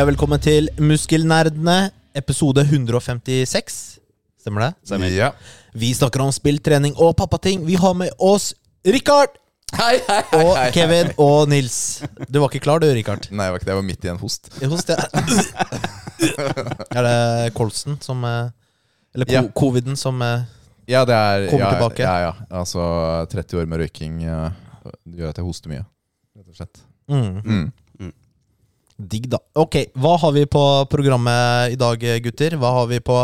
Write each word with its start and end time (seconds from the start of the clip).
Hei 0.00 0.04
og 0.06 0.14
velkommen 0.14 0.40
til 0.40 0.70
Muskelnerdene, 0.80 1.90
episode 2.16 2.62
156. 2.64 3.74
Stemmer 4.40 4.70
det? 4.88 5.10
Ja. 5.12 5.26
Vi 5.76 5.90
snakker 5.92 6.22
om 6.24 6.30
spill, 6.32 6.56
trening 6.64 6.94
og 6.96 7.10
pappating. 7.18 7.66
Vi 7.68 7.74
har 7.76 7.92
med 7.92 8.08
oss 8.16 8.54
Rikard 8.80 9.36
Hei, 9.76 9.98
hei, 10.06 10.22
hei, 10.32 10.38
og 10.40 10.54
hei. 10.56 10.70
Kevin 10.72 11.10
og 11.20 11.50
Nils. 11.52 11.74
Du 12.32 12.38
var 12.40 12.48
ikke 12.48 12.62
klar 12.64 12.80
du, 12.80 12.86
Rikard? 12.96 13.28
Nei, 13.28 13.50
jeg 13.50 13.52
var 13.52 13.60
ikke 13.60 13.68
det. 13.68 13.74
Jeg 13.74 13.80
var 13.82 13.86
midt 13.90 14.06
i 14.08 14.12
en 14.14 14.22
host. 14.22 14.48
I 14.64 14.70
host 14.72 14.88
ja. 14.88 14.96
Er 16.96 17.04
det 17.10 17.52
kolsen 17.60 18.00
som 18.00 18.24
eh, 18.24 18.48
Eller 19.12 19.36
Ja. 19.36 19.44
coviden 19.52 20.00
som 20.00 20.16
eh, 20.24 20.48
Ja, 20.88 21.04
det 21.04 21.12
er 21.18 21.44
Kommer 21.52 21.66
ja, 21.66 21.74
tilbake. 21.76 22.08
Ja, 22.08 22.16
ja. 22.24 22.32
Altså, 22.62 22.88
30 23.36 23.60
år 23.60 23.68
med 23.68 23.84
røyking 23.84 24.24
eh, 24.24 24.48
gjør 25.12 25.34
at 25.36 25.44
jeg 25.44 25.50
hoster 25.50 25.76
mye. 25.76 25.84
Rett 26.40 26.48
og 26.48 26.56
slett. 26.56 26.86
mm, 27.12 27.44
Mm. 27.44 27.68
Digg, 29.00 29.28
da. 29.32 29.38
Ok, 29.56 29.76
hva 29.96 30.16
har 30.20 30.32
vi 30.36 30.44
på 30.50 30.62
programmet 30.92 31.72
i 31.74 31.78
dag, 31.80 32.02
gutter? 32.24 32.56
Hva 32.60 32.74
har 32.80 32.90
vi 32.90 32.98
på 33.00 33.22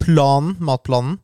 planen? 0.00 0.54
Matplanen? 0.64 1.18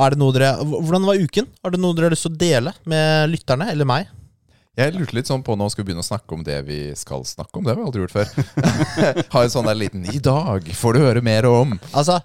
Er 0.00 0.14
det 0.14 0.20
noe 0.20 0.32
dere 0.32 0.52
Hvordan 0.64 1.04
var 1.08 1.18
uken? 1.20 1.48
Har 1.62 1.74
det 1.74 1.80
noe 1.82 1.94
dere 1.96 2.08
har 2.08 2.14
lyst 2.14 2.26
til 2.26 2.32
å 2.34 2.40
dele 2.40 2.72
med 2.88 3.30
lytterne, 3.32 3.68
eller 3.72 3.88
meg? 3.88 4.08
Jeg 4.78 4.94
lurte 4.94 5.16
litt 5.18 5.28
sånn 5.28 5.42
på 5.44 5.56
nå 5.58 5.66
skal 5.68 5.82
vi 5.82 5.90
begynne 5.90 6.04
å 6.04 6.06
snakke 6.06 6.36
om 6.36 6.44
det 6.46 6.56
vi 6.64 6.78
skal 6.96 7.24
snakke 7.28 7.58
om. 7.58 7.66
Det 7.66 7.74
har 7.74 7.80
vi 7.80 7.86
aldri 7.88 8.04
gjort 8.04 8.14
før. 8.14 8.30
ha 9.34 9.42
en 9.44 9.52
sånn 9.52 9.68
der 9.68 9.76
liten 9.76 10.06
'I 10.06 10.22
dag 10.24 10.70
får 10.78 10.96
du 10.96 11.00
høre 11.02 11.22
mer 11.26 11.48
om'. 11.50 11.74
Altså, 11.90 12.20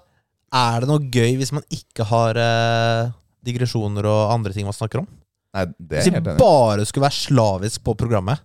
er 0.54 0.80
det 0.80 0.88
noe 0.88 1.02
gøy 1.12 1.36
hvis 1.42 1.52
man 1.52 1.66
ikke 1.74 2.06
har 2.08 2.38
eh, 2.40 3.10
digresjoner 3.44 4.06
og 4.08 4.32
andre 4.32 4.54
ting 4.56 4.64
man 4.64 4.76
snakker 4.78 5.02
om? 5.02 5.08
Nei, 5.56 5.66
det 5.76 5.98
er 5.98 6.00
Hvis 6.00 6.08
vi 6.08 6.16
helt 6.16 6.30
enig. 6.30 6.38
i. 6.38 6.44
bare 6.46 6.86
skulle 6.86 7.08
være 7.08 7.18
slavisk 7.18 7.84
på 7.84 7.96
programmet? 7.98 8.40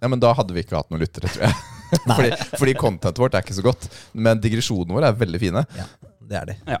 Ja, 0.00 0.08
men 0.08 0.20
da 0.22 0.32
hadde 0.36 0.54
vi 0.54 0.62
ikke 0.62 0.76
hatt 0.78 0.90
noen 0.92 1.02
lyttere, 1.02 1.28
tror 1.32 1.46
jeg. 1.48 1.54
Nei, 2.08 2.14
Fordi, 2.18 2.30
fordi 2.58 2.74
contentet 2.78 3.20
vårt 3.22 3.36
er 3.38 3.44
ikke 3.44 3.56
så 3.56 3.64
godt. 3.64 3.88
Men 4.16 4.40
digresjonene 4.42 4.96
våre 4.96 5.10
er 5.12 5.18
veldig 5.20 5.40
fine. 5.42 5.64
Ja, 5.78 5.86
det 6.30 6.38
er 6.40 6.48
de. 6.50 6.56
Ja. 6.74 6.78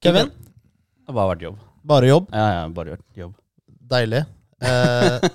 Kevin, 0.00 0.30
Det 0.32 1.10
har 1.12 1.16
bare 1.18 1.32
vært 1.34 1.44
jobb. 1.44 1.58
bare 1.92 2.08
jobb. 2.10 2.30
Ja, 2.32 2.46
ja, 2.56 2.62
bare 2.74 2.94
gjort 2.94 3.20
jobb. 3.24 3.34
Deilig. 3.90 4.22
Eh, 4.60 5.28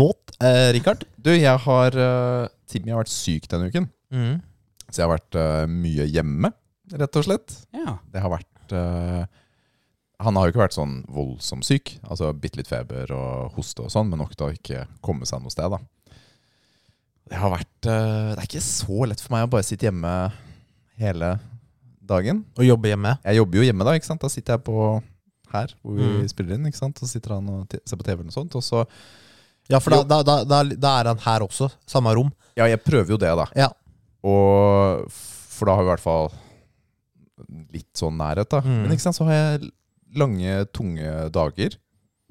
not, 0.00 0.32
eh, 0.42 0.70
Rikard? 0.76 1.04
Du, 1.16 1.30
jeg 1.34 1.58
har 1.66 1.96
uh, 1.98 2.48
Timmy 2.70 2.92
har 2.94 3.02
vært 3.02 3.12
syk 3.12 3.48
denne 3.50 3.68
uken. 3.72 3.88
Mm. 4.12 4.40
Så 4.88 5.00
jeg 5.00 5.06
har 5.06 5.14
vært 5.14 5.38
uh, 5.38 5.64
mye 5.70 6.06
hjemme, 6.08 6.52
rett 6.92 7.20
og 7.20 7.26
slett. 7.26 7.54
Ja. 7.76 7.96
Det 8.12 8.20
har 8.20 8.32
vært 8.32 8.74
uh, 8.76 9.22
Han 10.22 10.36
har 10.36 10.46
jo 10.46 10.52
ikke 10.52 10.64
vært 10.64 10.76
sånn 10.76 10.98
voldsomt 11.12 11.66
syk. 11.66 11.96
Altså 12.06 12.32
bitte 12.36 12.60
litt 12.60 12.70
feber 12.70 13.10
og 13.16 13.56
hoste 13.56 13.86
og 13.86 13.92
sånn, 13.92 14.10
men 14.12 14.20
nok 14.22 14.36
til 14.36 14.48
å 14.48 14.54
ikke 14.56 14.86
komme 15.04 15.28
seg 15.28 15.42
noe 15.42 15.52
sted, 15.52 15.72
da. 15.72 15.80
Det 17.32 17.38
har 17.40 17.52
vært 17.54 17.88
eh, 17.88 18.34
Det 18.34 18.42
er 18.42 18.48
ikke 18.50 18.60
så 18.64 19.06
lett 19.08 19.22
for 19.24 19.32
meg 19.34 19.46
å 19.46 19.50
bare 19.54 19.64
sitte 19.66 19.86
hjemme 19.88 20.10
hele 21.00 21.30
dagen. 22.12 22.42
Og 22.58 22.66
jobbe 22.66 22.90
hjemme. 22.92 23.14
Jeg 23.24 23.38
jobber 23.40 23.58
jo 23.60 23.64
hjemme, 23.64 23.86
da. 23.88 23.94
ikke 23.96 24.08
sant? 24.10 24.20
Da 24.20 24.28
sitter 24.32 24.58
jeg 24.58 24.64
på 24.66 24.76
her 25.52 25.72
hvor 25.82 25.96
vi 25.96 26.04
Mm. 26.04 26.28
spiller 26.28 26.54
inn. 26.58 26.66
ikke 26.68 26.76
sant? 26.80 26.98
Så 27.00 27.08
sitter 27.08 27.34
han 27.38 27.48
og 27.48 27.72
ser 27.86 27.96
på 27.96 28.04
TV 28.04 28.18
eller 28.20 28.28
noe 28.28 28.36
sånt. 28.36 28.54
Og 28.58 28.62
så 28.66 28.84
Ja, 29.70 29.78
for 29.80 29.90
da, 29.94 30.02
da, 30.22 30.42
da, 30.44 30.62
da 30.64 30.92
er 31.00 31.08
han 31.12 31.18
her 31.24 31.40
også. 31.46 31.70
Samme 31.86 32.12
rom. 32.14 32.32
Ja, 32.56 32.66
jeg 32.66 32.82
prøver 32.84 33.14
jo 33.14 33.16
det, 33.16 33.30
da. 33.38 33.46
Ja. 33.56 33.68
Og 34.22 35.06
For 35.12 35.66
da 35.66 35.76
har 35.76 35.84
vi 35.84 35.88
i 35.88 35.92
hvert 35.94 36.02
fall 36.04 36.32
litt 37.72 37.92
sånn 37.98 38.16
nærhet, 38.18 38.48
da. 38.50 38.60
Mm. 38.64 38.82
Men 38.84 38.92
ikke 38.94 39.06
sant, 39.06 39.16
så 39.18 39.26
har 39.28 39.34
jeg 39.38 39.70
lange, 40.18 40.66
tunge 40.74 41.30
dager. 41.32 41.76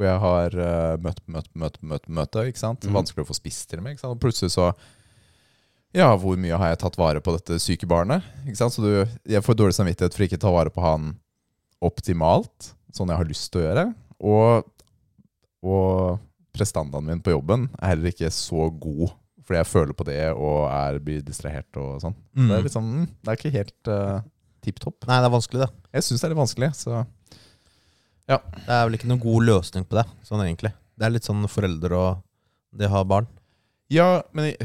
Hvor 0.01 0.09
jeg 0.09 0.21
har 0.23 0.55
uh, 0.57 0.95
møte, 0.97 1.21
møte, 1.29 1.51
møte, 1.53 1.83
møte, 1.85 2.09
møte. 2.09 2.47
ikke 2.49 2.57
sant? 2.63 2.87
Mhm. 2.87 2.95
Vanskelig 2.97 3.27
å 3.27 3.29
få 3.29 3.37
spist 3.37 3.67
til 3.69 3.77
og 3.77 3.85
med. 3.85 3.93
ikke 3.93 4.07
sant? 4.07 4.15
Og 4.17 4.23
plutselig 4.23 4.55
så 4.55 4.71
Ja, 5.93 6.07
hvor 6.17 6.39
mye 6.39 6.57
har 6.57 6.71
jeg 6.71 6.79
tatt 6.81 6.97
vare 6.97 7.21
på 7.21 7.33
dette 7.35 7.59
syke 7.59 7.85
barnet? 7.85 8.25
Ikke 8.47 8.57
sant? 8.57 8.73
Så 8.73 8.81
du, 8.81 9.17
jeg 9.29 9.43
får 9.45 9.57
dårlig 9.59 9.75
samvittighet 9.75 10.15
for 10.15 10.25
ikke 10.25 10.39
å 10.39 10.45
ta 10.47 10.53
vare 10.55 10.71
på 10.73 10.81
han 10.81 11.11
optimalt, 11.83 12.71
sånn 12.95 13.11
jeg 13.11 13.19
har 13.19 13.27
lyst 13.27 13.49
til 13.51 13.61
å 13.61 13.65
gjøre. 13.65 13.83
Og, 14.31 14.69
og 15.67 16.21
prestandaen 16.55 17.09
min 17.09 17.21
på 17.21 17.33
jobben 17.35 17.67
er 17.75 17.91
heller 17.93 18.13
ikke 18.13 18.31
så 18.33 18.69
god, 18.71 19.11
fordi 19.43 19.59
jeg 19.59 19.69
føler 19.69 19.97
på 19.99 20.07
det 20.07 20.21
og 20.31 20.69
er, 20.71 21.01
blir 21.03 21.21
distrahert 21.27 21.81
og 21.81 21.99
sånn. 22.05 22.15
Mm. 22.39 22.47
Det 22.47 22.57
er 22.57 22.67
liksom, 22.69 22.91
det 23.11 23.33
er 23.33 23.41
ikke 23.41 23.55
helt 23.57 23.91
uh, 23.91 24.21
tipp 24.63 24.79
topp. 24.79 25.03
Nei, 25.09 25.19
det 25.19 25.27
er 25.27 25.35
vanskelig, 25.35 25.65
det. 25.65 25.89
Jeg 25.97 26.07
syns 26.07 26.23
det 26.23 26.29
er 26.29 26.33
litt 26.33 26.43
vanskelig, 26.45 26.71
så 26.77 27.03
Det 28.37 28.71
er 28.77 28.85
vel 28.87 28.95
ikke 28.99 29.09
noen 29.11 29.21
god 29.23 29.43
løsning 29.49 29.83
på 29.89 29.97
det, 29.99 30.05
sånn 30.27 30.43
egentlig. 30.45 30.71
Det 30.97 31.07
er 31.07 31.13
litt 31.15 31.27
sånn 31.27 31.43
foreldre 31.51 31.97
og 31.97 32.21
det 32.79 32.87
har 32.93 33.03
barn. 33.09 33.27
Ja, 33.91 34.21
men 34.37 34.51
i, 34.53 34.55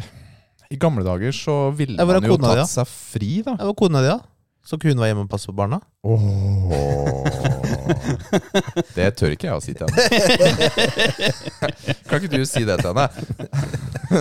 i 0.71 0.77
gamle 0.79 1.03
dager 1.07 1.33
så 1.35 1.57
ville 1.75 1.97
Ja, 1.99 2.05
hvor 2.07 2.19
er 2.19 2.23
man 2.23 2.31
jo 2.31 2.37
kona 2.37 2.53
di, 2.53 2.61
tatt 2.61 2.63
da? 2.63 2.67
seg 2.77 2.87
fri, 2.93 3.31
da. 3.47 3.57
Det 3.59 3.67
var 3.73 3.79
kona 3.83 4.03
di, 4.05 4.11
da. 4.15 4.21
Så 4.67 4.75
ikke 4.81 4.91
hun 4.91 4.99
var 4.99 5.07
hjemme 5.11 5.23
og 5.27 5.31
passe 5.31 5.47
på 5.47 5.55
barna? 5.55 5.79
Det 8.97 9.07
tør 9.19 9.35
ikke 9.37 9.47
jeg 9.47 9.55
å 9.55 9.61
si 9.63 9.75
til 9.79 9.87
henne. 9.87 10.01
kan 12.09 12.19
ikke 12.19 12.33
du 12.33 12.43
si 12.49 12.65
det 12.67 12.79
til 12.83 12.91
henne? 12.91 13.07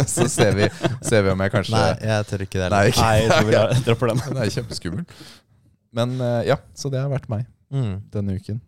Så 0.09 0.28
ser 0.31 0.53
vi, 0.57 0.67
ser 1.05 1.25
vi 1.25 1.31
om 1.34 1.41
jeg 1.45 1.53
kanskje 1.53 1.73
Nei, 1.73 1.89
jeg 2.09 2.28
tør 2.29 2.44
ikke 2.45 2.61
det. 2.61 2.69
Nei, 2.73 2.84
ikke. 2.91 3.01
Nei, 3.01 3.16
jeg 3.23 3.31
tror 3.34 3.50
vi 3.50 3.81
dropper 3.88 4.11
den. 4.13 4.22
Den 4.28 4.39
er 4.44 4.53
kjempeskummel. 4.53 5.03
Men 5.95 6.16
eh, 6.22 6.39
ja, 6.51 6.57
så 6.78 6.91
det 6.94 7.01
har 7.03 7.11
vært 7.13 7.29
meg 7.31 7.45
Mm. 7.73 7.95
denne 8.13 8.35
uken. 8.38 8.59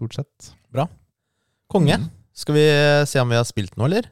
Stort 0.00 0.14
sett. 0.14 0.54
Konge. 1.68 1.94
Mm. 2.00 2.06
Skal 2.32 2.54
vi 2.54 2.64
se 3.06 3.20
om 3.20 3.28
vi 3.28 3.36
har 3.36 3.44
spilt 3.44 3.76
noe, 3.76 3.84
eller? 3.90 4.06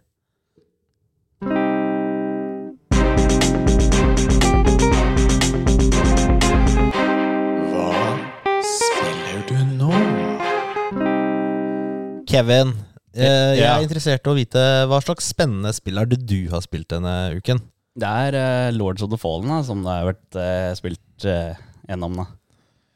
Hva 7.70 7.92
spiller 8.64 9.42
du 9.48 9.56
nå? 9.78 9.90
Kevin, 12.28 12.74
eh, 13.14 13.54
jeg 13.56 13.62
Ja. 13.62 13.76
er 13.78 13.82
interessert 13.86 14.26
i 14.26 14.30
å 14.30 14.36
vite 14.36 14.62
hva 14.88 15.00
slags 15.02 15.28
spennende 15.32 15.72
spill 15.74 15.98
er 15.98 16.06
det 16.06 16.26
du 16.26 16.48
har 16.50 16.60
spilt 16.60 16.88
denne 16.88 17.34
uken? 17.36 17.60
Det 17.98 18.06
er 18.08 18.34
eh, 18.34 18.72
Lords 18.72 19.02
of 19.02 19.10
the 19.10 19.16
Fallen 19.18 19.48
da, 19.48 19.62
som 19.62 19.82
det 19.82 19.90
har 19.90 20.12
vært 20.12 20.36
eh, 20.36 20.74
spilt 20.78 21.24
uh, 21.24 21.54
gjennom. 21.88 22.14
da. 22.20 22.26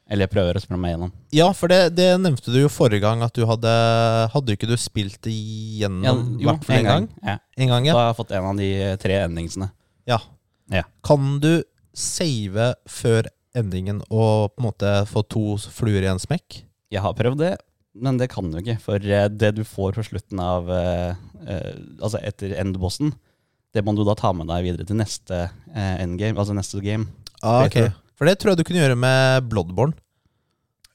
Eller 0.09 0.27
jeg 0.27 0.33
prøver 0.33 0.57
å 0.59 0.61
spille 0.61 0.79
meg 0.83 0.91
gjennom. 0.93 1.11
Ja, 1.33 1.45
for 1.55 1.71
det, 1.71 1.95
det 1.95 2.09
nevnte 2.19 2.51
du 2.51 2.57
jo 2.59 2.69
forrige 2.71 3.01
gang 3.05 3.21
at 3.23 3.33
du 3.37 3.45
hadde 3.47 3.71
Hadde 4.33 4.55
ikke 4.57 4.67
du 4.67 4.75
spilt 4.77 5.21
det 5.23 5.31
gjennom 5.79 6.03
Ja, 6.03 6.13
jo, 6.17 6.47
hvert 6.49 6.65
fall 6.67 6.79
en 6.81 6.89
gang? 6.89 7.05
Ja. 7.23 7.37
En 7.55 7.71
gang, 7.71 7.87
Da 7.87 7.95
har 8.01 8.09
jeg 8.11 8.17
fått 8.19 8.33
en 8.35 8.49
av 8.51 8.59
de 8.59 8.69
tre 9.03 9.19
endingsene. 9.25 9.69
ja. 10.09 10.19
Ja. 10.71 10.83
Kan 11.03 11.39
du 11.43 11.63
save 11.93 12.69
før 12.89 13.27
endingen 13.55 13.99
og 14.09 14.53
på 14.55 14.61
en 14.63 14.65
måte 14.69 14.91
få 15.11 15.21
to 15.29 15.43
fluer 15.75 16.05
i 16.05 16.09
en 16.09 16.21
smekk? 16.23 16.61
Jeg 16.93 17.03
har 17.03 17.13
prøvd 17.17 17.41
det, 17.43 17.51
men 17.93 18.17
det 18.17 18.29
kan 18.31 18.47
du 18.49 18.57
ikke. 18.61 18.77
For 18.81 18.95
eh, 19.03 19.27
det 19.29 19.51
du 19.59 19.63
får 19.67 19.97
på 19.99 20.05
slutten 20.07 20.39
av 20.41 20.71
eh, 20.73 21.19
eh, 21.45 21.73
Altså 21.99 22.21
etter 22.23 22.55
endbossen, 22.63 23.11
det 23.75 23.83
må 23.85 23.93
du 23.97 24.01
da 24.07 24.15
ta 24.17 24.31
med 24.33 24.47
deg 24.49 24.63
videre 24.69 24.87
til 24.87 24.97
neste 24.97 25.43
eh, 25.75 25.95
endgame, 26.01 26.39
altså 26.39 26.55
neste 26.57 26.81
game. 26.85 27.09
Ah, 27.43 27.67
du? 27.67 27.91
For 28.19 28.25
det 28.29 28.37
tror 28.39 28.53
jeg 28.53 28.61
du 28.61 28.63
kunne 28.67 28.81
gjøre 28.83 28.97
med 28.99 29.47
Bloodborne. 29.49 29.93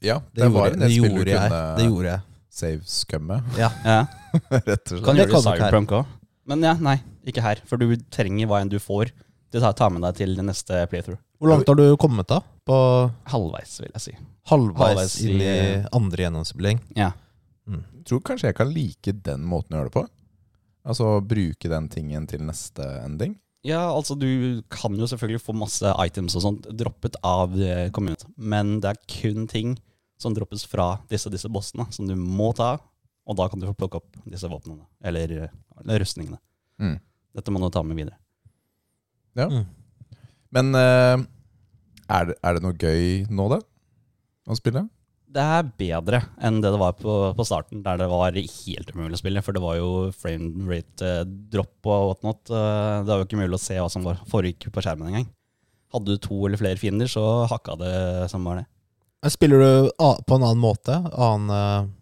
Ja, 0.00 0.20
Det, 0.32 0.44
det, 0.44 0.50
var 0.54 0.70
en 0.76 0.78
del 0.84 0.92
spill 0.94 1.02
du 1.02 1.16
gjorde 1.18 1.32
jeg. 1.34 1.50
kunne 1.50 1.76
det 1.76 1.86
gjorde 1.88 2.10
jeg. 2.12 2.20
save-skumme, 2.58 3.38
Ja. 3.58 3.70
Ja. 3.84 3.98
rett 4.50 4.92
og 4.92 4.92
slett. 4.92 5.04
Kan 5.04 5.16
gjøre 5.18 5.28
du 5.32 5.34
her. 5.38 5.42
Cyberpunk 5.48 5.94
òg. 5.98 6.06
Men 6.48 6.62
ja, 6.64 6.74
nei, 6.80 6.96
ikke 7.28 7.42
her. 7.44 7.60
For 7.68 7.76
du 7.80 7.96
trenger 8.14 8.46
hva 8.48 8.60
enn 8.62 8.70
du 8.72 8.78
får. 8.80 9.10
Det 9.52 9.60
tar, 9.64 9.72
ta 9.76 9.88
med 9.90 10.02
deg 10.04 10.14
til 10.20 10.36
neste 10.44 10.82
playthrough. 10.90 11.18
Hvor 11.38 11.50
langt 11.52 11.68
har 11.70 11.76
du 11.78 11.84
kommet 12.00 12.28
da? 12.30 12.40
På 12.66 12.76
Halvveis, 13.30 13.78
vil 13.80 13.90
jeg 13.94 14.02
si. 14.02 14.14
halvveis, 14.50 14.78
Halvveis 14.80 15.16
i- 15.22 15.30
inn 15.30 15.42
i 15.42 15.86
andre 15.94 16.24
gjennomspilling? 16.26 16.80
Ja. 16.96 17.12
Jeg 17.68 18.04
tror 18.08 18.22
kanskje 18.24 18.48
jeg 18.48 18.56
kan 18.56 18.70
like 18.72 19.12
den 19.22 19.42
måten 19.44 19.74
å 19.76 19.80
gjøre 19.82 19.90
det 19.90 19.96
på. 19.98 20.04
Altså 20.88 21.08
bruke 21.20 21.68
den 21.68 21.88
tingen 21.92 22.26
til 22.26 22.40
neste 22.48 22.84
ending. 23.04 23.34
Ja, 23.66 23.80
altså 23.90 24.14
du 24.14 24.62
kan 24.70 24.94
jo 24.94 25.06
selvfølgelig 25.10 25.42
få 25.42 25.54
masse 25.56 25.90
items 26.04 26.36
og 26.38 26.44
sånt 26.44 26.68
droppet 26.78 27.18
av 27.26 27.50
kommunen, 27.50 27.90
community, 27.94 28.28
men 28.36 28.78
det 28.84 28.92
er 28.92 29.00
kun 29.10 29.48
ting 29.50 29.74
som 30.18 30.34
droppes 30.34 30.64
fra 30.66 30.96
disse 31.10 31.30
disse 31.30 31.50
bossene, 31.50 31.86
som 31.94 32.06
du 32.08 32.14
må 32.18 32.52
ta, 32.58 32.76
og 33.28 33.38
da 33.38 33.48
kan 33.50 33.60
du 33.60 33.68
få 33.68 33.76
plukke 33.78 34.00
opp 34.00 34.20
disse 34.26 34.48
våpnene, 34.50 34.86
eller, 35.04 35.34
eh, 35.44 35.56
eller 35.82 36.02
rustningene. 36.02 36.38
Mm. 36.82 36.96
Dette 37.38 37.52
må 37.54 37.60
du 37.62 37.68
ta 37.74 37.82
med 37.86 37.98
videre. 37.98 38.16
Ja. 39.38 39.48
Mm. 39.52 39.66
Men 40.54 40.70
uh, 40.74 41.18
er, 42.08 42.30
det, 42.30 42.38
er 42.40 42.56
det 42.56 42.64
noe 42.64 42.78
gøy 42.78 43.26
nå, 43.28 43.48
da? 43.52 43.60
Å 44.48 44.56
spille? 44.56 44.86
Det 45.28 45.42
er 45.44 45.66
bedre 45.76 46.22
enn 46.40 46.62
det 46.64 46.70
det 46.72 46.78
var 46.80 46.94
på, 46.96 47.14
på 47.36 47.44
starten, 47.44 47.82
der 47.84 47.98
det 48.00 48.06
var 48.08 48.32
helt 48.32 48.92
umulig 48.94 49.18
å 49.18 49.20
spille. 49.20 49.42
For 49.44 49.52
det 49.56 49.60
var 49.60 49.76
jo 49.76 49.88
frame 50.16 50.64
rate-dropp 50.70 51.90
og 51.92 52.06
whatnot. 52.12 52.40
Eh, 52.48 52.94
Det 53.04 53.10
var 53.12 53.20
jo 53.20 53.26
ikke 53.28 53.40
mulig 53.42 53.58
å 53.58 53.60
se 53.60 53.76
hva 53.76 53.90
som 53.92 54.06
var 54.06 54.22
foregikk 54.30 54.70
på 54.72 54.84
skjermen 54.84 55.10
engang. 55.10 55.28
Hadde 55.92 56.16
du 56.16 56.20
to 56.24 56.40
eller 56.46 56.60
flere 56.60 56.80
fiender, 56.80 57.08
så 57.12 57.24
hakka 57.48 57.76
det 57.80 57.92
som 58.32 58.44
var 58.48 58.62
det. 58.62 58.66
Spiller 59.32 59.60
du 59.60 59.70
på 59.98 60.36
en 60.38 60.44
annen 60.46 60.60
måte? 60.62 60.96
Annen 61.12 61.50
eh, 61.54 61.94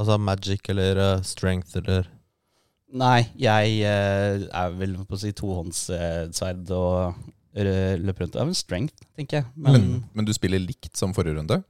Altså 0.00 0.16
magic 0.16 0.64
eller 0.72 0.96
eh, 0.96 1.22
strength 1.28 1.76
eller 1.76 2.06
Nei, 2.96 3.20
jeg 3.38 3.74
eh, 3.86 4.46
er 4.50 4.72
vel 4.74 4.96
på 5.06 5.14
å 5.14 5.20
si 5.20 5.30
tohåndssverd 5.36 6.72
og 6.74 7.12
eh, 7.54 7.94
løper 8.00 8.24
rundt. 8.24 8.32
Det 8.34 8.40
er 8.42 8.48
vel 8.48 8.56
strength, 8.58 9.04
tenker 9.14 9.40
jeg. 9.42 9.46
Men, 9.54 9.76
Men, 9.76 9.92
men 10.16 10.26
du 10.26 10.32
spiller 10.34 10.58
likt 10.58 10.96
som 10.98 11.12
forrige 11.14 11.36
runde? 11.38 11.60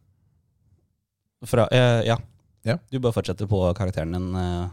Fra, 1.49 1.67
eh, 1.73 2.03
ja. 2.07 2.17
Ja. 2.69 2.77
Du 2.93 2.99
bare 3.01 3.13
fortsetter 3.17 3.49
på 3.49 3.61
karakteren 3.75 4.13
din. 4.13 4.35
eh. 4.37 4.69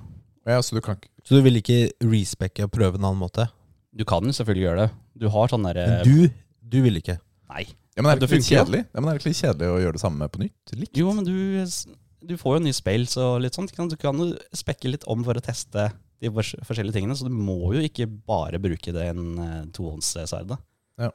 Ja, 0.48 0.62
så 0.64 0.76
du 0.76 0.82
kan 0.82 0.96
ikke 0.96 1.10
Så 1.28 1.36
du 1.36 1.42
vil 1.44 1.56
ikke 1.60 1.92
respecke 2.04 2.64
og 2.64 2.72
prøve 2.72 2.96
en 2.96 3.04
annen 3.06 3.20
måte? 3.20 3.50
Du 3.96 4.04
kan 4.06 4.24
jo 4.24 4.32
selvfølgelig 4.32 4.64
gjøre 4.68 4.82
det. 4.88 4.92
Du 5.18 5.28
har 5.30 5.48
sånn 5.52 5.64
derre 5.68 5.86
Men 5.88 6.04
du, 6.06 6.30
du 6.62 6.82
vil 6.84 6.96
ikke. 7.02 7.18
Nei. 7.50 7.64
ja, 7.96 8.02
men 8.04 8.12
er 8.12 8.20
det 8.20 8.28
Det 8.28 8.30
ikke 8.30 8.36
litt 8.38 8.46
funker 8.46 8.56
jo. 8.56 8.64
kjedelig? 8.64 8.82
Ja, 8.94 9.00
men 9.02 9.10
er 9.10 9.14
det 9.18 9.22
ikke 9.22 9.30
litt 9.32 9.42
kjedelig 9.42 9.68
å 9.72 9.80
gjøre 9.82 9.96
det 9.98 10.02
samme 10.04 10.28
på 10.30 10.40
nytt? 10.44 10.74
Litt. 10.76 10.92
Jo, 11.00 11.14
men 11.14 11.24
du, 11.26 11.66
du 12.28 12.36
får 12.38 12.58
jo 12.58 12.64
nye 12.68 12.74
spills 12.78 13.18
og 13.18 13.42
litt 13.42 13.56
sånt. 13.56 13.72
Du 13.72 13.96
kan 13.98 14.20
jo 14.20 14.28
spekke 14.56 14.92
litt 14.92 15.04
om 15.08 15.24
for 15.24 15.34
å 15.40 15.44
teste 15.44 15.88
de 16.22 16.30
fors- 16.34 16.56
forskjellige 16.68 16.94
tingene, 17.00 17.16
så 17.16 17.28
du 17.28 17.34
må 17.34 17.74
jo 17.76 17.82
ikke 17.84 18.08
bare 18.08 18.60
bruke 18.60 18.92
det 18.94 19.08
En 19.12 19.72
tohåndssverdet. 19.72 20.58
Ja. 21.00 21.12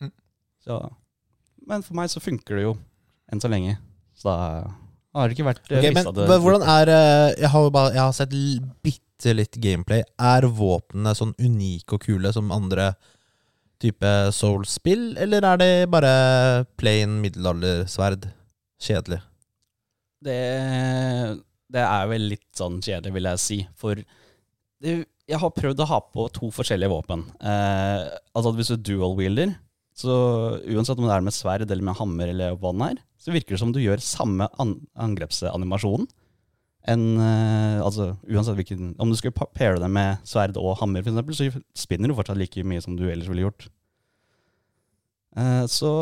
Mm. 0.00 0.12
Så, 0.66 0.78
men 1.66 1.82
for 1.86 1.94
meg 1.98 2.10
så 2.12 2.20
funker 2.22 2.56
det 2.58 2.62
jo 2.66 2.74
enn 3.32 3.40
så 3.40 3.48
lenge. 3.50 3.78
Så 4.18 4.28
da 4.30 5.20
har 5.20 5.28
det 5.28 5.36
ikke 5.36 5.46
vært 5.48 5.64
okay, 5.68 5.90
men 5.94 6.04
det- 6.04 6.28
men, 6.28 6.40
hvordan 6.40 6.62
er 6.62 6.88
eh, 6.92 7.34
Jeg 7.42 7.50
har 7.52 7.62
jo 7.66 7.70
bare 7.74 7.92
Jeg 7.92 8.00
har 8.02 8.12
sett 8.16 8.30
bitte 8.82 9.34
litt 9.36 9.56
gameplay. 9.60 10.02
Er 10.18 10.42
våpnene 10.48 11.12
sånn 11.14 11.34
unike 11.38 11.94
og 11.94 12.00
kule 12.06 12.32
som 12.32 12.50
andre 12.50 12.94
type 13.82 14.10
Soul-spill, 14.32 15.16
eller 15.18 15.42
er 15.44 15.56
det 15.58 15.90
bare 15.90 16.64
plain 16.78 17.20
middelaldersverd? 17.22 18.28
Kjedelig. 18.82 19.20
Det, 20.22 20.38
det 21.72 21.82
er 21.82 22.06
vel 22.10 22.28
litt 22.32 22.46
sånn 22.58 22.80
kjedelig, 22.82 23.12
vil 23.16 23.28
jeg 23.30 23.42
si. 23.42 23.58
For 23.78 23.98
det, 24.82 24.94
jeg 25.30 25.38
har 25.42 25.50
prøvd 25.54 25.82
å 25.82 25.88
ha 25.90 26.00
på 26.14 26.26
to 26.34 26.50
forskjellige 26.54 26.90
våpen. 26.92 27.24
Eh, 27.42 28.08
altså 28.34 28.52
Hvis 28.56 28.72
du 28.74 28.76
dual-wielder, 28.90 29.54
så 29.94 30.14
uansett 30.66 30.98
om 30.98 31.06
det 31.08 31.14
er 31.16 31.26
med 31.26 31.36
sverd 31.36 31.66
eller 31.70 31.82
med 31.86 31.98
hammer, 31.98 32.32
eller 32.32 32.56
hva 32.58 32.72
det 32.74 32.88
er, 32.92 33.02
så 33.22 33.34
virker 33.34 33.54
det 33.54 33.62
som 33.62 33.72
du 33.74 33.78
gjør 33.82 34.02
samme 34.02 34.48
an 34.60 34.76
angrepsanimasjonen. 34.98 36.08
En, 36.90 37.02
eh, 37.22 37.78
altså 37.78 38.16
uansett 38.26 38.56
hvilken, 38.58 38.96
Om 38.98 39.12
du 39.12 39.14
skulle 39.14 39.46
paire 39.54 39.78
det 39.78 39.90
med 39.90 40.18
sverd 40.26 40.56
og 40.58 40.80
hammer, 40.80 41.04
for 41.04 41.12
eksempel, 41.12 41.36
så 41.38 41.62
spinner 41.78 42.10
du 42.10 42.16
fortsatt 42.18 42.40
like 42.40 42.64
mye 42.66 42.82
som 42.82 42.96
du 42.98 43.04
ellers 43.06 43.30
ville 43.30 43.46
gjort. 43.46 43.68
Eh, 45.38 45.62
så 45.70 45.92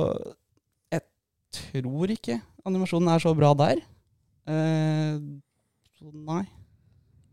jeg 0.90 1.04
tror 1.52 2.14
ikke 2.16 2.40
animasjonen 2.64 3.12
er 3.12 3.22
så 3.22 3.34
bra 3.36 3.52
der. 3.58 3.84
Eh, 4.48 5.20
så 6.00 6.10
nei. 6.16 6.46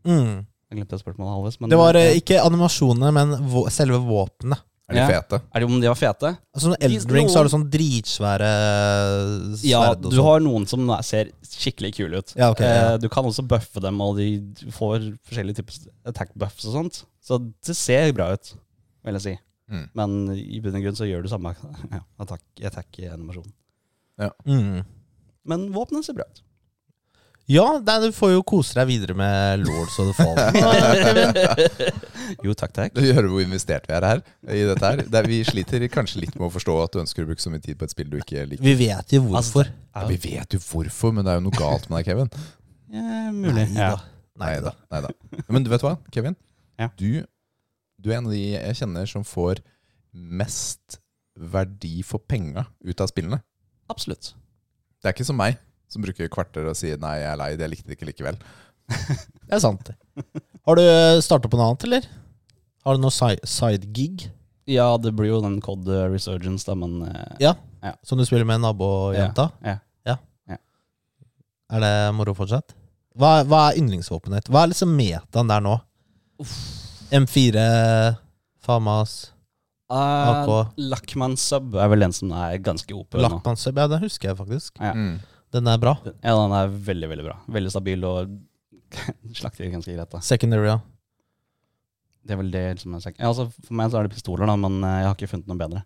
Mm. 0.04 0.44
Jeg 0.68 0.76
glemte 0.76 1.00
spørsmålet 1.00 1.32
halvveis. 1.32 1.58
Det 1.72 1.80
var 1.80 1.96
det, 1.96 2.04
eh, 2.10 2.20
ikke 2.20 2.42
animasjonene, 2.44 3.12
men 3.16 3.70
selve 3.72 4.02
våpnene. 4.04 4.60
Er 4.88 4.94
de 4.94 5.00
Ja. 5.02 5.08
fete? 5.20 5.40
Er 5.52 5.60
det 5.60 5.66
om 5.68 5.80
de 5.82 5.88
var 5.90 5.94
fete? 6.00 6.30
Altså 6.56 6.70
De- 6.72 6.84
Eldring 6.86 7.28
så 7.28 7.36
har 7.36 7.44
du 7.44 7.50
sånn 7.52 7.66
dritsvære 7.70 8.52
sverd 9.58 9.68
Ja, 9.68 9.90
og 9.90 10.00
du 10.02 10.08
sånn. 10.16 10.24
har 10.24 10.40
noen 10.40 10.66
som 10.66 10.86
ser 11.04 11.28
skikkelig 11.44 11.94
kule 11.98 12.18
ut. 12.22 12.32
Ja, 12.36 12.48
ok, 12.50 12.60
ja. 12.60 12.94
Eh, 12.94 12.96
du 12.98 13.08
kan 13.12 13.24
også 13.28 13.44
buffe 13.46 13.80
dem, 13.84 14.00
og 14.00 14.16
de 14.16 14.40
får 14.72 15.18
forskjellige 15.28 15.56
typer 15.60 15.90
attack 16.06 16.30
buffs 16.34 16.64
og 16.64 16.72
sånt. 16.78 17.02
Så 17.22 17.38
det 17.66 17.76
ser 17.76 18.12
bra 18.16 18.32
ut, 18.32 18.54
vil 19.04 19.12
jeg 19.18 19.22
si. 19.22 19.38
Mm. 19.70 19.90
Men 19.94 20.30
i 20.38 20.60
bunn 20.64 20.76
og 20.76 20.82
grunn 20.82 20.96
så 20.96 21.04
gjør 21.04 21.22
du 21.22 21.28
samme 21.28 21.54
ja, 21.92 22.00
attack, 22.18 22.40
attack 22.64 22.86
i 22.98 23.08
animasjonen. 23.12 23.52
Mm. 24.46 24.84
Men 25.44 25.68
våpenet 25.72 26.04
ser 26.04 26.14
bra 26.14 26.24
ut. 26.24 26.40
Ja, 27.48 27.78
nei, 27.78 27.98
du 28.00 28.12
får 28.12 28.32
jo 28.34 28.42
kose 28.42 28.74
deg 28.74 28.88
videre 28.88 29.14
med 29.16 29.62
Lords 29.64 29.98
of 30.00 30.10
the 30.10 30.22
Fall. 30.22 30.36
jo, 32.44 32.54
takk, 32.58 32.72
takk. 32.76 32.94
Du 32.96 33.02
hører 33.04 33.28
hvor 33.30 33.42
investert 33.44 33.88
vi 33.88 33.94
er 33.96 34.06
her 34.06 34.20
i 34.50 34.60
dette 34.68 34.90
her. 34.90 35.02
Det 35.04 35.20
er, 35.20 35.28
vi 35.30 35.40
sliter 35.46 35.84
kanskje 35.92 36.22
litt 36.24 36.36
med 36.36 36.48
å 36.48 36.52
forstå 36.54 36.76
at 36.82 36.94
du 36.94 37.00
ønsker 37.02 37.24
å 37.24 37.30
bruke 37.30 37.42
så 37.44 37.52
mye 37.52 37.64
tid 37.64 37.78
på 37.80 37.88
et 37.88 37.94
spill 37.94 38.10
du 38.12 38.18
ikke 38.20 38.44
liker. 38.50 38.64
Vi 38.64 38.74
vet 38.82 39.16
jo 39.16 39.22
hvorfor. 39.26 39.70
Ja, 39.94 40.04
vi 40.10 40.18
vet 40.28 40.54
jo 40.56 40.60
hvorfor, 40.62 41.14
men 41.16 41.26
det 41.26 41.34
er 41.34 41.40
jo 41.40 41.46
noe 41.48 41.58
galt 41.58 41.88
med 41.90 42.00
deg, 42.00 42.12
Kevin. 42.12 42.30
Ja, 42.92 43.32
mulig. 43.34 43.66
Neida. 43.72 43.72
Neida. 43.74 43.98
Neida. 44.38 44.38
Nei 44.38 44.52
da. 44.64 44.74
Nei 44.94 45.02
da. 45.08 45.48
Men 45.50 45.66
du 45.66 45.72
vet 45.72 45.84
hva, 45.84 45.96
Kevin? 46.14 46.38
Ja. 46.78 46.90
Du, 47.00 47.24
du 47.98 48.10
er 48.12 48.20
en 48.20 48.28
av 48.30 48.34
de 48.36 48.44
jeg 48.54 48.78
kjenner 48.80 49.08
som 49.10 49.26
får 49.26 49.62
mest 50.14 51.00
verdi 51.38 52.00
for 52.06 52.22
penga 52.22 52.66
ut 52.86 53.02
av 53.02 53.10
spillene. 53.10 53.40
Absolutt. 53.90 54.32
Det 54.98 55.10
er 55.10 55.14
ikke 55.16 55.26
som 55.28 55.38
meg, 55.38 55.58
som 55.90 56.02
bruker 56.04 56.30
kvarter 56.32 56.66
og 56.68 56.76
sier 56.78 56.98
'nei, 57.00 57.18
jeg 57.22 57.30
er 57.32 57.38
lei, 57.40 57.52
det 57.56 57.70
likte 57.70 57.90
det 57.90 57.98
ikke 57.98 58.10
likevel'. 58.10 58.40
Det 59.48 59.56
er 59.56 59.60
sant. 59.64 59.90
Har 60.68 60.76
du 60.76 60.84
starta 61.24 61.48
på 61.48 61.56
noe 61.56 61.70
annet, 61.70 61.84
eller? 61.88 62.08
Har 62.84 62.96
du 62.98 63.00
noe 63.00 63.14
sidegig? 63.14 63.48
side-gig 63.48 64.26
Ja, 64.68 64.90
det 65.00 65.14
blir 65.16 65.30
jo 65.32 65.38
den 65.40 65.62
COD 65.64 65.88
Resurgence, 66.12 66.66
da, 66.68 66.76
men 66.76 67.00
eh, 67.08 67.36
Ja. 67.40 67.54
Ja. 67.80 67.94
som 68.02 68.18
du 68.18 68.24
spiller 68.26 68.44
med 68.44 68.60
nabojenta? 68.60 69.50
Ja. 69.64 69.78
Er 71.68 71.82
det 71.84 71.94
moro 72.16 72.32
fortsatt? 72.32 72.72
Hva, 73.18 73.42
hva 73.44 73.58
er 73.68 73.80
yndlingsvåpenet 73.80 74.40
ditt? 74.40 74.52
Hva 74.54 74.62
er 74.64 74.70
liksom 74.70 74.94
metaen 74.96 75.50
der 75.50 75.60
nå? 75.64 75.74
M4, 77.12 77.64
Famas, 78.64 79.18
Uh, 79.88 79.96
AK. 80.44 80.48
Lackman 80.76 81.38
Sub 81.40 81.72
er 81.80 81.88
vel 81.88 82.02
den 82.04 82.12
som 82.12 82.28
er 82.36 82.58
ganske 82.60 82.92
OP 82.92 83.14
nå. 83.16 83.22
Lackmansub? 83.24 83.78
Ja, 83.80 83.86
den 83.88 84.02
husker 84.02 84.28
jeg 84.28 84.36
faktisk. 84.36 84.74
Ja. 84.84 84.90
Mm. 84.92 85.14
Den 85.56 85.70
er 85.72 85.78
bra. 85.80 85.94
Ja, 86.20 86.34
den 86.36 86.52
er 86.52 86.74
veldig, 86.90 87.08
veldig 87.08 87.24
bra. 87.24 87.36
Veldig 87.56 87.70
stabil 87.72 88.04
og 88.04 88.34
slakter 89.40 89.68
ganske 89.72 89.94
greit. 89.94 90.10
da. 90.12 90.20
Secondary, 90.24 90.68
ja. 90.70 90.78
Det 92.28 92.34
er 92.34 92.40
vel 92.42 92.50
det 92.52 92.64
som 92.82 92.96
er 92.96 93.04
sek- 93.04 93.18
ja, 93.20 93.28
altså, 93.30 93.48
For 93.64 93.76
meg 93.78 93.92
så 93.92 94.00
er 94.00 94.08
det 94.08 94.12
pistoler, 94.16 94.48
da, 94.50 94.56
men 94.60 94.82
eh, 94.84 94.98
jeg 95.02 95.08
har 95.08 95.16
ikke 95.16 95.30
funnet 95.30 95.48
noe 95.48 95.60
bedre. 95.60 95.84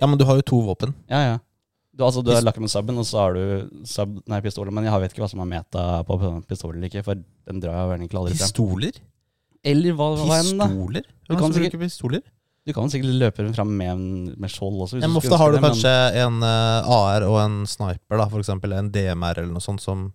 Ja, 0.00 0.06
men 0.08 0.20
du 0.20 0.24
har 0.28 0.38
jo 0.38 0.44
to 0.52 0.60
våpen. 0.64 0.94
Ja, 1.08 1.20
ja. 1.32 1.36
Du, 1.96 2.04
altså, 2.04 2.20
du 2.20 2.28
har 2.30 2.44
er 2.44 2.60
med 2.60 2.68
Suben, 2.68 2.98
og 3.00 3.06
så 3.08 3.22
har 3.22 3.36
du 3.36 3.84
sub, 3.88 4.18
nei, 4.28 4.40
pistoler. 4.44 4.72
Men 4.74 4.84
jeg 4.84 5.00
vet 5.00 5.14
ikke 5.14 5.22
hva 5.24 5.30
som 5.32 5.40
er 5.40 5.48
meta 5.48 5.84
på 6.04 6.18
pistoler 6.44 6.76
eller 6.76 6.90
ikke, 6.90 7.02
for 7.06 7.16
den 7.48 7.60
drar 7.62 7.78
jeg 7.78 8.02
egentlig 8.02 8.20
aldri 8.20 8.34
frem. 8.36 8.50
Pistoler? 8.50 8.98
Eller 9.66 9.96
hva, 9.96 10.08
hva 10.20 10.40
enn, 10.42 10.60
da. 10.60 10.66
Pistoler? 10.68 11.06
Du 11.24 11.36
kan 11.40 11.56
sikkert- 11.56 11.80
pistoler? 11.80 12.24
Du 12.66 12.72
kan 12.74 12.90
sikkert 12.90 13.14
løpe 13.14 13.44
fram 13.54 13.70
med, 13.78 14.00
med 14.42 14.50
skjold 14.50 14.80
også. 14.82 14.96
hvis 14.98 15.04
Ja, 15.06 15.08
men 15.08 15.20
ofte 15.20 15.38
har 15.38 15.52
du 15.52 15.56
det, 15.56 15.62
kanskje 15.62 15.92
en 16.24 16.40
uh, 16.42 16.88
AR 16.96 17.22
og 17.28 17.36
en 17.44 17.60
sniper, 17.70 18.18
da, 18.18 18.26
for 18.28 18.42
eksempel 18.42 18.74
en 18.74 18.90
DMR 18.90 19.38
eller 19.38 19.52
noe 19.54 19.62
sånt 19.62 19.80
som 19.84 20.08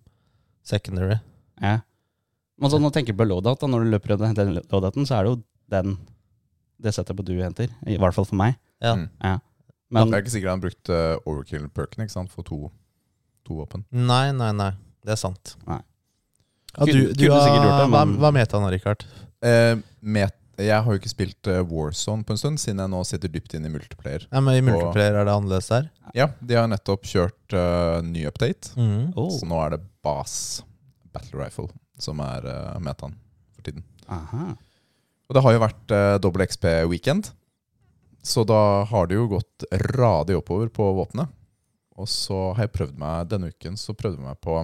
secondary. 0.62 1.16
Ja. 1.62 1.78
Men 2.62 2.70
sånn, 2.72 2.82
når 2.84 2.92
du 2.92 2.96
tenker 3.00 3.16
på 3.18 3.26
loadout, 3.26 3.58
da, 3.60 3.68
når 3.72 3.84
du 3.84 3.90
løper 3.96 4.14
rundt 4.16 4.38
den 4.38 4.52
loadouten, 4.60 5.06
så 5.08 5.18
er 5.18 5.26
det 5.26 5.32
jo 5.34 5.38
den 5.74 5.96
det 6.82 6.92
setupet 6.96 7.26
du 7.28 7.36
henter. 7.42 7.70
I 7.86 7.96
hvert 8.00 8.14
fall 8.16 8.26
for 8.26 8.38
meg. 8.38 8.56
Ja. 8.82 8.94
Mm. 8.98 9.08
Ja. 9.22 9.36
Jeg 9.92 10.08
det 10.08 10.16
er 10.16 10.22
ikke 10.24 10.32
sikker 10.32 10.50
han 10.50 10.62
brukte 10.62 10.98
overkill-perken 11.28 12.02
ikke 12.06 12.14
sant, 12.14 12.30
for 12.32 12.46
to, 12.48 12.70
to 13.46 13.58
våpen. 13.60 13.84
Nei, 13.92 14.30
nei, 14.32 14.48
nei. 14.56 14.70
Det 15.04 15.12
er 15.14 15.20
sant. 15.20 15.56
Nei. 15.68 15.80
Ja, 16.78 16.86
du, 16.88 16.92
du, 16.92 17.12
du 17.20 17.26
har, 17.28 17.42
sikkert 17.44 17.66
det, 17.68 17.90
men- 17.92 18.14
hva 18.22 18.30
er 18.30 18.36
metaen, 18.38 18.64
Richard? 18.72 19.04
Eh, 19.44 19.74
met, 20.00 20.34
jeg 20.62 20.78
har 20.86 20.88
jo 20.94 21.00
ikke 21.02 21.10
spilt 21.12 21.50
eh, 21.52 21.60
Warzone 21.68 22.24
på 22.24 22.32
en 22.32 22.40
stund, 22.40 22.62
siden 22.62 22.80
jeg 22.80 22.92
nå 22.94 23.02
sitter 23.04 23.28
dypt 23.34 23.52
inn 23.58 23.66
i 23.68 23.72
multiplayer. 23.74 24.24
Ja, 24.32 24.40
men 24.40 24.56
I 24.56 24.64
multiplayer 24.64 25.18
er 25.20 25.28
det 25.28 25.34
annerledes 25.36 25.68
der. 25.74 25.90
Ja, 26.16 26.30
de 26.40 26.56
har 26.56 26.70
nettopp 26.72 27.04
kjørt 27.10 27.52
uh, 27.58 28.00
ny 28.06 28.24
update, 28.30 28.72
Mm. 28.80 29.12
oh. 29.18 29.28
så 29.36 29.44
nå 29.50 29.58
er 29.66 29.76
det 29.76 29.82
Bas 30.06 30.62
Battle 31.12 31.42
Rifle 31.44 31.68
som 32.02 32.20
er 32.24 32.46
uh, 32.50 32.78
metaen 32.82 33.14
for 33.54 33.66
tiden. 33.66 33.84
Aha. 34.12 34.50
Og 35.28 35.36
det 35.36 35.42
har 35.46 35.54
jo 35.56 35.62
vært 35.62 35.94
uh, 35.94 36.16
dobbel 36.22 36.44
XP-weekend, 36.48 37.30
så 38.22 38.44
da 38.46 38.60
har 38.90 39.08
det 39.10 39.16
jo 39.18 39.28
gått 39.32 39.64
radig 39.94 40.36
oppover 40.38 40.68
på 40.74 40.88
våpenet. 40.98 41.30
Og 41.98 42.08
så 42.08 42.36
har 42.56 42.66
jeg 42.66 42.74
prøvd 42.76 42.98
meg 43.00 43.28
denne 43.30 43.50
uken, 43.52 43.76
så 43.78 43.94
prøvde 43.94 44.18
jeg 44.20 44.26
meg 44.26 44.38
på 44.42 44.54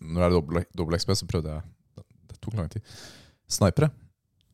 Når 0.00 0.18
det 0.18 0.26
er 0.28 0.34
dobbel, 0.34 0.64
dobbel 0.76 0.96
XP, 0.98 1.12
så 1.20 1.26
prøvde 1.30 1.52
jeg 1.56 2.04
Det 2.30 2.38
tok 2.42 2.56
lang 2.58 2.68
tid. 2.72 2.82
Snipere. 3.50 3.88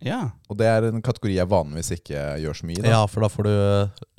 Ja. 0.05 0.19
Og 0.53 0.59
det 0.61 0.67
er 0.69 0.87
en 0.91 1.01
kategori 1.05 1.37
jeg 1.39 1.49
vanligvis 1.49 1.91
ikke 1.97 2.21
gjør 2.43 2.59
så 2.59 2.67
mye 2.69 2.83
i. 2.83 2.89
Ja, 2.93 3.01
for 3.09 3.25
da 3.25 3.31
får 3.33 3.47
du 3.49 3.55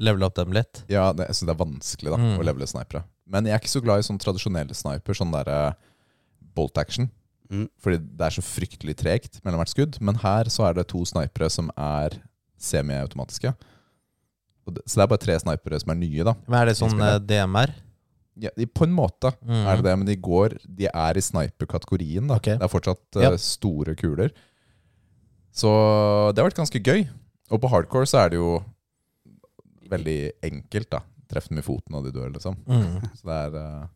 levele 0.07 0.25
opp 0.27 0.35
dem 0.39 0.55
litt. 0.55 0.81
Ja, 0.91 1.11
det, 1.13 1.27
jeg 1.29 1.37
synes 1.37 1.49
det 1.51 1.53
er 1.55 1.61
vanskelig 1.61 2.13
da, 2.15 2.17
Mm. 2.21 2.33
å 2.41 2.45
levele 2.47 2.67
snipere. 2.69 3.03
Men 3.29 3.45
jeg 3.45 3.53
er 3.55 3.61
ikke 3.61 3.73
så 3.75 3.81
glad 3.85 4.01
i 4.01 4.07
sånn 4.07 4.19
tradisjonelle 4.21 4.73
sniper, 4.77 5.17
sånn 5.17 5.33
der 5.35 5.51
eh, 5.53 5.77
bolt 6.57 6.77
action. 6.81 7.11
Mm. 7.51 7.67
Fordi 7.79 7.97
det 8.01 8.25
er 8.27 8.35
så 8.35 8.41
fryktelig 8.45 8.95
tregt 8.97 9.39
mellom 9.45 9.61
hvert 9.61 9.73
skudd. 9.73 9.97
Men 10.01 10.15
her 10.23 10.49
så 10.49 10.65
er 10.69 10.73
det 10.79 10.87
to 10.91 11.03
snipere 11.05 11.49
som 11.53 11.69
er 11.77 12.15
semiautomatiske. 12.57 13.51
Så 14.65 14.97
det 14.97 15.03
er 15.03 15.09
bare 15.11 15.21
tre 15.21 15.35
snipere 15.39 15.77
som 15.79 15.91
er 15.93 15.99
nye, 15.99 16.23
da. 16.25 16.33
Men 16.47 16.59
er 16.63 16.71
det 16.71 16.77
sånn 16.79 16.97
eh, 17.05 17.19
DMR? 17.21 17.73
Ja, 18.41 18.49
de, 18.57 18.65
på 18.67 18.83
en 18.87 18.91
måte 18.97 19.29
Mm. 19.45 19.61
er 19.69 19.75
det 19.77 19.83
det, 19.85 19.93
men 19.97 20.07
de 20.09 20.15
går 20.19 20.57
De 20.67 20.87
er 20.89 21.17
i 21.17 21.21
sniper-kategorien. 21.23 22.27
da 22.27 22.35
okay. 22.35 22.57
Det 22.57 22.65
er 22.65 22.73
fortsatt 22.73 23.15
uh, 23.15 23.21
Ja. 23.23 23.29
store 23.37 23.93
kuler. 23.95 24.33
Så 25.55 25.69
det 26.33 26.41
har 26.41 26.49
vært 26.49 26.57
ganske 26.59 26.81
gøy. 26.83 27.05
Og 27.51 27.61
på 27.61 27.69
hardcore 27.71 28.05
så 28.09 28.25
er 28.25 28.29
det 28.33 28.39
jo 28.41 28.57
veldig 29.91 30.17
enkelt, 30.43 30.89
da. 30.91 30.99
Treff 31.29 31.47
dem 31.49 31.59
i 31.61 31.65
foten 31.65 31.95
og 31.97 32.03
de 32.05 32.11
dør, 32.11 32.31
liksom. 32.33 32.57
Mm. 32.67 33.05
Så 33.15 33.23
det 33.29 33.37
er 33.37 33.55
uh, 33.55 33.87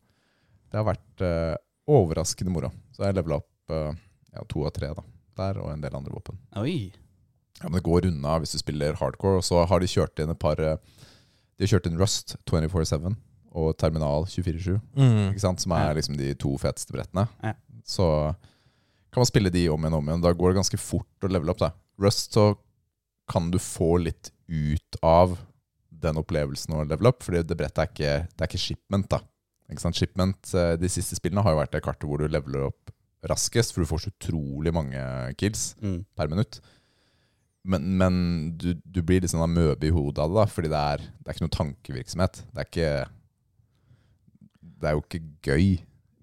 Det 0.71 0.77
har 0.77 0.85
vært 0.85 1.21
eh, 1.25 1.55
overraskende 1.89 2.53
moro. 2.53 2.71
Så 2.95 3.05
jeg 3.05 3.17
levela 3.17 3.39
opp 3.41 3.73
eh, 3.73 3.93
ja, 4.35 4.43
to 4.49 4.65
av 4.67 4.75
tre 4.75 4.91
da 4.93 5.05
der, 5.39 5.59
og 5.61 5.71
en 5.71 5.83
del 5.83 5.95
andre 5.95 6.13
våpen. 6.13 6.39
Oi. 6.59 6.91
Ja, 7.59 7.67
men 7.67 7.77
det 7.79 7.85
går 7.87 8.09
unna 8.09 8.37
hvis 8.41 8.55
du 8.55 8.61
spiller 8.61 8.97
hardcore. 8.99 9.39
Og 9.39 9.47
så 9.47 9.63
har 9.67 9.81
de 9.81 9.89
kjørt 9.89 10.19
inn 10.21 10.33
et 10.33 10.41
par 10.41 10.59
eh, 10.63 10.77
De 11.57 11.65
har 11.65 11.73
kjørt 11.73 11.89
inn 11.89 11.99
Rust 11.99 12.35
24-7 12.49 13.09
og 13.59 13.73
Terminal 13.81 14.27
24-7. 14.29 14.77
Mm. 14.95 15.39
Som 15.39 15.75
er 15.75 15.97
liksom 15.97 16.17
de 16.19 16.33
to 16.39 16.53
feteste 16.61 16.95
brettene. 16.95 17.25
Ja. 17.43 17.55
Så 17.87 18.05
kan 19.09 19.23
man 19.23 19.29
spille 19.29 19.51
de 19.53 19.65
om 19.73 19.81
igjen 19.81 19.97
og 19.97 20.03
om 20.03 20.11
igjen. 20.11 20.23
Da 20.23 20.33
går 20.37 20.53
det 20.53 20.61
ganske 20.61 20.81
fort 20.81 21.25
å 21.25 21.31
levele 21.31 21.55
opp. 21.55 21.63
Da. 21.63 21.71
Rust 21.99 22.37
så 22.37 22.51
kan 23.29 23.49
du 23.53 23.59
få 23.61 23.97
litt 24.01 24.31
ut 24.49 24.99
av 25.05 25.35
den 25.99 26.17
opplevelsen 26.21 26.77
å 26.77 26.85
levele 26.87 27.11
opp, 27.11 27.25
fordi 27.25 27.41
det 27.45 27.57
brettet 27.59 27.81
er 27.83 27.89
ikke, 27.89 28.13
det 28.31 28.45
er 28.45 28.49
ikke 28.49 28.61
shipment. 28.61 29.09
da. 29.11 29.19
Shipment, 29.77 30.53
eh, 30.55 30.75
De 30.81 30.89
siste 30.89 31.15
spillene 31.15 31.43
har 31.45 31.53
jo 31.53 31.59
vært 31.61 31.71
det 31.75 31.83
kartet 31.85 32.07
hvor 32.09 32.17
du 32.17 32.27
leveler 32.27 32.67
opp 32.71 32.91
raskest, 33.29 33.73
for 33.73 33.83
du 33.83 33.89
får 33.89 33.99
så 34.05 34.11
utrolig 34.13 34.71
mange 34.73 35.01
kills 35.37 35.75
Mm. 35.81 36.05
per 36.15 36.27
minutt. 36.31 36.59
Men, 37.65 37.83
men 37.99 38.13
du, 38.57 38.73
du 38.85 39.01
blir 39.03 39.19
litt 39.21 39.29
sånn 39.33 39.43
amøbe 39.43 39.83
i 39.89 39.91
hodet 39.91 40.19
av 40.23 40.29
det, 40.31 40.37
da, 40.39 40.45
fordi 40.47 40.69
det 40.71 40.79
er, 40.79 40.97
det 41.19 41.27
er 41.27 41.35
ikke 41.35 41.45
noe 41.45 41.57
tankevirksomhet. 41.57 42.39
Det 42.55 42.61
er 42.63 42.69
ikke 42.69 42.91
Det 44.79 44.87
er 44.89 44.95
jo 44.95 45.01
ikke 45.03 45.21
gøy. 45.43 45.65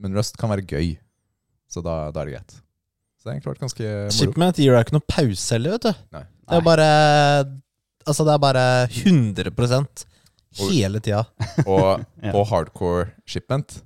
Men 0.01 0.17
Rust 0.17 0.37
kan 0.41 0.51
være 0.53 0.65
gøy, 0.69 0.95
så 1.69 1.83
da, 1.85 2.11
da 2.13 2.23
er 2.23 2.31
det 2.31 2.35
greit. 2.39 2.57
Så 3.21 3.25
det 3.25 3.31
har 3.31 3.37
egentlig 3.37 3.53
vært 3.53 3.65
ganske 3.67 3.85
moro. 3.93 4.17
Shipment 4.17 4.57
gir 4.61 4.73
deg 4.73 4.87
ikke 4.87 4.97
noe 4.97 5.07
pause 5.13 5.53
heller, 5.57 5.77
vet 5.77 5.87
du. 5.89 6.03
Nei. 6.17 6.25
Det 6.47 6.59
er 6.61 6.67
bare 6.67 6.89
Altså, 8.07 8.23
det 8.23 8.35
er 8.37 8.39
bare 8.39 8.65
100 8.87 9.51
hele 10.61 11.01
tida. 11.05 11.25
Og 11.67 12.05
på 12.23 12.45
hardcore 12.53 13.11
shipment 13.29 13.83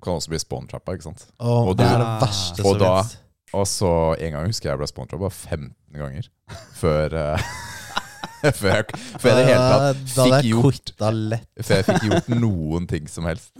kan 0.00 0.16
også 0.16 0.30
bli 0.32 0.38
spawn-trappa, 0.40 0.94
ikke 0.96 1.10
sant. 1.10 1.26
Og, 1.38 1.72
Og 1.72 1.74
det 1.76 1.84
er 1.84 1.98
det 2.00 2.08
verste 2.22 2.64
Og 2.64 2.70
som 2.76 2.80
da-. 2.80 3.02
Og 3.52 3.66
så 3.66 3.90
en 4.22 4.32
gang 4.36 4.46
husker 4.46 4.70
jeg 4.70 4.78
ble 4.80 4.86
spawn-trappa 4.88 5.28
15 5.34 5.74
ganger 5.98 6.28
før 6.78 7.16
uh, 7.34 7.50
Før 8.56 8.70
jeg, 8.78 8.84
før 9.20 9.34
jeg 9.34 9.36
det 9.36 9.48
hele 9.50 9.64
tatt 9.68 9.82
hadde 9.82 10.12
fikk 10.16 10.30
jeg 10.32 10.52
gjort. 10.54 10.92
Før 11.60 11.74
jeg 11.76 11.86
fikk 11.90 12.06
gjort 12.08 12.30
noen 12.40 12.86
ting 12.88 13.10
som 13.12 13.26
helst. 13.28 13.50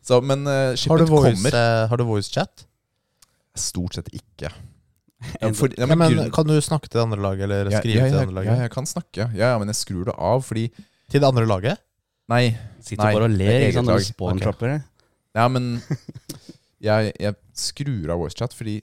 Så, 0.00 0.22
men 0.24 0.46
uh, 0.48 0.52
Har 0.72 0.78
shipment 0.80 1.10
voice, 1.10 1.34
kommer 1.36 1.58
Uh, 1.58 1.82
har 1.90 2.00
du 2.00 2.04
voice 2.08 2.32
chat? 2.32 2.64
stort 3.56 3.96
sett 3.98 4.08
ikke. 4.14 4.50
Ja, 5.40 5.48
For- 5.56 5.72
ja, 5.72 5.80
Ja, 5.84 5.86
men 5.88 5.98
men 6.16 6.30
kan 6.30 6.46
du 6.48 6.54
snakke 6.60 6.88
til 6.88 6.98
det 7.00 7.04
andre 7.06 7.20
laget, 7.24 7.44
eller 7.48 7.70
skrive 7.72 8.04
til 8.04 8.12
det 8.12 8.20
andre 8.20 8.34
laget? 8.36 8.50
ja, 8.52 8.62
jeg 8.66 8.70
kan 8.74 8.86
snakke. 8.88 9.28
Ja, 9.34 9.52
ja, 9.52 9.58
men 9.58 9.68
jeg 9.72 9.78
skrur 9.80 10.04
det 10.08 10.14
av 10.16 10.44
fordi 10.44 10.66
Til 11.10 11.22
det 11.22 11.28
andre 11.28 11.46
laget? 11.48 11.82
Nei. 12.32 12.44
Sitter 12.82 13.04
Nei, 13.04 13.14
bare 13.14 13.28
og 13.28 13.34
ler 13.34 13.54
er 13.54 13.64
ikke 13.70 13.82
sant, 13.82 13.90
lag. 14.42 14.60
du. 14.60 14.76
Ja, 15.36 15.46
men 15.52 15.66
jeg, 16.88 17.12
jeg 17.22 17.36
skrur 17.56 18.12
av 18.14 18.22
voicechat 18.22 18.54
fordi 18.56 18.78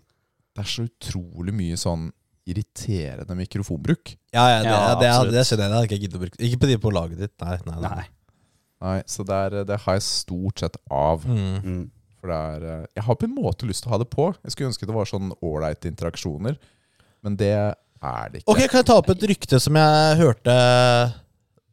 det 0.53 0.61
er 0.63 0.69
så 0.69 0.85
utrolig 0.85 1.55
mye 1.55 1.79
sånn 1.79 2.09
irriterende 2.49 3.35
mikrofonbruk. 3.39 4.13
Ja, 4.35 4.43
ja, 4.51 4.59
det, 4.59 4.73
Ja, 4.73 4.81
det, 4.99 5.07
det, 5.31 5.37
det 5.37 5.45
skjønner 5.47 5.63
jeg. 5.63 5.71
Det 5.71 5.77
hadde 5.77 5.87
ikke 5.87 5.97
jeg 5.97 6.03
giddet 6.03 6.19
å 6.19 6.23
bruke. 6.25 6.41
Ikke 6.47 6.59
på 6.61 6.69
de 6.69 6.77
på 6.83 6.91
laget 6.93 7.23
ditt. 7.23 7.35
Nei. 7.43 7.57
nei, 7.67 7.77
nei. 7.79 7.91
Nei. 7.95 8.07
Nei, 8.83 8.97
Så 9.07 9.23
det, 9.23 9.35
er, 9.47 9.63
det 9.67 9.79
har 9.85 9.95
jeg 9.97 10.05
stort 10.05 10.63
sett 10.63 10.75
av. 10.91 11.23
Mm. 11.23 11.55
Mm. 11.63 11.83
For 12.19 12.31
det 12.31 12.39
er 12.55 12.65
eh, 12.67 12.85
Jeg 12.99 13.05
har 13.07 13.17
på 13.19 13.27
en 13.29 13.35
måte 13.35 13.67
lyst 13.69 13.85
til 13.85 13.91
å 13.91 13.95
ha 13.95 14.01
det 14.03 14.09
på. 14.11 14.29
Jeg 14.43 14.55
skulle 14.55 14.71
ønske 14.73 14.89
det 14.89 14.95
var 14.95 15.07
sånn 15.09 15.31
ålreite 15.39 15.89
interaksjoner, 15.91 16.59
men 17.23 17.39
det 17.39 17.53
er 17.55 18.31
det 18.31 18.41
ikke. 18.41 18.51
Ok, 18.51 18.61
Kan 18.67 18.81
jeg 18.81 18.89
ta 18.91 18.97
opp 18.99 19.11
et 19.15 19.25
rykte 19.31 19.59
som 19.63 19.79
jeg 19.79 20.19
hørte 20.19 20.55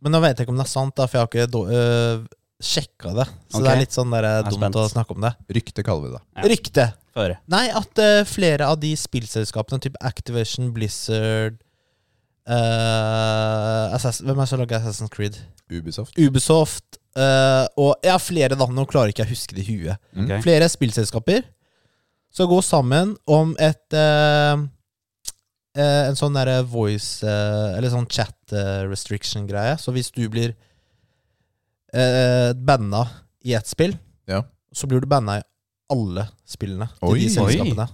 Men 0.03 0.13
nå 0.17 0.21
vet 0.23 0.39
jeg 0.39 0.47
ikke 0.47 0.55
om 0.55 0.61
det 0.61 0.67
er 0.67 0.73
sant, 0.73 0.95
da, 0.97 1.07
for 1.07 1.19
jeg 1.19 1.27
har 1.27 1.31
ikke 1.31 1.51
do, 1.53 1.63
øh, 1.69 2.23
sjekka 2.61 3.13
det. 3.17 3.27
Så 3.49 3.59
Ok. 3.61 3.65
det 3.65 3.71
er 3.73 3.81
litt 3.81 3.95
sånn 3.97 4.11
der, 4.13 4.25
er 4.29 4.43
dumt 4.45 4.59
spent. 4.61 4.77
å 4.77 4.89
snakke 4.89 5.15
om 5.17 5.21
det. 5.25 5.33
Rykte 5.57 5.85
kaller 5.85 6.03
vi 6.09 6.13
det. 6.17 6.23
Ja. 6.37 6.49
Rykte. 6.55 6.87
Før. 7.17 7.33
Nei, 7.51 7.65
at 7.75 7.99
eh, 7.99 8.21
flere 8.25 8.69
av 8.71 8.79
de 8.81 8.93
spillselskapene, 8.97 9.81
type 9.83 9.97
Activation, 10.01 10.69
Blizzard 10.73 11.57
eh, 12.47 13.95
Assassin, 13.97 14.27
Hvem 14.29 14.39
er 14.39 14.45
det 14.47 14.51
som 14.53 14.61
lager 14.63 14.79
Assassin's 14.81 15.13
Creed? 15.13 15.39
Ubisoft. 15.71 16.17
Ubisoft 16.19 16.99
eh, 17.17 17.67
og 17.79 17.95
Ja, 18.07 18.17
flere, 18.23 18.57
da. 18.59 18.67
Nå 18.71 18.87
klarer 18.91 19.13
ikke 19.13 19.25
jeg 19.25 19.31
å 19.31 19.35
huske 19.35 19.57
det 19.59 19.65
i 19.67 19.77
huet. 19.77 19.99
Mm. 20.17 20.27
Ok. 20.27 20.37
Flere 20.47 20.69
spillselskaper 20.71 21.45
skal 22.31 22.47
gå 22.51 22.61
sammen 22.63 23.17
om 23.27 23.57
et 23.59 23.97
eh, 23.99 24.57
eh, 25.77 26.09
En 26.09 26.17
sånn 26.19 26.35
derre 26.35 26.63
voice 26.67 27.23
eh, 27.27 27.77
Eller 27.79 27.91
sånn 27.93 28.09
chat 28.11 28.35
eh, 28.53 28.83
restriction-greie. 28.91 29.77
Så 29.79 29.93
hvis 29.95 30.11
du 30.15 30.29
blir 30.29 30.55
eh, 31.95 32.53
banna 32.55 33.05
i 33.45 33.55
ett 33.55 33.67
spill, 33.67 33.97
Ja. 34.27 34.43
så 34.73 34.87
blir 34.87 35.01
du 35.01 35.07
banna 35.07 35.39
i 35.39 35.43
alle 35.91 36.29
spillene 36.47 36.89
til 36.99 37.09
Oi. 37.09 37.19
de 37.19 37.29
selskapene. 37.35 37.89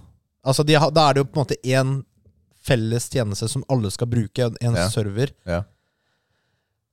Altså 0.45 0.63
de 0.65 0.73
har, 0.75 0.91
Da 0.91 1.09
er 1.09 1.13
det 1.13 1.19
jo 1.23 1.25
på 1.31 1.39
en 1.39 1.45
måte 1.45 1.57
én 1.63 2.03
felles 2.61 3.09
tjeneste 3.09 3.47
som 3.49 3.63
alle 3.69 3.89
skal 3.91 4.07
bruke, 4.07 4.39
en, 4.43 4.55
en 4.61 4.75
Ja. 4.75 4.89
server. 4.89 5.31
Ja. 5.45 5.63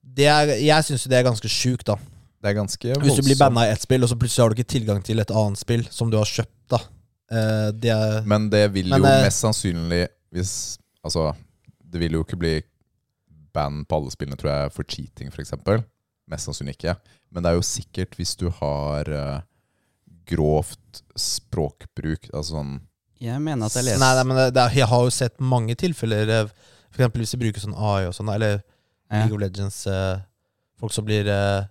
Det 0.04 0.26
er, 0.26 0.46
jeg 0.60 0.84
syns 0.84 1.04
jo 1.06 1.10
det 1.10 1.18
er 1.18 1.24
ganske 1.30 1.48
sjukt, 1.48 1.84
da. 1.86 1.96
Det 2.42 2.50
er 2.50 2.54
ganske 2.60 2.78
Hvis 3.00 3.16
du 3.16 3.22
blir 3.22 3.34
voldsomt. 3.34 3.38
banna 3.38 3.66
i 3.66 3.72
ett 3.72 3.80
spill, 3.82 4.02
og 4.04 4.08
så 4.10 4.16
plutselig 4.18 4.42
har 4.44 4.50
du 4.50 4.54
ikke 4.62 4.68
tilgang 4.78 5.02
til 5.02 5.18
et 5.20 5.30
annet 5.30 5.58
spill 5.58 5.86
som 5.90 6.10
du 6.10 6.16
har 6.18 6.24
kjøpt, 6.28 6.68
da. 6.70 6.78
Eh, 7.32 7.70
det 7.72 7.90
er 7.90 8.22
Men 8.22 8.50
det 8.50 8.70
vil 8.72 8.88
Men, 8.88 9.00
jo 9.00 9.06
eh, 9.08 9.22
mest 9.24 9.40
sannsynlig 9.40 10.08
hvis 10.34 10.54
Altså, 11.04 11.34
det 11.84 12.00
vil 12.00 12.16
jo 12.16 12.22
ikke 12.24 12.38
bli 12.40 12.54
band 13.54 13.84
på 13.84 13.98
alle 13.98 14.12
spillene, 14.14 14.38
tror 14.40 14.50
jeg, 14.50 14.72
for 14.72 14.88
cheating, 14.88 15.28
f.eks. 15.28 15.52
Mest 16.32 16.48
sannsynlig 16.48 16.78
ikke. 16.78 16.94
Men 17.28 17.44
det 17.44 17.50
er 17.50 17.58
jo 17.58 17.66
sikkert 17.68 18.16
hvis 18.16 18.32
du 18.40 18.46
har 18.56 19.10
uh, 19.12 19.42
grovt 20.24 21.02
språkbruk, 21.20 22.30
altså 22.32 22.56
sånn 22.56 22.72
Jeg 23.20 23.42
mener 23.44 23.68
at 23.68 23.76
jeg 23.76 23.86
leser 23.90 24.00
Nei, 24.00 24.12
nei, 24.16 24.24
men 24.30 24.40
det, 24.40 24.46
det, 24.56 24.64
jeg 24.78 24.88
har 24.94 25.04
jo 25.04 25.12
sett 25.12 25.36
mange 25.44 25.76
tilfeller, 25.76 26.32
f.eks. 26.94 27.12
hvis 27.20 27.34
de 27.36 27.42
bruker 27.44 27.66
sånn 27.66 27.76
AI 27.76 28.08
og 28.08 28.16
sånn, 28.16 28.32
eller 28.32 28.62
Ja. 29.12 29.20
League 29.20 29.36
of 29.36 29.42
Legends 29.42 29.82
eh, 29.86 30.22
Folk 30.80 30.94
som 30.96 31.04
blir 31.06 31.28
uh, 31.28 31.68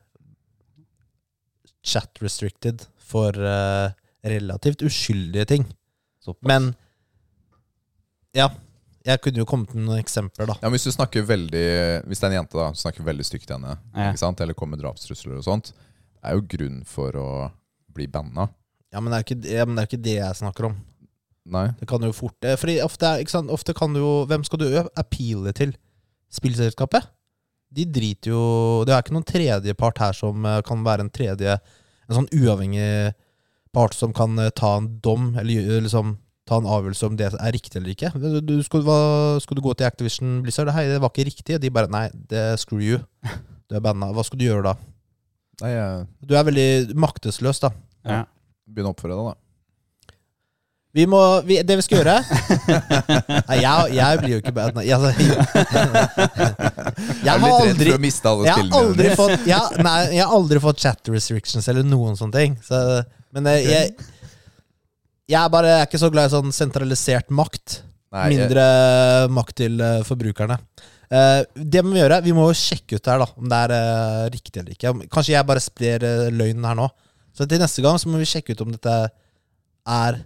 chat 1.84 2.22
restricted 2.22 2.86
for 3.04 3.36
relativt 4.24 4.86
uskyldige 4.88 5.44
ting. 5.50 5.66
Såpass. 6.24 6.48
Men 6.48 6.70
ja, 8.34 8.48
jeg 9.06 9.20
kunne 9.22 9.42
jo 9.42 9.46
kommet 9.50 9.74
med 9.76 9.84
noen 9.86 10.00
eksempler, 10.02 10.48
da. 10.48 10.54
Ja, 10.62 10.70
men 10.70 10.78
Hvis 10.78 10.86
du 10.88 10.94
snakker 10.96 11.26
veldig 11.28 11.64
Hvis 12.08 12.22
det 12.22 12.28
er 12.28 12.32
en 12.32 12.38
jente 12.42 12.56
da 12.58 12.70
som 12.72 12.80
snakker 12.86 13.04
veldig 13.04 13.26
stygt 13.28 13.48
til 13.50 13.58
henne, 13.58 13.78
Ja. 13.94 14.10
ikke 14.14 14.22
sant? 14.22 14.40
eller 14.42 14.54
kommer 14.58 14.78
med 14.78 14.84
drapstrusler 14.86 15.38
og 15.38 15.44
sånt, 15.44 15.74
det 15.74 16.24
er 16.32 16.38
jo 16.40 16.46
grunn 16.56 16.84
for 16.88 17.12
å 17.20 17.28
bli 17.94 18.08
banna. 18.08 18.48
Ja, 18.94 19.00
men 19.02 19.12
det 19.12 19.18
er 19.20 19.26
ikke, 19.28 19.50
ja, 19.58 19.66
men 19.66 19.76
det, 19.76 19.84
er 19.84 19.90
ikke 19.92 20.04
det 20.06 20.16
jeg 20.20 20.36
snakker 20.40 20.66
om. 20.70 20.76
Nei. 21.46 21.68
Det 21.80 21.88
kan 21.90 22.02
jo 22.02 22.14
fort 22.16 22.46
eh, 22.48 22.56
Fordi 22.56 22.78
ofte, 22.82 23.04
er- 23.04 23.20
ikke 23.26 23.34
sant, 23.36 23.50
ofte 23.52 23.74
kan 23.76 23.92
du 23.92 24.00
jo 24.00 24.12
Hvem 24.30 24.46
skal 24.48 24.60
du 24.62 24.68
appeale 24.96 25.52
til? 25.54 25.74
Spillselskapet? 26.32 27.10
De 27.74 27.84
driter 27.86 28.32
jo 28.32 28.84
Det 28.88 28.94
er 28.96 29.02
ikke 29.04 29.16
noen 29.18 29.26
tredjepart 29.28 29.98
her 30.00 30.14
som 30.16 30.46
eh, 30.48 30.62
kan 30.64 30.86
være 30.86 31.04
en 31.04 31.10
tredje 31.12 31.58
En 32.08 32.16
sånn 32.16 32.30
uavhengig 32.32 33.14
part 33.76 33.94
som 33.98 34.14
kan 34.16 34.38
eh, 34.40 34.52
ta 34.56 34.78
en 34.78 34.88
dom, 35.04 35.34
eller 35.36 35.82
liksom 35.84 36.16
ta 36.50 36.60
en 36.60 36.68
avgjørelse 36.68 37.08
om 37.08 37.18
det 37.20 37.30
er 37.32 37.54
riktig 37.56 37.80
eller 37.80 37.94
ikke. 37.94 38.12
Du, 38.20 38.40
du, 38.44 38.56
skal, 38.66 38.84
hva, 38.88 38.98
skal 39.44 39.58
du 39.58 39.64
gå 39.64 39.76
til 39.80 39.88
Activision 39.88 40.42
Blizzard? 40.44 40.72
Hei, 40.76 40.88
det 40.92 41.00
var 41.04 41.14
ikke 41.14 41.30
riktig. 41.30 41.60
De 41.64 41.72
bare 41.74 41.92
Nei, 41.92 42.08
det 42.32 42.60
screw 42.64 42.84
you. 42.84 43.02
Du 43.72 43.78
er 43.78 43.82
banna. 43.82 44.10
Hva 44.14 44.26
skal 44.28 44.38
du 44.38 44.44
gjøre 44.44 44.66
da? 44.68 44.74
Nei, 45.64 45.70
jeg 45.72 46.04
Du 46.28 46.36
er 46.36 46.44
veldig 46.46 46.98
maktesløs, 47.00 47.64
da. 47.64 47.72
ja. 48.06 48.26
begynner 48.68 48.92
å 48.92 48.94
oppføre 48.94 49.16
deg, 49.16 49.32
da. 49.32 49.40
Vi 50.94 51.08
må, 51.10 51.20
vi, 51.42 51.56
det 51.66 51.74
vi 51.80 51.84
skal 51.88 52.04
gjøre 52.04 52.20
Nei, 53.48 53.56
jeg, 53.64 53.94
jeg 53.98 54.20
blir 54.20 54.34
jo 54.36 54.42
ikke 54.44 54.54
bad. 54.54 54.76
Nei, 54.78 54.84
altså, 54.94 55.10
jeg, 55.18 55.32
er 57.24 57.32
har 57.32 57.40
litt 57.42 57.56
aldri 57.56 57.90
jeg 57.90 58.54
har 58.54 58.76
aldri 58.78 59.16
fått 59.18 59.48
jeg, 59.50 59.80
Nei, 59.82 59.96
jeg 60.14 60.22
har 60.22 60.36
aldri 60.38 60.62
fått 60.62 60.84
chat 60.86 61.10
restrictions 61.10 61.72
eller 61.72 61.88
noen 61.88 62.20
sånne 62.20 62.44
ting. 62.44 62.60
Så, 62.62 62.78
men 63.34 63.50
eh, 63.50 63.66
jeg, 63.66 63.96
jeg 65.30 65.40
er 65.40 65.50
bare 65.54 65.70
jeg 65.72 65.82
er 65.82 65.88
ikke 65.88 66.02
så 66.04 66.10
glad 66.14 66.30
i 66.30 66.34
sånn 66.36 66.52
sentralisert 66.56 67.30
makt. 67.32 67.82
Nei, 68.14 68.26
jeg- 68.30 68.38
Mindre 68.44 68.66
makt 69.34 69.56
til 69.62 69.80
eh, 69.82 70.02
forbrukerne. 70.06 70.58
Eh, 71.14 71.44
det 71.56 71.82
må 71.86 71.94
vi 71.94 72.02
gjøre. 72.02 72.22
Vi 72.26 72.34
må 72.34 72.48
jo 72.50 72.58
sjekke 72.58 72.98
ut 73.00 73.06
her 73.10 73.20
da 73.24 73.28
om 73.38 73.48
det 73.50 73.60
er 73.68 73.74
eh, 73.78 74.30
riktig 74.34 74.60
eller 74.62 74.74
ikke. 74.76 74.94
Kanskje 75.14 75.34
jeg 75.36 75.46
bare 75.50 75.62
sprer 75.64 76.04
uh, 76.04 76.30
løgnen 76.34 76.66
her 76.66 76.76
nå. 76.78 76.88
Så 77.34 77.48
til 77.50 77.60
neste 77.62 77.82
gang 77.86 77.98
så 78.02 78.10
må 78.10 78.18
vi 78.22 78.26
sjekke 78.30 78.54
ut 78.54 78.62
om 78.66 78.72
dette 78.76 78.96
er 79.88 80.22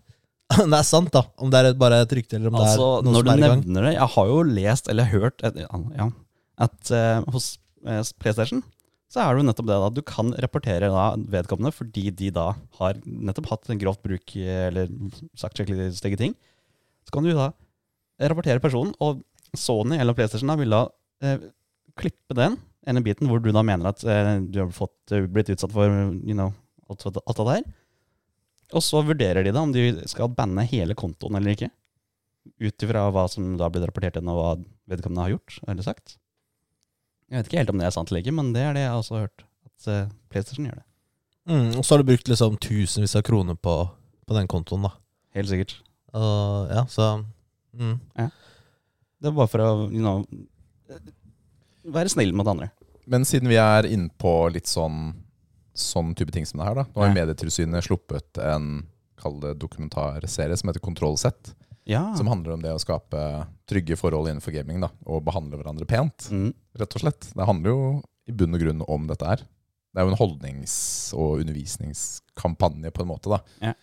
Om 0.63 0.71
det 0.71 0.77
er 0.79 0.85
sant, 0.87 1.09
da. 1.11 1.25
Om 1.43 1.49
det 1.51 1.59
er 1.59 1.65
et- 1.73 1.77
bare 1.79 2.01
et 2.05 2.13
rykte, 2.15 2.37
eller 2.39 2.47
om 2.53 2.55
Altså, 2.61 2.87
det 3.03 3.07
er 3.07 3.07
noe 3.07 3.13
når 3.13 3.19
som 3.19 3.25
du 3.25 3.31
er 3.31 3.37
i 3.37 3.41
gang. 3.47 3.61
nevner 3.65 3.87
det 3.89 3.93
Jeg 3.97 4.09
har 4.15 4.27
jo 4.31 4.37
lest 4.43 4.87
eller 4.93 5.09
hørt 5.11 5.43
et, 5.43 5.55
ja, 5.97 6.07
at 6.67 6.91
eh, 6.91 7.21
hos 7.35 7.47
eh, 7.85 8.03
PlayStation, 8.23 8.63
så 9.07 9.21
er 9.23 9.31
det 9.31 9.41
jo 9.41 9.47
nettopp 9.47 9.69
det 9.69 9.77
da. 9.79 9.89
Du 9.93 10.01
kan 10.03 10.33
rapportere 10.43 10.89
da 10.91 11.05
vedkommende 11.31 11.71
fordi 11.75 12.09
de 12.11 12.31
da 12.35 12.49
har 12.79 12.99
nettopp 13.05 13.51
hatt 13.53 13.71
en 13.71 13.79
grovt 13.79 14.03
bruk 14.03 14.35
eller 14.35 14.91
sagt 15.39 15.59
skikkelig 15.59 15.93
stygge 15.99 16.19
ting. 16.19 16.35
Så 17.07 17.15
kan 17.15 17.23
du 17.23 17.31
da 17.31 17.53
rapportere 18.27 18.63
personen, 18.63 18.91
og 18.99 19.21
Sony 19.55 19.95
eller 20.01 20.17
PlayStation 20.17 20.51
da 20.51 20.57
vil 20.59 20.73
da 20.73 20.81
eh, 21.23 21.47
klippe 21.97 22.35
den 22.35 22.57
ene 22.87 23.03
biten 23.03 23.29
hvor 23.29 23.41
du 23.43 23.51
da 23.55 23.63
mener 23.65 23.91
at 23.91 24.03
eh, 24.03 24.33
du 24.43 24.61
har 24.63 24.71
fått, 24.75 24.97
eh, 25.15 25.27
blitt 25.31 25.51
utsatt 25.53 25.73
for 25.75 25.87
you 25.87 26.35
know, 26.35 26.51
alt, 26.89 27.07
alt 27.07 27.39
det 27.39 27.47
der. 27.49 27.67
Og 28.75 28.83
så 28.83 29.01
vurderer 29.07 29.45
de 29.47 29.53
da 29.55 29.63
om 29.63 29.71
de 29.71 29.89
skal 30.11 30.33
banne 30.35 30.65
hele 30.67 30.97
kontoen 30.99 31.39
eller 31.39 31.55
ikke. 31.55 31.71
Ut 32.63 32.83
ifra 32.83 33.07
hva 33.11 33.27
som 33.31 33.55
da 33.55 33.67
har 33.67 33.73
blitt 33.75 33.87
rapportert 33.87 34.19
inn, 34.19 34.31
og 34.31 34.39
hva 34.39 34.51
vedkommende 34.91 35.23
har 35.23 35.35
gjort 35.37 35.59
eller 35.67 35.87
sagt. 35.87 36.17
Jeg 37.27 37.41
vet 37.41 37.49
ikke 37.49 37.61
helt 37.61 37.73
om 37.73 37.81
det 37.81 37.87
er 37.87 37.95
sant 37.95 38.11
eller 38.11 38.23
ikke, 38.23 38.35
men 38.37 38.53
det 38.55 38.63
er 38.63 38.77
det 38.77 38.85
jeg 38.85 38.99
også 39.01 39.17
har 39.17 39.25
hørt. 39.27 39.43
At 39.67 39.89
eh, 39.91 40.11
PlayStation 40.31 40.69
gjør 40.69 40.79
det. 40.79 40.85
Mm, 41.47 41.69
og 41.79 41.83
så 41.83 41.93
har 41.93 42.01
du 42.01 42.09
brukt 42.09 42.27
liksom 42.31 42.57
tusenvis 42.63 43.15
av 43.19 43.23
kroner 43.27 43.55
på, 43.55 43.75
på 44.27 44.35
den 44.35 44.49
kontoen, 44.51 44.87
da. 44.87 44.93
Helt 45.35 45.51
sikkert. 45.51 45.77
Uh, 46.15 46.67
ja, 46.71 46.83
så 46.89 47.07
mm. 47.75 47.95
Det 48.17 49.29
er 49.29 49.35
bare 49.35 49.51
for 49.51 49.63
å 49.63 49.69
you 49.91 50.01
know, 50.01 50.23
være 51.93 52.11
snill 52.11 52.33
mot 52.35 52.47
andre. 52.47 52.69
Men 53.07 53.27
siden 53.27 53.51
vi 53.51 53.59
er 53.59 53.87
inne 53.87 54.11
på 54.19 54.33
litt 54.51 54.67
sånn, 54.67 55.13
sånn 55.77 56.13
type 56.17 56.33
ting 56.35 56.47
som 56.47 56.59
det 56.59 56.67
her, 56.67 56.81
da. 56.81 56.87
Nå 56.91 57.03
har 57.03 57.11
Ja. 57.11 57.17
Medietilsynet 57.21 57.87
sluppet 57.87 58.39
en 58.43 58.87
kall 59.17 59.39
det 59.41 59.55
dokumentarserie 59.61 60.57
som 60.59 60.69
heter 60.69 60.83
Kontroll 60.83 61.17
Z. 61.19 61.55
Ja. 61.87 62.03
Som 62.19 62.27
handler 62.27 62.57
om 62.57 62.63
det 62.63 62.73
å 62.75 62.81
skape 62.83 63.19
trygge 63.69 63.95
forhold 63.99 64.27
innenfor 64.29 64.51
gaming 64.55 64.81
da, 64.83 64.89
og 65.07 65.23
behandle 65.27 65.55
hverandre 65.59 65.87
pent. 65.87 66.27
Mm. 66.31 66.49
rett 66.77 66.95
og 66.97 67.01
slett. 67.03 67.29
Det 67.33 67.47
handler 67.47 67.71
jo 67.73 67.85
i 68.27 68.33
bunn 68.35 68.53
og 68.57 68.61
grunn 68.61 68.83
om 68.91 69.07
dette 69.07 69.25
her. 69.29 69.43
Det 69.95 70.01
er 70.01 70.05
jo 70.05 70.11
en 70.11 70.19
holdnings- 70.19 71.13
og 71.17 71.39
undervisningskampanje 71.41 72.91
på 72.93 73.01
en 73.01 73.09
måte, 73.09 73.31
da. 73.31 73.39
Ja. 73.63 73.73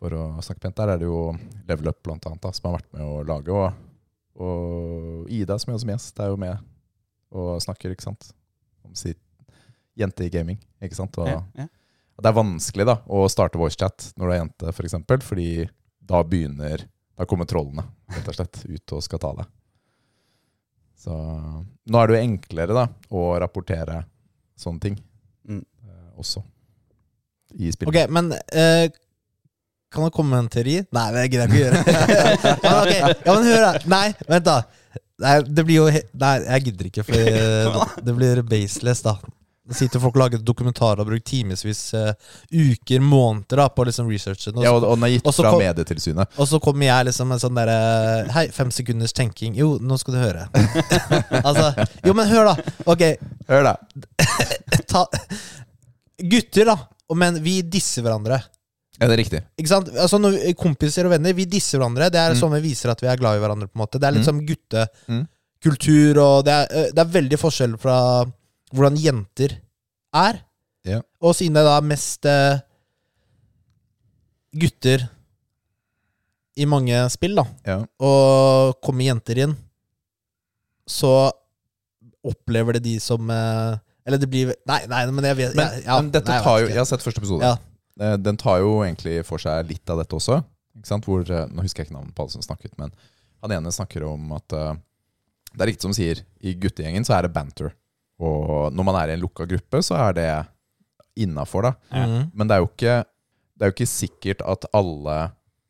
For 0.00 0.12
å 0.16 0.24
snakke 0.44 0.64
pent. 0.64 0.76
Der 0.80 0.94
er 0.94 0.98
det 1.00 1.06
jo 1.08 1.20
Level 1.68 1.88
Up 1.92 2.00
blant 2.04 2.24
annet, 2.28 2.40
da, 2.42 2.50
som 2.56 2.70
har 2.70 2.78
vært 2.80 2.90
med 2.96 3.04
å 3.04 3.20
lage. 3.28 3.52
Og, 3.52 4.40
og 4.42 5.30
Ida, 5.32 5.58
som 5.60 5.72
er 5.74 5.78
som 5.82 5.92
gjest, 5.94 6.18
er 6.20 6.32
jo 6.32 6.40
med 6.40 6.58
og 7.36 7.60
snakker, 7.64 7.92
ikke 7.94 8.06
sant. 8.08 8.30
Om 8.86 8.94
sitt 8.96 9.20
jente 9.96 10.26
i 10.26 10.32
gaming, 10.32 10.58
ikke 10.84 10.98
sant. 10.98 11.16
Og, 11.20 11.28
Ja, 11.28 11.40
ja. 11.56 11.68
og 12.16 12.24
det 12.24 12.30
er 12.32 12.36
vanskelig 12.40 12.86
da, 12.88 12.98
å 13.08 13.24
starte 13.32 13.60
voicechat 13.60 14.10
når 14.16 14.26
du 14.28 14.32
er 14.34 14.40
jente, 14.42 14.72
for 14.76 14.88
eksempel, 14.88 15.24
fordi 15.24 15.48
da 16.06 16.20
begynner 16.22 16.84
Da 17.16 17.24
kommer 17.28 17.48
trollene 17.48 17.84
rett 18.12 18.28
og 18.28 18.36
slett 18.36 18.62
ut 18.68 18.92
og 18.96 19.04
skal 19.04 19.20
ta 19.22 19.30
deg. 19.38 19.48
Så 21.00 21.14
nå 21.16 22.00
er 22.00 22.08
det 22.10 22.16
jo 22.16 22.24
enklere 22.26 22.76
da 22.76 22.86
å 23.14 23.26
rapportere 23.42 24.02
sånne 24.58 24.82
ting 24.88 25.02
Mm. 25.46 25.60
eh, 25.86 26.06
også 26.18 26.40
i 27.54 27.68
spillet. 27.70 27.92
Ok, 27.92 28.10
men 28.10 28.32
eh, 28.34 28.88
kan 29.94 30.04
det 30.04 30.10
komme 30.16 30.40
en 30.42 30.48
teori? 30.50 30.80
Nei, 30.90 31.04
det 31.14 31.22
gidder 31.30 31.46
jeg 31.46 31.52
ikke 31.52 31.60
å 31.60 31.62
gjøre. 31.62 31.82
men, 32.64 32.72
okay. 32.80 32.98
ja, 32.98 33.36
men 33.36 33.46
hør 33.46 33.62
da. 33.62 33.70
Nei, 33.92 34.06
vent 34.32 34.48
da. 34.48 34.56
Nei, 35.22 35.34
det 35.46 35.64
blir 35.64 35.78
jo 35.78 35.84
he 35.88 36.02
Nei, 36.18 36.32
jeg 36.42 36.64
gidder 36.66 36.88
ikke, 36.90 37.04
for 37.06 37.14
det, 37.16 37.84
det 38.08 38.16
blir 38.18 38.42
baseless, 38.50 39.04
da. 39.06 39.14
Det 39.66 39.74
sitter 39.74 39.98
folk 39.98 40.14
og 40.14 40.20
lager 40.22 40.38
dokumentarer 40.46 41.00
og 41.02 41.08
bruker 41.08 41.24
timevis, 41.26 41.80
uh, 41.94 42.12
uker, 42.54 43.00
måneder 43.02 43.56
da, 43.56 43.68
på 43.68 43.84
liksom 43.88 44.06
researchen. 44.08 44.54
Og 44.56 44.62
Ja, 44.62 44.70
så, 44.70 44.76
og, 44.76 44.84
og 44.92 44.96
den 45.00 45.04
er 45.08 45.12
gitt 45.16 45.26
fra 45.34 45.50
kom- 45.50 45.58
Medietilsynet. 45.64 46.28
og 46.38 46.46
så 46.46 46.60
kommer 46.62 46.86
jeg 46.86 47.06
liksom 47.08 47.28
med 47.28 47.40
sånn 47.42 47.54
derre 47.58 48.30
Hei, 48.32 48.46
fem 48.54 48.70
sekunders 48.70 49.12
tenking. 49.12 49.56
Jo, 49.58 49.78
nå 49.82 49.98
skal 49.98 50.14
du 50.14 50.20
høre. 50.20 50.46
altså, 51.48 51.72
jo, 52.06 52.14
men 52.14 52.28
hør, 52.30 52.52
da. 52.52 52.56
Ok, 52.86 53.02
Hør 53.48 53.62
da. 53.72 53.74
ta 54.92 55.04
Gutter, 56.18 56.64
da. 56.70 56.76
Men 57.14 57.42
vi 57.42 57.60
disser 57.62 58.02
hverandre. 58.06 58.38
Ja, 58.96 59.06
det 59.10 59.12
er 59.12 59.20
riktig. 59.20 59.40
Ikke 59.60 59.68
sant? 59.68 59.90
Altså 60.00 60.16
når 60.22 60.38
vi, 60.38 60.54
Kompiser 60.56 61.04
og 61.06 61.12
venner, 61.12 61.34
vi 61.36 61.44
disser 61.44 61.78
hverandre. 61.78 62.06
Det 62.10 62.18
er 62.22 62.32
Mm. 62.32 62.38
sånn 62.40 62.54
vi 62.56 62.62
viser 62.70 62.90
at 62.94 63.02
vi 63.02 63.06
er 63.10 63.18
glad 63.20 63.36
i 63.36 63.42
hverandre. 63.42 63.68
på 63.68 63.76
en 63.76 63.82
måte 63.84 63.98
Det 64.00 64.06
er 64.08 64.12
litt 64.16 64.24
Mm. 64.24 64.30
sånn 64.30 64.40
Mm. 64.40 65.26
guttekultur, 65.60 66.18
og 66.22 66.44
det 66.46 66.52
er, 66.54 66.66
øh, 66.72 66.90
det 66.94 66.98
er 66.98 67.12
veldig 67.20 67.38
forskjell 67.38 67.76
fra 67.78 68.24
hvordan 68.76 68.98
jenter 69.00 69.56
er. 70.16 70.42
Ja. 70.86 71.00
Og 71.24 71.34
siden 71.34 71.56
det 71.58 71.64
da 71.66 71.76
er 71.80 71.86
mest 71.88 72.26
eh, 72.30 72.60
gutter 74.56 75.02
i 76.56 76.64
mange 76.68 76.96
spill, 77.12 77.34
da, 77.36 77.44
Ja. 77.68 77.78
og 78.00 78.78
kommer 78.84 79.04
jenter 79.04 79.38
inn, 79.44 79.56
så 80.88 81.30
opplever 82.24 82.78
det 82.78 82.82
de 82.86 82.94
som 83.02 83.28
eh, 83.30 83.76
Eller 84.06 84.18
det 84.22 84.28
blir 84.30 84.52
Nei, 84.66 84.80
nei, 84.86 85.00
men 85.10 85.24
jeg 85.24 85.36
vet 85.36 85.56
Men, 85.58 85.66
jeg- 85.66 85.84
ja, 85.84 85.96
men 86.00 86.10
dette 86.14 86.28
nei, 86.30 86.36
jeg 86.36 86.44
tar 86.44 86.54
vet 86.54 86.60
jo 86.62 86.66
ikke. 86.66 86.74
Jeg 86.74 86.78
har 86.78 86.86
sett 86.86 87.02
første 87.04 87.18
episode. 87.20 87.42
Ja. 87.42 87.56
Eh, 88.00 88.16
Den 88.16 88.36
tar 88.36 88.58
jo 88.62 88.70
egentlig 88.86 89.24
for 89.26 89.38
seg 89.42 89.66
litt 89.68 89.90
av 89.90 89.98
dette 89.98 90.14
også. 90.16 90.44
Ikke 90.78 90.86
sant? 90.86 91.04
Hvor, 91.04 91.20
eh, 91.28 91.46
nå 91.50 91.62
husker 91.62 91.82
jeg 91.82 91.88
ikke 91.90 91.96
navnet 91.98 92.14
på 92.14 92.22
alle 92.22 92.30
som 92.30 92.42
snakket, 92.42 92.78
men 92.78 92.92
han 93.42 93.50
ene 93.52 93.72
snakker 93.74 94.06
om 94.06 94.32
at 94.32 94.52
eh, 94.52 94.74
det 95.56 95.60
er 95.60 95.66
riktig 95.72 95.82
som 95.82 95.92
sier, 95.96 96.22
i 96.40 96.54
guttegjengen 96.54 97.04
så 97.04 97.18
er 97.18 97.22
det 97.26 97.32
banter. 97.34 97.72
Og 98.22 98.72
når 98.72 98.86
man 98.88 98.98
er 99.00 99.12
i 99.12 99.16
en 99.16 99.22
lukka 99.24 99.46
gruppe, 99.48 99.82
så 99.84 99.98
er 100.06 100.16
det 100.16 100.30
innafor, 101.26 101.68
da. 101.68 101.72
Mm. 101.92 102.32
Men 102.32 102.48
det 102.48 102.56
er 102.56 102.62
jo 102.62 102.68
ikke, 102.70 102.96
det 103.56 103.64
er 103.64 103.70
jo 103.70 103.76
ikke 103.76 103.90
sikkert 103.90 104.44
at 104.48 104.68
alle, 104.76 105.16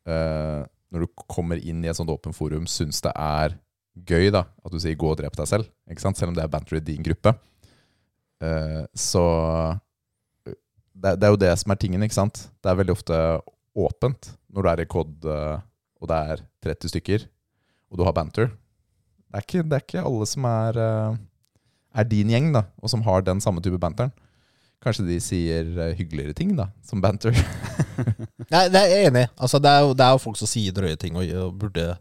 eh, 0.07 0.61
når 0.91 1.03
du 1.03 1.25
kommer 1.27 1.59
inn 1.59 1.83
i 1.83 1.91
et 1.91 1.99
sånt 1.99 2.11
åpent 2.11 2.35
forum, 2.35 2.67
syns 2.71 3.03
det 3.03 3.13
er 3.15 3.57
gøy 4.07 4.29
da, 4.33 4.45
at 4.63 4.71
du 4.71 4.79
sier 4.79 4.95
'gå 4.95 5.09
og 5.09 5.17
drep 5.17 5.35
deg 5.35 5.47
selv', 5.49 5.69
ikke 5.89 6.03
sant? 6.03 6.17
selv 6.17 6.29
om 6.29 6.35
det 6.37 6.43
er 6.43 6.53
banter 6.53 6.77
i 6.77 6.83
din 6.83 7.03
gruppe. 7.03 7.33
Eh, 8.43 8.83
så 8.93 9.23
det, 10.93 11.15
det 11.17 11.25
er 11.25 11.33
jo 11.33 11.41
det 11.41 11.53
som 11.59 11.71
er 11.71 11.79
tingen, 11.81 12.03
ikke 12.03 12.19
sant? 12.19 12.49
Det 12.61 12.69
er 12.69 12.77
veldig 12.77 12.93
ofte 12.93 13.17
åpent 13.77 14.37
når 14.53 14.63
du 14.63 14.69
er 14.69 14.81
i 14.81 14.89
COD 14.89 15.25
eh, 15.25 15.57
og 16.01 16.11
det 16.11 16.17
er 16.31 16.43
30 16.65 16.91
stykker, 16.93 17.25
og 17.89 17.99
du 17.99 18.03
har 18.05 18.13
banter. 18.13 18.51
Det 19.27 19.39
er 19.39 19.45
ikke, 19.45 19.63
det 19.65 19.77
er 19.77 19.85
ikke 19.85 20.05
alle 20.05 20.27
som 20.29 20.45
er, 20.49 20.77
eh, 20.77 21.17
er 21.97 22.07
din 22.07 22.31
gjeng, 22.31 22.51
da, 22.55 22.67
og 22.81 22.91
som 22.93 23.03
har 23.07 23.25
den 23.25 23.41
samme 23.43 23.63
type 23.65 23.79
banteren. 23.81 24.13
Kanskje 24.83 25.07
de 25.07 25.17
sier 25.23 25.69
eh, 25.81 25.95
hyggeligere 25.97 26.35
ting, 26.37 26.53
da, 26.57 26.69
som 26.85 27.01
banter. 27.01 27.33
Nei, 28.53 28.67
det 28.69 28.81
er 28.81 28.91
jeg 28.91 29.07
enig 29.09 29.25
i. 29.25 29.31
Altså, 29.35 29.61
det, 29.63 29.71
er 29.71 29.87
jo, 29.87 29.95
det 29.97 30.05
er 30.05 30.13
jo 30.13 30.21
folk 30.21 30.37
som 30.39 30.49
sier 30.49 30.75
drøye 30.75 30.99
ting 31.01 31.17
og, 31.17 31.31
og 31.41 31.55
burde 31.63 31.95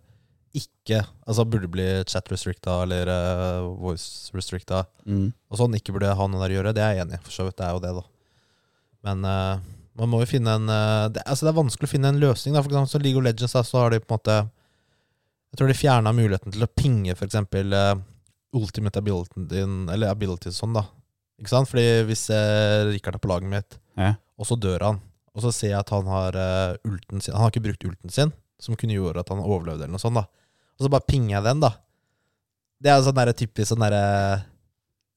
ikke 0.57 1.03
Altså 1.27 1.45
burde 1.45 1.69
bli 1.69 1.85
chat 2.09 2.29
restricta 2.33 2.79
eller 2.85 3.11
eh, 3.13 3.65
voice 3.81 4.33
restricta. 4.33 4.85
Mm. 5.05 5.31
Og 5.51 5.61
sånn 5.61 5.75
ikke 5.77 5.93
burde 5.97 6.15
ha 6.17 6.29
noe 6.31 6.41
der 6.45 6.55
å 6.55 6.59
gjøre. 6.61 6.75
Det 6.77 6.85
er 6.85 6.95
jeg 6.95 7.05
enig 7.05 7.19
i. 7.19 7.25
For 7.27 7.35
så 7.35 7.49
vidt, 7.49 7.59
det 7.59 7.67
er 7.67 7.75
jo 7.75 7.83
det, 7.83 7.93
da. 7.99 8.05
Men 9.07 9.27
eh, 9.29 9.65
man 10.01 10.13
må 10.13 10.21
jo 10.23 10.29
finne 10.31 10.57
en 10.59 10.71
eh, 10.73 11.09
det, 11.13 11.25
Altså 11.27 11.47
det 11.47 11.53
er 11.53 11.61
vanskelig 11.61 11.89
å 11.89 11.93
finne 11.93 12.13
en 12.13 12.21
løsning. 12.23 12.57
Da. 12.57 12.63
For 12.65 12.73
eksempel 12.73 12.93
så 12.95 13.03
League 13.03 13.21
of 13.21 13.27
Legends 13.27 13.57
da, 13.59 13.65
så 13.67 13.83
har 13.83 13.93
de 13.93 14.01
på 14.03 14.09
en 14.09 14.21
måte 14.21 14.37
Jeg 15.51 15.61
tror 15.61 15.73
de 15.73 15.79
fjerna 15.79 16.15
muligheten 16.17 16.55
til 16.55 16.67
å 16.67 16.73
pinge 16.73 17.17
f.eks. 17.17 17.39
Uh, 17.43 17.99
ultimate 18.55 18.99
abilityen 19.01 19.49
din, 19.51 19.75
eller 19.93 20.11
ability 20.13 20.53
sånn, 20.55 20.75
da. 20.77 20.85
Ikke 21.41 21.51
sant? 21.53 21.69
Fordi 21.69 21.85
hvis 22.09 22.27
Rikard 22.93 23.19
er 23.19 23.23
på 23.23 23.29
laget 23.29 23.51
mitt, 23.51 23.79
Ja. 23.97 24.15
og 24.39 24.47
så 24.47 24.57
dør 24.59 24.81
han, 24.87 25.01
og 25.35 25.43
så 25.43 25.53
ser 25.53 25.69
jeg 25.75 25.79
at 25.81 25.91
han 25.91 26.07
har 26.07 26.37
eh, 26.37 26.77
ulten 26.89 27.21
sin 27.21 27.35
Han 27.35 27.43
har 27.43 27.51
ikke 27.51 27.65
brukt 27.67 27.85
ulten 27.85 28.11
sin, 28.11 28.33
som 28.59 28.77
kunne 28.77 28.95
gjøre 28.97 29.21
at 29.21 29.29
han 29.29 29.39
overlevde, 29.45 29.85
eller 29.85 29.93
noe 29.99 30.01
sånt, 30.01 30.17
da. 30.17 30.25
Og 30.79 30.87
så 30.87 30.91
bare 30.93 31.05
pinger 31.09 31.37
jeg 31.37 31.45
den, 31.45 31.61
da. 31.61 31.75
Det 32.81 32.91
er 32.93 33.03
sånn 33.05 33.17
der 33.17 33.33
typisk 33.37 33.69
sånn 33.73 33.81
derre 33.85 34.45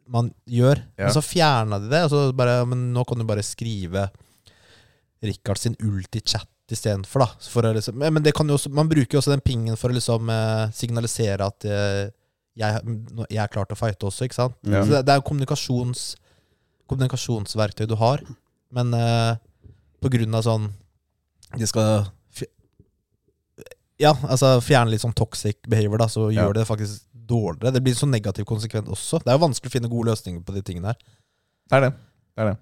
man 0.09 0.31
gjør. 0.49 0.79
Ja. 0.97 1.05
Men 1.07 1.13
så 1.15 1.21
fjerna 1.23 1.79
de 1.79 1.89
det, 1.91 2.03
og 2.07 2.09
så 2.09 2.21
bare 2.35 2.65
Men 2.65 2.93
nå 2.95 3.03
kan 3.07 3.19
du 3.19 3.25
bare 3.29 3.43
skrive 3.45 4.09
Rikard 5.21 5.57
sin 5.59 5.75
ult 5.83 6.15
i 6.15 6.21
chat 6.23 6.47
istedenfor, 6.71 7.19
da. 7.23 7.27
For 7.49 7.65
å 7.65 7.73
liksom, 7.75 7.97
men 7.97 8.21
det 8.23 8.31
kan 8.37 8.47
jo 8.47 8.55
også, 8.59 8.69
man 8.71 8.87
bruker 8.89 9.17
jo 9.17 9.19
også 9.23 9.33
den 9.33 9.41
pingen 9.43 9.75
for 9.79 9.89
å 9.91 9.95
liksom 9.97 10.29
eh, 10.29 10.69
signalisere 10.75 11.47
at 11.49 11.65
eh, 11.65 12.11
jeg, 12.59 12.97
jeg 13.29 13.39
er 13.43 13.51
klar 13.53 13.65
til 13.69 13.77
å 13.77 13.79
fighte 13.79 14.07
også, 14.09 14.27
ikke 14.27 14.37
sant? 14.37 14.55
Ja. 14.67 14.83
Så 14.83 14.91
det, 14.93 15.01
det 15.07 15.13
er 15.15 15.19
jo 15.21 15.25
kommunikasjons, 15.29 16.03
kommunikasjonsverktøy 16.91 17.87
du 17.89 17.95
har, 18.01 18.23
men 18.75 18.93
uh, 18.93 19.35
på 20.03 20.11
grunn 20.13 20.35
av 20.37 20.43
sånn 20.45 20.69
De 21.57 21.65
skal 21.65 22.05
Ja, 23.99 24.13
altså 24.29 24.59
fjerne 24.63 24.93
litt 24.93 25.01
sånn 25.03 25.15
toxic 25.17 25.57
behavior, 25.67 25.97
da, 25.99 26.05
så 26.07 26.29
Ja. 26.31 26.43
gjør 26.45 26.53
det 26.59 26.67
faktisk 26.69 27.01
dårligere. 27.29 27.73
Det 27.75 27.81
blir 27.83 27.93
så 27.97 28.07
negativ 28.07 28.45
konsekvent 28.47 28.87
også. 28.87 29.19
Det 29.23 29.27
er 29.33 29.35
jo 29.37 29.43
vanskelig 29.47 29.69
å 29.69 29.73
finne 29.73 29.89
gode 29.91 30.07
løsninger 30.11 30.41
på 30.45 30.53
de 30.55 30.61
tingene 30.63 30.93
her. 30.93 30.99
Det 31.69 31.75
er 31.77 31.81
det. 31.81 31.89
det, 31.91 32.43
er 32.45 32.47
det. 32.53 32.57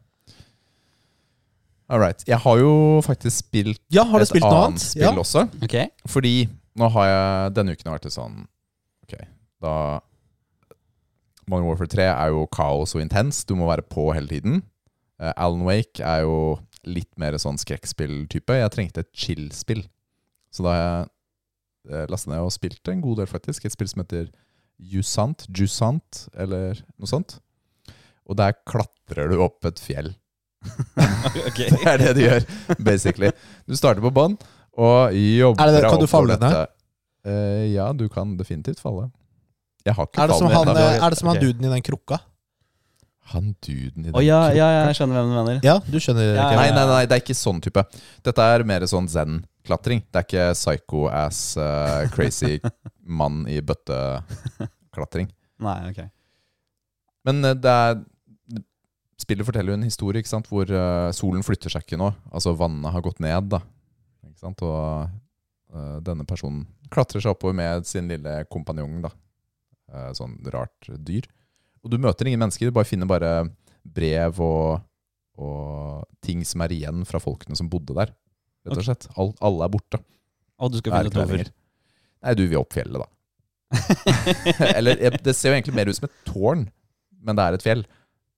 All 1.89 1.99
right. 2.01 2.23
Jeg 2.27 2.39
har 2.43 2.57
jo 2.59 2.71
faktisk 3.05 3.37
spilt 3.45 3.79
Ja, 3.93 4.03
har 4.03 4.19
du 4.19 4.25
et 4.25 4.31
spilt 4.33 4.43
annet 4.43 4.65
annet? 4.73 4.81
spill 4.83 5.03
Ja. 5.05 5.13
også. 5.21 5.45
Okay. 5.63 5.87
Fordi 6.07 6.49
nå 6.75 6.89
har 6.91 7.05
jeg 7.07 7.53
denne 7.55 7.71
uken 7.77 7.85
har 7.91 7.97
vært 7.99 8.09
et 8.09 8.17
sånn 8.17 8.47
da 9.63 9.99
Modern 11.47 11.69
Warfare 11.69 11.91
3 11.91 12.07
er 12.11 12.33
jo 12.35 12.47
kaos 12.51 12.95
og 12.95 13.03
intens. 13.03 13.43
Du 13.47 13.55
må 13.55 13.69
være 13.69 13.85
på 13.87 14.09
hele 14.15 14.27
tiden. 14.29 14.61
Uh, 15.17 15.31
Alan 15.33 15.63
Wake 15.67 16.03
er 16.03 16.25
jo 16.25 16.57
litt 16.87 17.11
mer 17.19 17.37
sånn 17.41 17.59
skrekkspill-type. 17.59 18.59
Jeg 18.59 18.73
trengte 18.73 19.05
et 19.05 19.11
chill-spill. 19.15 19.85
Så 20.53 20.65
da 20.65 20.73
har 20.73 20.83
jeg 20.83 21.07
uh, 21.93 22.05
lastet 22.11 22.33
ned 22.33 22.43
og 22.43 22.53
spilte 22.55 22.93
en 22.93 23.03
god 23.03 23.21
del, 23.21 23.31
faktisk. 23.31 23.65
Et 23.65 23.73
spill 23.73 23.89
som 23.91 24.03
heter 24.03 24.29
Jusant, 24.77 25.47
Jusant, 25.49 26.27
eller 26.37 26.83
noe 26.99 27.09
sånt. 27.09 27.39
Og 28.27 28.37
der 28.37 28.53
klatrer 28.67 29.31
du 29.31 29.39
opp 29.45 29.65
et 29.67 29.79
fjell. 29.81 30.11
okay. 31.47 31.71
Det 31.71 31.83
er 31.87 32.03
det 32.03 32.13
du 32.17 32.23
gjør, 32.25 32.47
basically. 32.83 33.31
Du 33.65 33.77
starter 33.79 34.03
på 34.03 34.13
bånn 34.13 34.35
og 34.77 35.15
jobber 35.15 35.71
deg 35.73 35.87
opp. 35.87 35.95
kan 35.95 36.03
du 36.03 36.09
falle 36.11 36.35
ned? 36.41 36.75
Eh, 37.27 37.63
ja, 37.73 37.87
du 37.97 38.05
kan 38.11 38.35
definitivt 38.37 38.83
falle. 38.83 39.07
Jeg 39.87 39.95
har 39.95 40.09
ikke 40.09 40.23
Er 40.23 40.31
det 40.31 40.39
som 40.39 40.51
han, 40.51 40.71
eh, 40.73 40.97
er 40.99 41.13
det 41.13 41.19
som 41.19 41.29
han 41.31 41.39
duden 41.39 41.67
i 41.67 41.71
den 41.71 41.85
krukka? 41.85 42.19
Han 43.31 43.53
duden 43.63 44.05
i 44.05 44.09
den 44.09 44.15
oh, 44.15 44.23
ja, 44.23 44.39
krukka. 44.47 44.57
ja, 44.57 44.67
jeg 44.87 44.97
skjønner 44.99 45.19
hvem 45.19 45.29
du 45.29 45.35
mener. 45.35 45.61
Ja, 45.65 45.77
du 45.83 45.97
skjønner 46.03 46.33
Ja, 46.35 46.47
Nei, 46.55 46.67
nei, 46.75 46.83
nei, 46.91 47.05
det 47.07 47.17
er 47.17 47.23
ikke 47.23 47.37
sånn 47.37 47.61
type. 47.63 47.83
Dette 48.23 48.49
er 48.55 48.65
mer 48.67 48.85
sånn 48.87 49.07
zen-klatring. 49.11 50.03
Det 50.11 50.21
er 50.21 50.27
ikke 50.27 50.45
psycho-ass, 50.57 51.41
uh, 51.59 52.03
crazy 52.13 52.59
mann 53.19 53.45
i 53.51 53.59
bøtte-klatring. 53.63 55.31
Nei, 55.63 55.77
ok. 55.91 56.03
Men 57.27 57.43
uh, 57.47 57.55
det 57.55 57.79
er 57.87 57.99
Spillet 59.17 59.47
forteller 59.47 59.73
jo 59.73 59.75
en 59.79 59.87
historie 59.87 60.21
ikke 60.21 60.29
sant? 60.29 60.45
hvor 60.45 60.69
uh, 60.69 61.09
solen 61.15 61.41
flytter 61.41 61.73
seg 61.73 61.87
ikke 61.87 61.97
nå. 61.97 62.11
Altså 62.29 62.51
vannet 62.55 62.93
har 62.93 63.01
gått 63.01 63.17
ned. 63.23 63.47
da 63.49 63.63
ikke 64.27 64.43
sant? 64.43 64.61
Og 64.61 65.07
eh, 65.73 65.95
denne 66.05 66.25
personen 66.29 66.67
klatrer 66.93 67.23
seg 67.23 67.33
oppover 67.33 67.55
med 67.57 67.87
sin 67.89 68.05
lille 68.11 68.43
kompanjong. 68.53 68.99
da 69.07 69.09
Eh, 69.09 69.26
Sånn 70.17 70.35
rart 70.51 70.89
dyr. 71.07 71.27
Og 71.83 71.93
du 71.93 71.97
møter 72.01 72.27
ingen 72.27 72.41
mennesker, 72.41 72.67
du 72.67 72.75
bare 72.75 72.89
finner 72.89 73.07
bare 73.07 73.31
brev 73.87 74.41
og, 74.43 74.81
og 75.39 76.03
ting 76.25 76.43
som 76.47 76.63
er 76.65 76.73
igjen 76.75 77.05
fra 77.07 77.21
folkene 77.23 77.55
som 77.55 77.69
bodde 77.71 77.95
der. 77.95 78.11
Rett 78.67 78.81
og 78.81 78.87
slett. 78.89 79.07
All, 79.15 79.31
alle 79.39 79.67
er 79.67 79.71
borte. 79.71 80.01
Og 80.57 80.73
du 80.73 80.81
skal 80.81 80.97
finne 81.07 81.39
et 81.39 81.53
Nei, 82.25 82.33
du 82.33 82.47
vil 82.49 82.59
opp 82.59 82.73
fjellet, 82.73 82.97
da. 82.97 83.07
Eller 84.77 84.97
eh, 85.03 85.15
det 85.21 85.35
ser 85.37 85.53
jo 85.53 85.57
egentlig 85.59 85.75
mer 85.77 85.89
ut 85.91 85.97
som 85.99 86.07
et 86.07 86.15
tårn, 86.25 86.63
men 87.23 87.37
det 87.37 87.43
er 87.43 87.57
et 87.57 87.65
fjell. 87.65 87.83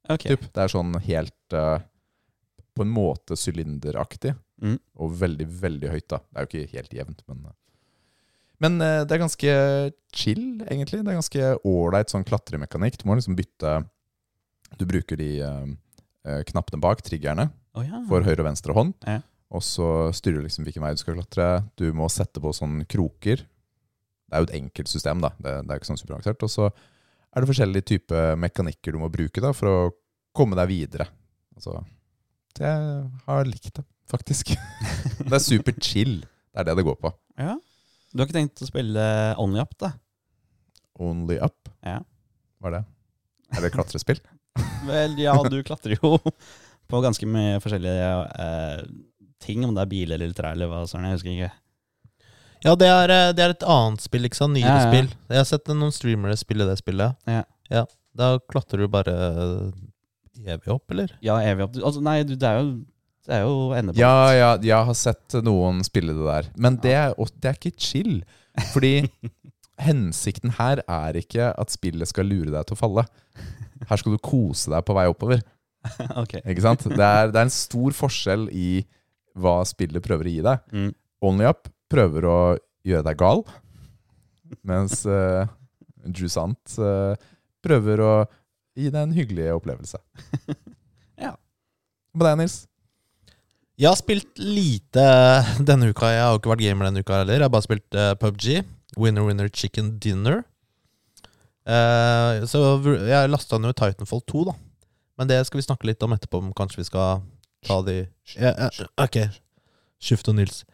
Okay. 0.09 0.35
Typ. 0.35 0.49
Det 0.51 0.63
er 0.65 0.71
sånn 0.73 0.97
helt 1.05 1.55
uh, 1.55 1.77
På 2.75 2.83
en 2.83 2.91
måte 2.91 3.37
sylinderaktig. 3.37 4.33
Mm. 4.59 4.75
Og 4.99 5.13
veldig, 5.21 5.47
veldig 5.61 5.93
høyt, 5.93 6.07
da. 6.11 6.19
Det 6.25 6.35
er 6.35 6.45
jo 6.45 6.49
ikke 6.49 6.75
helt 6.75 6.95
jevnt, 6.97 7.23
men 7.29 7.45
eh. 7.47 7.55
Men 8.63 8.79
eh, 8.83 9.03
det 9.07 9.15
er 9.15 9.23
ganske 9.23 9.53
chill, 10.15 10.43
egentlig. 10.67 11.01
Det 11.01 11.11
er 11.11 11.19
ganske 11.19 11.51
ålreit 11.67 12.11
sånn 12.11 12.27
klatremekanikk. 12.27 12.99
Du 12.99 13.07
må 13.09 13.17
liksom 13.17 13.37
bytte 13.39 13.79
Du 14.79 14.85
bruker 14.89 15.19
de 15.19 15.29
eh, 15.41 15.69
eh, 16.27 16.41
knappene 16.51 16.81
bak, 16.83 17.01
triggerne, 17.05 17.49
oh, 17.73 17.85
ja. 17.85 18.03
for 18.09 18.25
høyre 18.25 18.43
og 18.43 18.49
venstre 18.51 18.75
hånd. 18.75 18.95
Ja. 19.07 19.21
Og 19.49 19.63
så 19.65 20.11
styrer 20.13 20.41
du 20.41 20.45
liksom 20.45 20.67
hvilken 20.67 20.83
vei 20.85 20.93
du 20.93 21.01
skal 21.01 21.17
klatre. 21.17 21.47
Du 21.79 21.87
må 21.97 22.09
sette 22.13 22.41
på 22.43 22.51
sånne 22.53 22.85
kroker. 22.89 23.41
Det 23.41 24.37
er 24.37 24.43
jo 24.43 24.49
et 24.51 24.57
enkelt 24.59 24.91
system, 24.91 25.23
da. 25.23 25.31
Det, 25.41 25.55
det 25.65 25.73
er 25.73 25.81
ikke 25.81 25.89
sånn 25.89 26.01
superavansert. 26.01 26.45
Og 26.45 26.53
så 26.53 26.67
er 26.69 27.41
det 27.41 27.49
forskjellige 27.49 27.87
typer 27.95 28.37
mekanikker 28.37 28.93
du 28.93 29.01
må 29.01 29.09
bruke 29.13 29.41
da, 29.41 29.55
for 29.57 29.71
å 29.71 29.79
komme 30.37 30.59
deg 30.59 30.69
videre. 30.69 31.09
Altså, 31.57 31.79
det 32.59 32.75
har 33.25 33.49
likt 33.49 33.79
det, 33.79 33.87
faktisk. 34.11 34.53
det 35.23 35.33
er 35.33 35.41
super 35.41 35.79
chill. 35.81 36.19
Det 36.21 36.61
er 36.61 36.69
det 36.69 36.77
det 36.81 36.85
går 36.91 37.01
på. 37.01 37.15
ja. 37.39 37.57
Du 38.13 38.21
har 38.21 38.27
ikke 38.27 38.37
tenkt 38.39 38.63
å 38.65 38.67
spille 38.69 39.03
Only 39.41 39.61
Up, 39.61 39.75
da? 39.81 39.91
Only 40.99 41.37
up. 41.39 41.69
Ja. 41.85 41.99
Hva 42.59 42.71
er 42.71 42.73
det? 42.79 42.81
Er 43.55 43.63
det 43.63 43.69
klatrespill? 43.75 44.19
Vel, 44.89 45.13
ja, 45.21 45.35
du 45.45 45.59
klatrer 45.63 45.95
jo 45.95 46.17
på 46.89 46.99
ganske 47.05 47.27
mye 47.29 47.59
forskjellige 47.63 48.09
eh, 48.43 48.81
ting, 49.45 49.63
om 49.63 49.75
det 49.77 49.85
er 49.85 49.91
bil 49.93 50.11
eller 50.15 50.33
trær 50.35 50.57
eller 50.57 50.67
hva 50.71 50.81
sånn, 50.89 51.05
jeg 51.07 51.15
husker 51.19 51.35
ikke. 51.35 51.51
Ja, 52.65 52.73
det 52.75 52.89
er, 52.91 53.13
eh, 53.15 53.29
det 53.37 53.45
er 53.45 53.53
et 53.55 53.63
annet 53.71 54.03
spill, 54.03 54.25
ikke 54.27 54.41
sant? 54.41 54.57
Nyere 54.57 54.73
Ja, 54.73 54.81
ja. 54.81 54.89
spill. 54.89 55.07
Jeg 55.29 55.39
har 55.43 55.47
sett 55.53 55.71
noen 55.71 55.95
streamere 55.95 56.35
spille 56.41 56.67
det 56.67 56.75
spillet. 56.81 57.15
Ja. 57.71 57.85
Da 58.19 58.33
klatrer 58.51 58.83
du 58.83 58.89
bare 58.91 59.13
evig 60.43 60.73
opp, 60.73 60.89
eller? 60.91 61.13
Ja, 61.23 61.37
evig 61.45 61.69
opp. 61.69 61.77
Altså, 61.79 62.01
nei, 62.03 62.17
du, 62.27 62.33
det 62.35 62.49
er 62.49 62.59
jo, 62.59 62.73
det 63.27 63.35
er 63.35 63.43
jo 63.45 63.69
endepunkt. 63.75 63.99
Ja, 64.01 64.31
ja, 64.33 64.49
jeg 64.63 64.87
har 64.89 64.97
sett 64.97 65.35
noen 65.45 65.83
spille 65.85 66.15
det 66.17 66.25
der. 66.25 66.49
Men 66.57 66.79
det 66.81 66.95
er, 66.97 67.15
det 67.39 67.51
er 67.51 67.59
ikke 67.59 67.75
chill. 67.77 68.21
Fordi 68.73 68.93
hensikten 69.89 70.55
her 70.57 70.81
er 70.85 71.19
ikke 71.19 71.51
at 71.53 71.73
spillet 71.73 72.09
skal 72.09 72.29
lure 72.29 72.51
deg 72.53 72.67
til 72.67 72.77
å 72.77 72.79
falle. 72.79 73.05
Her 73.89 74.01
skal 74.01 74.15
du 74.15 74.21
kose 74.23 74.71
deg 74.73 74.85
på 74.87 74.95
vei 74.97 75.05
oppover. 75.11 75.43
okay. 76.21 76.41
Ikke 76.43 76.65
sant? 76.65 76.87
Det 76.87 77.05
er, 77.05 77.29
det 77.31 77.39
er 77.39 77.47
en 77.47 77.53
stor 77.53 77.95
forskjell 77.95 78.49
i 78.55 78.81
hva 79.39 79.59
spillet 79.67 80.03
prøver 80.03 80.27
å 80.27 80.33
gi 80.33 80.43
deg. 80.45 80.65
Mm. 80.75 80.89
Only 81.29 81.47
Up 81.49 81.69
prøver 81.91 82.27
å 82.27 82.39
gjøre 82.87 83.05
deg 83.07 83.19
gal, 83.19 83.43
mens 84.65 85.01
uh, 85.09 85.45
Jusant 86.15 86.77
uh, 86.79 87.13
prøver 87.63 88.03
å 88.03 88.13
gi 88.79 88.89
deg 88.89 89.01
en 89.03 89.15
hyggelig 89.15 89.51
opplevelse. 89.59 90.01
Ja. 91.19 91.33
Hva 92.15 92.21
med 92.21 92.29
deg, 92.29 92.37
Nils? 92.39 92.53
Jeg 93.79 93.87
har 93.87 93.95
spilt 93.95 94.39
lite 94.43 95.03
denne 95.69 95.93
uka. 95.93 96.09
Jeg 96.11 96.19
har 96.19 96.33
jo 96.33 96.41
ikke 96.41 96.51
vært 96.51 96.65
gamer 96.65 96.89
denne 96.89 97.03
uka 97.03 97.21
heller. 97.21 97.37
Jeg 97.37 97.47
har 97.47 97.53
bare 97.53 97.63
spilt 97.63 97.95
uh, 97.95 98.11
PubG. 98.19 98.59
Winner 98.99 99.23
Winner 99.23 99.47
Chicken 99.47 99.93
Dinner. 100.03 100.41
Uh, 101.63 102.43
så 102.49 102.59
jeg 103.07 103.31
lasta 103.31 103.59
ned 103.61 103.77
Titanfall 103.79 104.23
2, 104.27 104.41
da. 104.49 104.55
Men 105.19 105.29
det 105.31 105.37
skal 105.47 105.61
vi 105.61 105.67
snakke 105.67 105.87
litt 105.87 106.03
om 106.03 106.15
etterpå, 106.15 106.41
om 106.41 106.51
kanskje 106.55 106.81
vi 106.81 106.89
skal 106.89 107.21
ta 107.67 107.77
de 107.83 107.95
ja, 108.35 108.51
ja, 108.51 108.67
Ok. 108.99 109.21
Skift 109.99 110.27
og 110.31 110.35
Nils. 110.39 110.65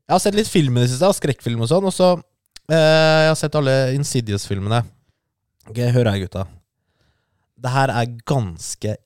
Jeg 0.00 0.12
har 0.14 0.22
sett 0.24 0.36
litt 0.36 0.48
film 0.48 0.76
i 0.78 0.84
det 0.84 0.94
siste, 0.94 1.12
skrekkfilm 1.20 1.60
og 1.66 1.68
sånn. 1.68 1.90
Og 1.90 1.96
så 1.96 2.14
uh, 2.16 2.72
Jeg 2.72 3.28
har 3.34 3.38
sett 3.42 3.60
alle 3.60 3.76
Insidious-filmene. 3.98 4.80
Ok, 5.68 5.84
Hør 5.92 6.08
her, 6.08 6.24
gutta. 6.24 6.48
Det 7.60 7.76
her 7.76 7.92
er 7.92 8.18
ganske 8.24 8.96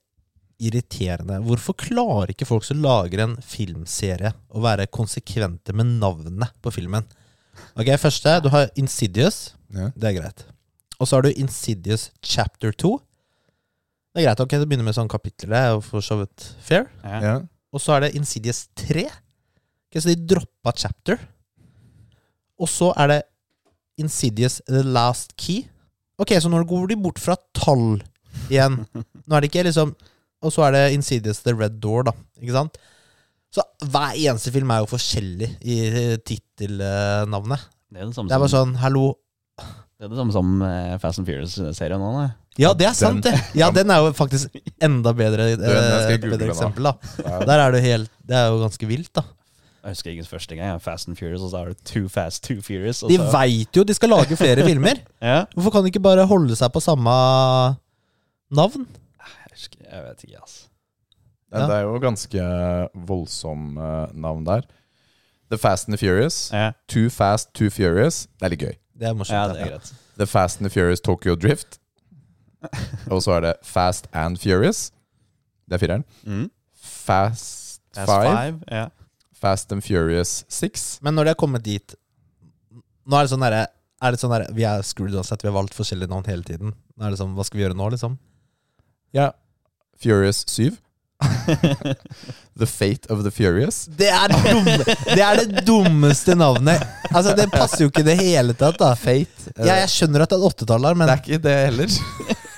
irriterende. 0.63 1.41
Hvorfor 1.45 1.77
klarer 1.79 2.33
ikke 2.35 2.47
folk 2.49 2.65
som 2.67 2.81
lager 2.85 3.23
en 3.25 3.37
filmserie, 3.43 4.33
å 4.55 4.63
være 4.65 4.87
konsekvente 4.93 5.75
med 5.77 5.97
navnet 6.01 6.55
på 6.65 6.73
filmen? 6.75 7.07
Ok, 7.79 7.91
Første, 8.03 8.41
du 8.45 8.49
har 8.55 8.71
Insidious. 8.81 9.55
Ja. 9.75 9.91
Det 9.95 10.11
er 10.11 10.17
greit. 10.21 10.45
Og 11.01 11.09
så 11.09 11.17
har 11.19 11.27
du 11.27 11.33
Insidious 11.35 12.09
Chapter 12.23 12.73
2. 12.73 12.95
Det 14.15 14.23
er 14.23 14.29
greit. 14.29 14.41
ok, 14.41 14.51
Det 14.59 14.69
begynner 14.71 14.87
med 14.87 14.95
sånn 14.97 15.11
kapitler. 15.11 15.51
Det 15.51 15.61
er 15.61 15.81
for 15.83 16.05
så 16.05 16.21
vidt 16.23 16.49
fair. 16.63 16.87
Ja. 17.03 17.21
Ja. 17.23 17.35
Og 17.75 17.83
så 17.83 17.97
er 17.97 18.07
det 18.07 18.15
Insidious 18.19 18.69
3. 18.79 19.05
Ok, 19.11 19.99
så 20.01 20.11
de 20.13 20.19
droppa 20.35 20.73
chapter. 20.79 21.19
Og 22.59 22.71
så 22.71 22.93
er 23.03 23.11
det 23.11 23.21
Insidious 23.99 24.61
The 24.67 24.83
Last 24.87 25.35
Key. 25.37 25.65
Ok, 26.19 26.31
så 26.39 26.51
nå 26.51 26.63
går 26.67 26.89
de 26.93 26.97
bort 27.03 27.19
fra 27.23 27.35
tall 27.59 27.99
igjen. 28.51 28.85
Nå 28.95 29.35
er 29.35 29.43
det 29.43 29.51
ikke 29.51 29.67
liksom 29.67 29.95
Og 30.45 30.53
så 30.53 30.67
er 30.69 30.75
det 30.77 30.83
Insidious 30.99 31.41
The 31.45 31.55
Red 31.57 31.81
Door, 31.83 32.11
da. 32.11 32.13
Ikke 32.43 32.53
sant? 32.57 32.77
Så 33.55 33.63
hver 33.87 34.17
eneste 34.19 34.51
film 34.55 34.71
er 34.75 34.83
jo 34.83 34.89
forskjellig 34.91 35.49
i 35.63 35.77
tittelnavnet. 36.27 37.69
Det 37.95 38.01
er 38.03 38.09
det 38.09 38.17
samme 38.17 38.29
Det 38.29 38.35
er 38.35 38.43
bare 38.43 38.51
sånn 38.55 38.73
Hallo. 38.83 39.05
det 39.61 40.09
er 40.09 40.11
det 40.11 40.19
samme 40.19 40.35
som 40.35 40.49
eh, 40.67 40.97
Fast 41.03 41.21
and 41.23 41.29
Furious-serien 41.29 42.03
nå, 42.03 42.09
nei. 42.17 42.27
Ja, 42.59 42.73
det 42.79 42.87
er 42.87 42.95
sant, 42.99 43.23
det. 43.27 43.33
Ja, 43.59 43.69
den 43.75 43.91
er 43.91 44.03
jo 44.03 44.11
faktisk 44.15 44.51
enda 44.83 45.13
bedre, 45.15 45.53
eh, 45.53 45.57
Den- 45.59 46.21
google 46.21 46.37
bedre 46.37 46.51
eksempel, 46.53 46.91
da. 46.91 47.39
Der 47.47 47.63
er 47.69 47.73
det 47.75 47.83
helt 47.83 48.11
Det 48.27 48.37
er 48.37 48.51
jo 48.51 48.61
ganske 48.63 48.87
vilt, 48.91 49.13
da. 49.15 49.23
Jeg 49.85 49.93
husker 49.99 50.11
ikke 50.15 50.27
første 50.31 50.57
gang. 50.57 50.79
Fast 50.81 51.09
and 51.11 51.17
Furious, 51.19 51.43
og 51.45 51.51
så 51.53 51.59
er 51.61 51.73
det 51.75 51.85
Too 51.85 52.09
Fast, 52.09 52.43
Too 52.47 52.63
Furious. 52.65 53.03
Og 53.05 53.11
De 53.11 53.19
veit 53.21 53.77
jo 53.77 53.85
de 53.85 53.95
skal 53.95 54.09
lage 54.15 54.35
flere 54.41 54.65
filmer. 54.71 54.99
ja. 55.23 55.45
Hvorfor 55.55 55.71
kan 55.77 55.85
de 55.85 55.91
ikke 55.93 56.03
bare 56.03 56.25
holde 56.27 56.57
seg 56.57 56.73
på 56.73 56.81
samme 56.83 57.15
navn? 58.51 58.87
Jeg, 59.55 60.05
vet 60.09 60.25
ikke, 60.27 60.41
altså. 60.41 60.69
Ja, 61.55 61.67
Det 61.69 61.77
er 61.77 61.85
jo 61.87 61.99
ganske 62.03 62.45
voldsom 63.07 63.77
eh, 63.79 64.15
navn 64.19 64.47
der. 64.47 64.65
The 65.51 65.59
Fast 65.59 65.89
and 65.89 65.97
the 65.97 66.01
Furious. 66.07 66.51
Ja, 66.53 66.73
Too 66.89 67.11
Fast, 67.11 67.53
Too 67.55 67.71
Furious. 67.71 68.25
Det 68.41 68.49
er 68.49 68.55
litt 68.55 68.65
gøy. 68.65 68.75
Det 68.99 69.09
er 69.09 69.15
morsomt. 69.15 69.37
ja 69.37 69.47
ja. 69.47 69.53
det 69.53 69.61
er 69.63 69.71
greit. 69.77 69.93
The 70.19 70.27
Fast 70.27 70.61
and 70.61 70.69
the 70.69 70.73
Furious 70.75 71.01
Tokyo 71.01 71.35
Drift. 71.35 71.79
Og 73.13 73.23
så 73.23 73.37
er 73.37 73.41
det 73.41 73.55
Fast 73.63 74.09
and 74.13 74.41
Furious. 74.41 74.89
Det 75.69 75.79
er 75.79 75.83
fireren. 75.85 76.05
Mm. 76.25 76.49
Fast, 76.75 77.83
Fast 77.95 78.11
Five. 78.11 78.35
Five. 78.35 78.61
Ja. 78.71 78.89
Fast 79.35 79.73
and 79.73 79.83
Furious 79.83 80.45
Six. 80.49 80.99
Men 81.03 81.15
når 81.15 81.25
de 81.25 81.35
har 81.35 81.41
kommet 81.41 81.65
dit 81.65 81.95
Nå 83.05 83.19
er 83.19 83.27
det 83.27 83.35
sånn 83.35 83.43
derre 83.45 83.67
er 84.05 84.13
det 84.15 84.21
sånn 84.21 84.33
der, 84.33 84.47
Vi 84.53 84.65
er 84.69 84.83
screwed 84.85 85.15
uansett. 85.17 85.41
Vi 85.45 85.49
har 85.49 85.57
valgt 85.57 85.77
forskjellige 85.77 86.11
navn 86.11 86.27
hele 86.29 86.45
tiden. 86.45 86.75
Nå 86.97 87.07
er 87.07 87.15
det 87.15 87.21
sånn, 87.21 87.33
Hva 87.37 87.45
skal 87.47 87.61
vi 87.61 87.65
gjøre 87.65 87.77
nå, 87.79 87.87
liksom? 87.95 88.19
Ja. 89.17 89.31
Furious 90.03 90.45
7. 90.49 90.77
The 92.59 92.67
Fate 92.67 93.07
of 93.11 93.23
the 93.25 93.31
Furious. 93.31 93.85
Det 93.99 94.09
er 94.09 94.29
det, 94.31 94.41
dumme, 94.53 94.77
det 95.15 95.23
er 95.25 95.41
det 95.41 95.63
dummeste 95.67 96.35
navnet. 96.39 96.83
Altså, 97.11 97.35
Det 97.37 97.49
passer 97.53 97.85
jo 97.85 97.91
ikke 97.91 98.01
i 98.05 98.09
det 98.11 98.17
hele 98.21 98.55
tatt. 98.55 98.79
da 98.79 98.93
Fate. 98.95 99.51
eh, 99.57 99.67
Ja, 99.67 99.75
Jeg 99.83 99.89
skjønner 99.95 100.23
at 100.27 100.31
det 100.31 100.39
er 100.39 100.47
åttetall 100.51 100.87
men 100.97 101.09
det 101.09 101.15
er 101.17 101.23
ikke 101.23 101.39
det 101.43 101.57
heller. 101.65 101.87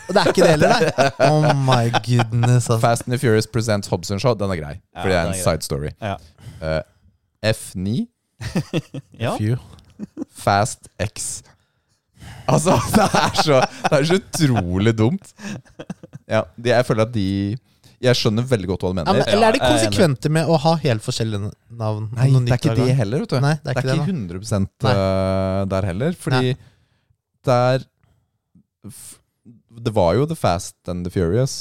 det 0.09 0.17
er 0.23 0.27
ikke 0.33 0.43
det 0.43 0.51
heller, 0.51 0.75
nei. 0.75 1.09
Oh 1.31 1.55
my 1.55 1.91
goodness. 2.05 2.69
Altså. 2.69 2.81
Fast 2.83 3.07
and 3.07 3.13
the 3.17 3.19
Furious 3.19 3.47
presents 3.47 3.89
Hobson 3.89 4.21
Show. 4.21 4.35
Den 4.35 4.51
er 4.51 4.61
grei, 4.61 4.75
Ja, 4.95 5.01
fordi 5.03 5.15
det 5.15 5.19
er 5.21 5.27
en 5.27 5.35
er 5.35 5.43
side 5.43 5.63
story. 5.63 5.91
Ja. 6.03 6.17
Uh, 6.61 6.83
F9. 7.47 8.07
ja. 9.25 9.37
Fast 10.37 10.89
X. 11.01 11.43
Altså, 12.49 12.77
det 12.97 13.07
er 13.23 13.39
så, 13.43 13.61
det 13.91 13.93
er 14.01 14.05
så 14.11 14.19
utrolig 14.21 14.93
dumt. 14.99 15.33
Ja, 16.29 16.45
de, 16.57 16.71
jeg 16.73 16.87
føler 16.89 17.07
at 17.07 17.13
de 17.15 17.27
Jeg 18.03 18.19
skjønner 18.19 18.45
veldig 18.51 18.69
godt 18.73 18.83
hva 18.85 18.91
du 18.91 18.99
Ja, 18.99 19.05
mener. 19.05 19.19
men, 19.21 19.29
eller 19.33 19.47
er 19.49 19.57
de 19.57 19.61
er 19.63 19.71
konsekvente 19.73 20.31
med 20.37 20.51
å 20.53 20.57
ha 20.61 20.75
helt 20.83 21.03
forskjellige 21.05 21.51
navn? 21.81 22.09
Nei, 22.17 22.27
det 22.35 22.53
er 22.53 22.61
ikke 22.61 22.75
det 22.77 22.97
heller, 22.99 23.23
vet 23.25 23.33
du. 23.33 23.39
Nei, 23.41 23.55
det 23.63 23.73
er 23.73 23.79
ikke 23.81 23.93
det, 23.93 24.09
100 24.11 24.67
Nei. 24.85 24.93
eh, 24.97 25.61
der 25.73 25.89
heller. 25.93 26.19
Fordi 26.27 26.57
der 27.47 27.87
f- 28.87 29.17
Det 29.87 29.93
var 29.95 30.15
jo 30.19 30.27
The 30.27 30.37
Fast 30.37 30.77
and 30.89 31.05
the 31.07 31.11
Furious 31.15 31.55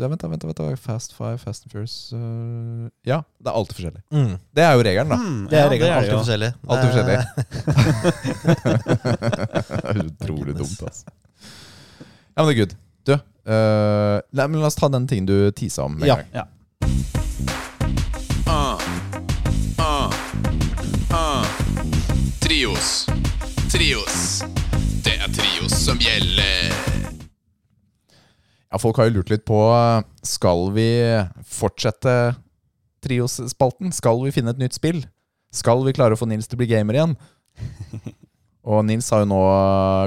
ja, 0.00 0.08
Vent, 0.08 0.20
da, 0.22 0.28
vent, 0.28 0.42
da, 0.42 0.46
vent 0.50 0.58
da. 0.58 0.76
Fast 0.80 1.12
Five, 1.16 1.38
Fast 1.42 1.64
and 1.66 1.72
Furious 1.72 1.96
uh, 2.12 2.88
Ja, 3.06 3.20
det 3.38 3.48
er 3.50 3.54
alltid 3.58 3.74
forskjellig. 3.78 4.02
Mm. 4.14 4.34
Det 4.56 4.62
er 4.64 4.72
jo 4.74 4.82
regelen, 4.86 5.08
da. 5.12 5.16
Mm, 5.20 5.44
Det 5.50 5.58
er 5.58 5.62
ja, 5.64 5.70
regelen. 5.70 5.90
det 5.90 5.96
Alltid 5.98 6.12
jo. 6.12 6.18
forskjellig. 6.22 6.50
Alltid 6.68 6.88
er 9.90 10.04
utrolig 10.06 10.54
dumt, 10.58 10.82
altså. 10.82 11.06
Ja, 12.34 12.42
men 12.42 12.48
det 12.48 12.54
er 12.54 12.60
good. 12.64 12.74
Du, 13.06 13.12
uh, 13.14 14.18
nei, 14.34 14.46
men 14.48 14.58
la 14.60 14.66
oss 14.70 14.78
ta 14.80 14.88
den 14.90 15.06
tingen 15.10 15.26
du 15.28 15.36
tisa 15.54 15.84
om. 15.86 16.00
Ja. 16.06 16.18
Ja. 16.34 16.46
Ah, 18.46 18.78
ah, 19.78 20.12
ah. 21.10 21.46
Trios. 22.44 23.06
Trios. 23.72 24.42
Det 25.04 25.16
er 25.20 25.30
trios 25.36 25.72
som 25.84 25.98
gjelder. 26.02 26.93
Ja, 28.74 28.78
folk 28.82 28.96
har 28.98 29.06
jo 29.06 29.20
lurt 29.20 29.28
litt 29.30 29.44
på 29.46 29.54
Skal 30.26 30.72
vi 30.74 30.88
fortsette 31.46 32.34
Trios-spalten? 33.06 33.92
Skal 33.94 34.18
vi 34.24 34.32
finne 34.34 34.50
et 34.50 34.58
nytt 34.58 34.74
spill? 34.74 35.04
Skal 35.54 35.84
vi 35.86 35.92
klare 35.94 36.16
å 36.16 36.18
få 36.18 36.26
Nils 36.26 36.50
til 36.50 36.58
å 36.58 36.62
bli 36.64 36.66
gamer 36.72 36.98
igjen? 36.98 37.14
Og 38.66 38.82
Nils 38.88 39.06
har 39.14 39.22
jo 39.22 39.28
nå 39.30 39.38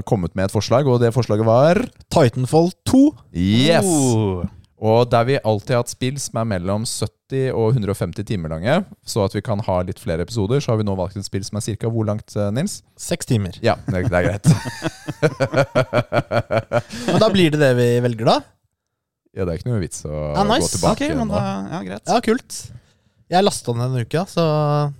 kommet 0.09 0.35
med 0.35 0.49
et 0.49 0.51
forslag, 0.51 0.83
og 0.89 0.97
det 0.99 1.13
forslaget 1.13 1.45
var 1.45 1.77
Titanfall 2.09 2.71
2. 2.89 3.13
Yes! 3.37 3.85
Oh. 3.85 4.41
Og 4.81 5.05
der 5.13 5.27
vi 5.29 5.37
alltid 5.37 5.75
har 5.75 5.83
hatt 5.83 5.93
spill 5.93 6.17
som 6.19 6.39
er 6.41 6.47
mellom 6.49 6.81
70 6.89 7.53
og 7.53 7.77
150 7.77 8.25
timer 8.25 8.49
lange, 8.55 8.79
så 9.05 9.27
at 9.29 9.37
vi 9.37 9.45
kan 9.45 9.61
ha 9.61 9.77
litt 9.85 10.01
flere 10.01 10.25
episoder, 10.25 10.57
så 10.57 10.73
har 10.73 10.81
vi 10.81 10.89
nå 10.89 10.97
valgt 10.97 11.21
et 11.21 11.29
spill 11.29 11.45
som 11.45 11.61
er 11.61 11.67
cirka 11.69 11.93
hvor 11.93 12.09
langt, 12.09 12.33
eh, 12.33 12.49
Nils? 12.57 12.81
Seks 12.97 13.29
timer. 13.29 13.53
Ja, 13.61 13.77
det 13.85 14.01
er 14.01 14.09
greit. 14.09 14.49
Men 17.13 17.21
da 17.21 17.29
blir 17.29 17.53
det 17.53 17.61
det 17.61 17.75
vi 17.77 17.91
velger, 18.09 18.33
da? 18.33 18.39
Ja, 19.37 19.45
det 19.45 19.53
er 19.53 19.59
ikke 19.61 19.69
noe 19.69 19.81
vits 19.83 20.01
å 20.09 20.11
Ja, 20.33 20.43
nice. 20.49 20.65
gå 20.65 20.71
tilbake 20.73 20.97
okay, 20.97 21.13
men 21.15 21.29
nå. 21.29 21.35
da, 21.37 21.43
ja, 21.75 21.81
greit. 21.85 22.09
Ja, 22.09 22.19
kult. 22.25 22.57
Jeg 23.29 23.43
lasta 23.43 23.73
den 23.75 23.81
denne 23.83 24.01
uka, 24.07 24.23
så 24.31 24.43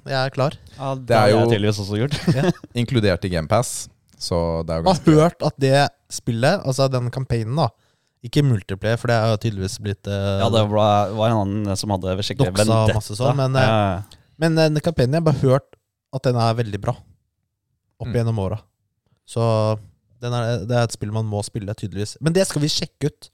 jeg 0.06 0.18
er 0.20 0.34
klar. 0.36 0.58
Ja, 0.78 0.94
det, 0.96 1.06
Det 1.10 1.16
er 1.18 1.30
jo- 1.32 1.46
tydeligvis 1.50 1.80
også 1.82 1.98
gjort. 2.02 2.18
Inkludert 2.82 3.24
i 3.26 3.30
GamePass, 3.34 3.88
så 4.20 4.64
det 4.68 4.76
er 4.76 4.82
jo 4.84 4.92
Jeg 4.92 5.00
har 5.00 5.24
hørt 5.24 5.46
at 5.48 5.58
det 5.64 5.90
spillet, 6.12 6.62
altså 6.68 6.90
den 6.92 7.10
campaignen, 7.12 7.56
da 7.56 7.70
Ikke 8.26 8.44
multiplayer, 8.44 8.98
for 9.00 9.08
det 9.08 9.16
er 9.16 9.32
jo 9.32 9.38
tydeligvis 9.46 9.78
blitt 9.80 10.08
uh, 10.12 10.42
Ja, 10.44 10.50
det 10.50 10.64
var, 10.70 11.12
var 11.16 11.30
en 11.32 11.42
annen 11.48 11.78
som 11.80 11.90
hadde 11.96 12.18
skikkelig 12.26 12.52
vendetta. 12.58 12.94
masse 12.98 13.16
sånn, 13.16 13.36
men, 13.38 13.56
eh, 13.56 13.62
ja, 13.64 14.02
Men 14.38 14.56
den 14.56 14.80
campaignen, 14.82 15.14
jeg 15.18 15.24
har 15.24 15.32
bare 15.32 15.42
hørt 15.46 15.76
at 16.14 16.24
den 16.24 16.36
er 16.36 16.54
veldig 16.58 16.80
bra. 16.82 16.94
Opp 18.00 18.08
Mm. 18.10 18.14
gjennom 18.20 18.38
åra. 18.40 18.60
Så 19.26 19.42
den 20.22 20.34
er, 20.34 20.66
det 20.66 20.76
er 20.78 20.84
et 20.84 20.92
spill 20.94 21.12
man 21.12 21.26
må 21.26 21.42
spille, 21.46 21.74
tydeligvis. 21.74 22.18
Men 22.22 22.34
det 22.34 22.46
skal 22.48 22.62
vi 22.62 22.68
sjekke 22.68 23.10
ut. 23.10 23.30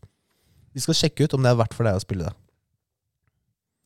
Vi 0.73 0.83
skal 0.83 0.97
sjekke 0.97 1.27
ut 1.27 1.35
om 1.37 1.43
det 1.45 1.51
er 1.53 1.59
verdt 1.59 1.75
for 1.77 1.87
deg 1.87 1.97
å 1.97 2.03
spille 2.03 2.29
det. 2.29 2.35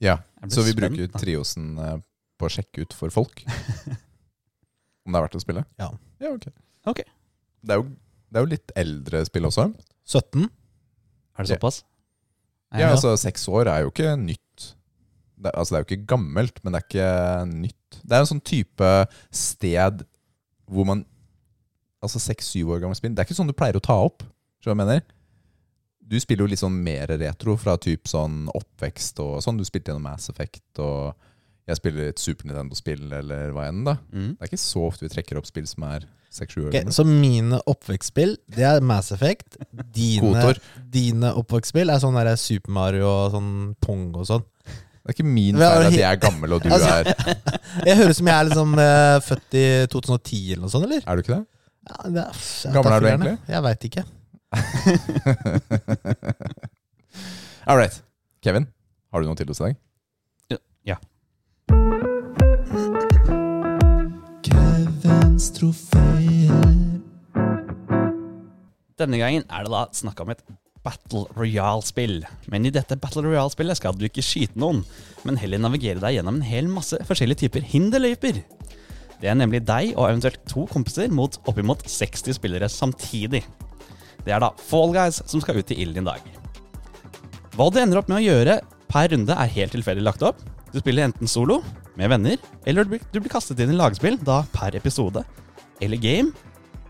Ja, 0.08 0.19
så 0.47 0.62
vi 0.62 0.73
spent, 0.76 0.93
bruker 0.93 1.10
da. 1.10 1.19
triosen 1.19 1.71
eh, 1.82 1.97
på 2.38 2.47
å 2.47 2.54
sjekke 2.54 2.86
ut 2.86 2.95
for 2.95 3.13
folk. 3.13 3.41
Om 5.08 5.15
det 5.15 5.19
er 5.19 5.23
verdt 5.23 5.38
å 5.39 5.41
spille? 5.41 5.63
Ja. 5.80 5.88
ja 6.21 6.34
ok. 6.36 6.50
Ok. 6.91 7.02
Det 7.63 7.73
er, 7.73 7.82
jo, 7.82 7.88
det 8.28 8.39
er 8.39 8.45
jo 8.45 8.52
litt 8.52 8.73
eldre 8.78 9.21
spill 9.26 9.47
også. 9.50 9.69
17? 10.06 10.43
Er 11.38 11.47
det 11.47 11.56
såpass? 11.56 11.82
Ja, 12.76 12.91
altså 12.91 13.13
Seks 13.19 13.47
år 13.47 13.71
er 13.71 13.86
jo 13.86 13.93
ikke 13.93 14.13
nytt. 14.19 14.67
Det, 15.38 15.54
altså, 15.54 15.73
det 15.73 15.78
er 15.78 15.84
jo 15.84 15.88
ikke 15.88 16.10
gammelt, 16.12 16.60
men 16.63 16.73
det 16.73 16.82
er 16.82 16.88
ikke 16.88 17.12
nytt. 17.54 18.00
Det 18.02 18.17
er 18.17 18.23
en 18.23 18.32
sånn 18.34 18.43
type 18.43 18.93
sted 19.32 20.04
hvor 20.67 20.88
man 20.89 21.06
Altså 21.97 22.19
seks-syv 22.21 22.76
år 22.76 22.82
gammelt 22.84 23.00
spill. 23.00 23.15
Det 23.17 23.23
er 23.23 23.26
ikke 23.26 23.36
sånn 23.36 23.47
du 23.50 23.56
pleier 23.58 23.76
å 23.80 23.82
ta 23.82 23.95
opp. 24.06 24.21
Skjønner 24.62 24.76
du 24.78 24.84
hva 24.84 24.84
jeg 24.86 25.02
mener? 25.02 25.16
Du 26.07 26.15
spiller 26.23 26.45
jo 26.45 26.51
litt 26.53 26.61
sånn 26.61 26.77
mer 26.83 27.11
retro 27.19 27.57
fra 27.59 27.75
typ 27.83 28.07
sånn 28.07 28.45
oppvekst 28.55 29.19
og 29.23 29.41
sånn. 29.43 29.57
Du 29.59 29.65
spilte 29.67 29.91
gjennom 29.91 30.05
Mass 30.07 30.29
Effect, 30.31 30.79
og 30.79 31.15
jeg 31.67 31.79
spiller 31.81 32.11
et 32.13 32.21
Super 32.21 32.47
Nintendo-spill 32.47 33.09
eller 33.17 33.51
hva 33.55 33.67
enn. 33.67 33.83
da 33.83 33.97
Mm. 34.13 34.37
Det 34.37 34.45
er 34.45 34.51
ikke 34.51 34.61
så 34.63 34.85
ofte 34.87 35.03
vi 35.07 35.11
trekker 35.11 35.37
opp 35.41 35.49
spill 35.49 35.67
som 35.67 35.83
er 35.83 36.05
seks-sju 36.31 36.61
år 36.65 36.69
okay, 36.69 36.83
gamle. 36.85 36.93
så 36.95 37.03
mine 37.07 37.59
oppvekstspill, 37.67 38.37
det 38.55 38.63
er 38.63 38.81
Mass 38.81 39.11
Effect. 39.11 39.57
Dine, 39.95 40.53
dine 40.91 41.33
oppvekstspill 41.39 41.89
er 41.91 41.99
sånn 42.03 42.15
der 42.19 42.35
Super 42.39 42.71
Mario 42.71 43.07
og 43.07 43.31
sånn 43.35 43.51
Pong 43.83 44.13
og 44.15 44.27
sånn. 44.29 44.45
Det 44.63 45.13
er 45.13 45.23
ikke 45.23 45.27
min 45.31 45.55
feil 45.55 45.85
at 45.87 45.93
jeg 45.95 46.03
er 46.03 46.17
gammel 46.19 46.53
og 46.57 46.63
du 46.63 46.69
Altså- 46.69 46.97
er 46.99 47.13
Jeg 47.87 47.95
høres 47.95 48.17
ut 48.17 48.19
som 48.19 48.27
jeg 48.27 48.35
er 48.35 48.47
liksom 48.49 48.73
uh, 48.75 49.19
født 49.23 49.55
i 49.55 49.67
2010 49.87 50.51
eller 50.51 50.61
noe 50.65 50.73
sånt, 50.73 50.87
eller? 50.87 51.03
Er 51.07 51.15
du 51.15 51.23
ikke 51.23 51.37
det? 51.37 51.45
Ja, 51.87 52.09
det 52.11 52.23
er, 52.25 52.73
Gammel 52.75 52.91
er 52.91 52.99
du 52.99 53.07
egentlig? 53.07 53.35
jeg. 53.47 53.63
Veit 53.63 53.85
ikke. 53.87 54.03
All 57.67 57.77
right. 57.77 58.03
Kevin, 58.43 58.67
har 59.12 59.19
du 59.21 59.27
noe 59.27 59.36
til 59.36 59.49
oss 59.51 59.60
i 59.60 59.63
dag? 59.67 59.75
Ja. 60.88 60.95
Kevins 64.45 65.51
trofeer. 65.57 66.63
Denne 68.97 69.19
gangen 69.19 69.43
er 69.51 69.62
det 69.67 69.71
da 69.73 69.83
snakk 69.93 70.23
om 70.23 70.31
et 70.33 70.41
Battle 70.88 71.25
Royale-spill. 71.36 72.23
Men 72.47 72.65
i 72.65 72.71
dette 72.71 72.95
Battle 73.01 73.25
Royale-spillet 73.27 73.77
skal 73.81 73.97
du 73.99 74.07
ikke 74.07 74.23
skyte 74.23 74.57
noen, 74.60 74.79
men 75.27 75.38
heller 75.41 75.60
navigere 75.60 75.99
deg 76.01 76.15
gjennom 76.17 76.39
en 76.39 76.47
hel 76.47 76.71
masse 76.71 76.95
forskjellige 77.10 77.43
typer 77.43 77.67
hinderløyper. 77.67 78.39
Det 79.19 79.27
er 79.27 79.36
nemlig 79.38 79.65
deg 79.67 79.91
og 79.97 80.07
eventuelt 80.07 80.39
to 80.47 80.63
kompiser 80.71 81.12
mot 81.12 81.36
oppimot 81.49 81.83
60 81.89 82.38
spillere 82.39 82.69
samtidig. 82.71 83.43
Det 84.27 84.35
er 84.35 84.43
da 84.43 84.51
Fall 84.59 84.91
Guys 84.91 85.21
som 85.23 85.39
skal 85.43 85.61
ut 85.61 85.71
i 85.71 85.79
ilden 85.85 86.03
i 86.03 86.09
dag. 86.09 86.25
Hva 87.55 87.69
du 87.71 87.79
ender 87.79 88.01
opp 88.01 88.09
med 88.11 88.19
å 88.19 88.25
gjøre 88.25 88.59
per 88.91 89.09
runde 89.13 89.33
er 89.33 89.53
helt 89.55 89.73
tilfeldig 89.75 90.03
lagt 90.03 90.25
opp. 90.25 90.41
Du 90.73 90.81
spiller 90.81 91.07
enten 91.07 91.31
solo, 91.31 91.61
med 91.97 92.11
venner, 92.11 92.41
eller 92.69 92.85
du 92.85 92.91
blir, 93.17 93.31
kastet 93.31 93.63
inn 93.63 93.71
i 93.73 93.77
lagspill, 93.77 94.19
da 94.21 94.43
per 94.53 94.75
episode, 94.77 95.23
eller 95.81 95.97
game, 95.97 96.29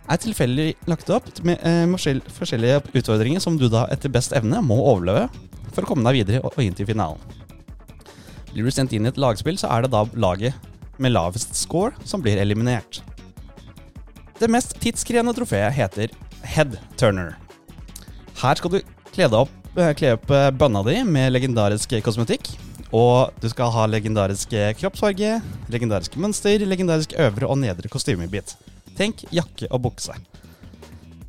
er 0.08 0.19
tilfeldig 0.19 0.67
lagt 0.91 1.08
opp 1.13 1.30
med, 1.47 1.62
eh, 1.63 2.23
forskjellige 2.36 2.82
utfordringer 2.91 3.43
som 3.43 3.56
du 3.60 3.69
da 3.71 3.86
etter 3.93 4.12
best 4.12 4.36
evne 4.36 4.60
må 4.63 4.76
overleve 4.82 5.30
for 5.71 5.84
å 5.84 5.88
komme 5.88 6.04
deg 6.10 6.19
videre 6.19 6.43
og, 6.43 6.52
og 6.58 6.63
inn 6.63 6.76
til 6.76 6.89
finalen. 6.89 7.21
Blir 8.52 8.67
du 8.67 8.73
sendt 8.73 8.95
inn 8.95 9.06
i 9.06 9.12
et 9.12 9.19
lagspill, 9.21 9.60
så 9.60 9.69
er 9.71 9.86
det 9.86 9.93
da 9.93 10.04
laget 10.15 10.56
med 10.97 11.13
lavest 11.13 11.56
score 11.56 11.93
som 12.08 12.23
blir 12.23 12.39
eliminert. 12.41 13.02
Det 14.39 14.50
mest 14.52 14.76
tidskrevende 14.82 15.36
trofeet 15.38 15.76
heter 15.76 16.12
Head 16.48 16.78
Turner. 17.00 17.36
Her 18.40 18.60
skal 18.60 18.74
du 18.74 18.80
kle 19.12 19.28
deg 19.28 19.38
opp, 19.44 19.54
eh, 19.76 19.94
kle 19.98 20.16
opp 20.16 20.32
eh, 20.32 20.50
bønna 20.56 20.86
di 20.88 21.02
med 21.08 21.34
legendarisk 21.36 21.98
kosmetikk. 22.06 22.54
Og 22.96 23.36
du 23.44 23.50
skal 23.52 23.74
ha 23.76 23.84
legendarisk 23.92 24.54
kroppsfarge, 24.80 25.42
legendarisk 25.74 26.16
mønster, 26.16 26.64
legendarisk 26.64 27.18
øvre 27.20 27.50
og 27.52 27.60
nedre 27.60 27.92
kostymebit. 27.92 28.56
Tenk 28.96 29.26
jakke 29.36 29.68
og 29.68 29.84
bukse. 29.90 30.16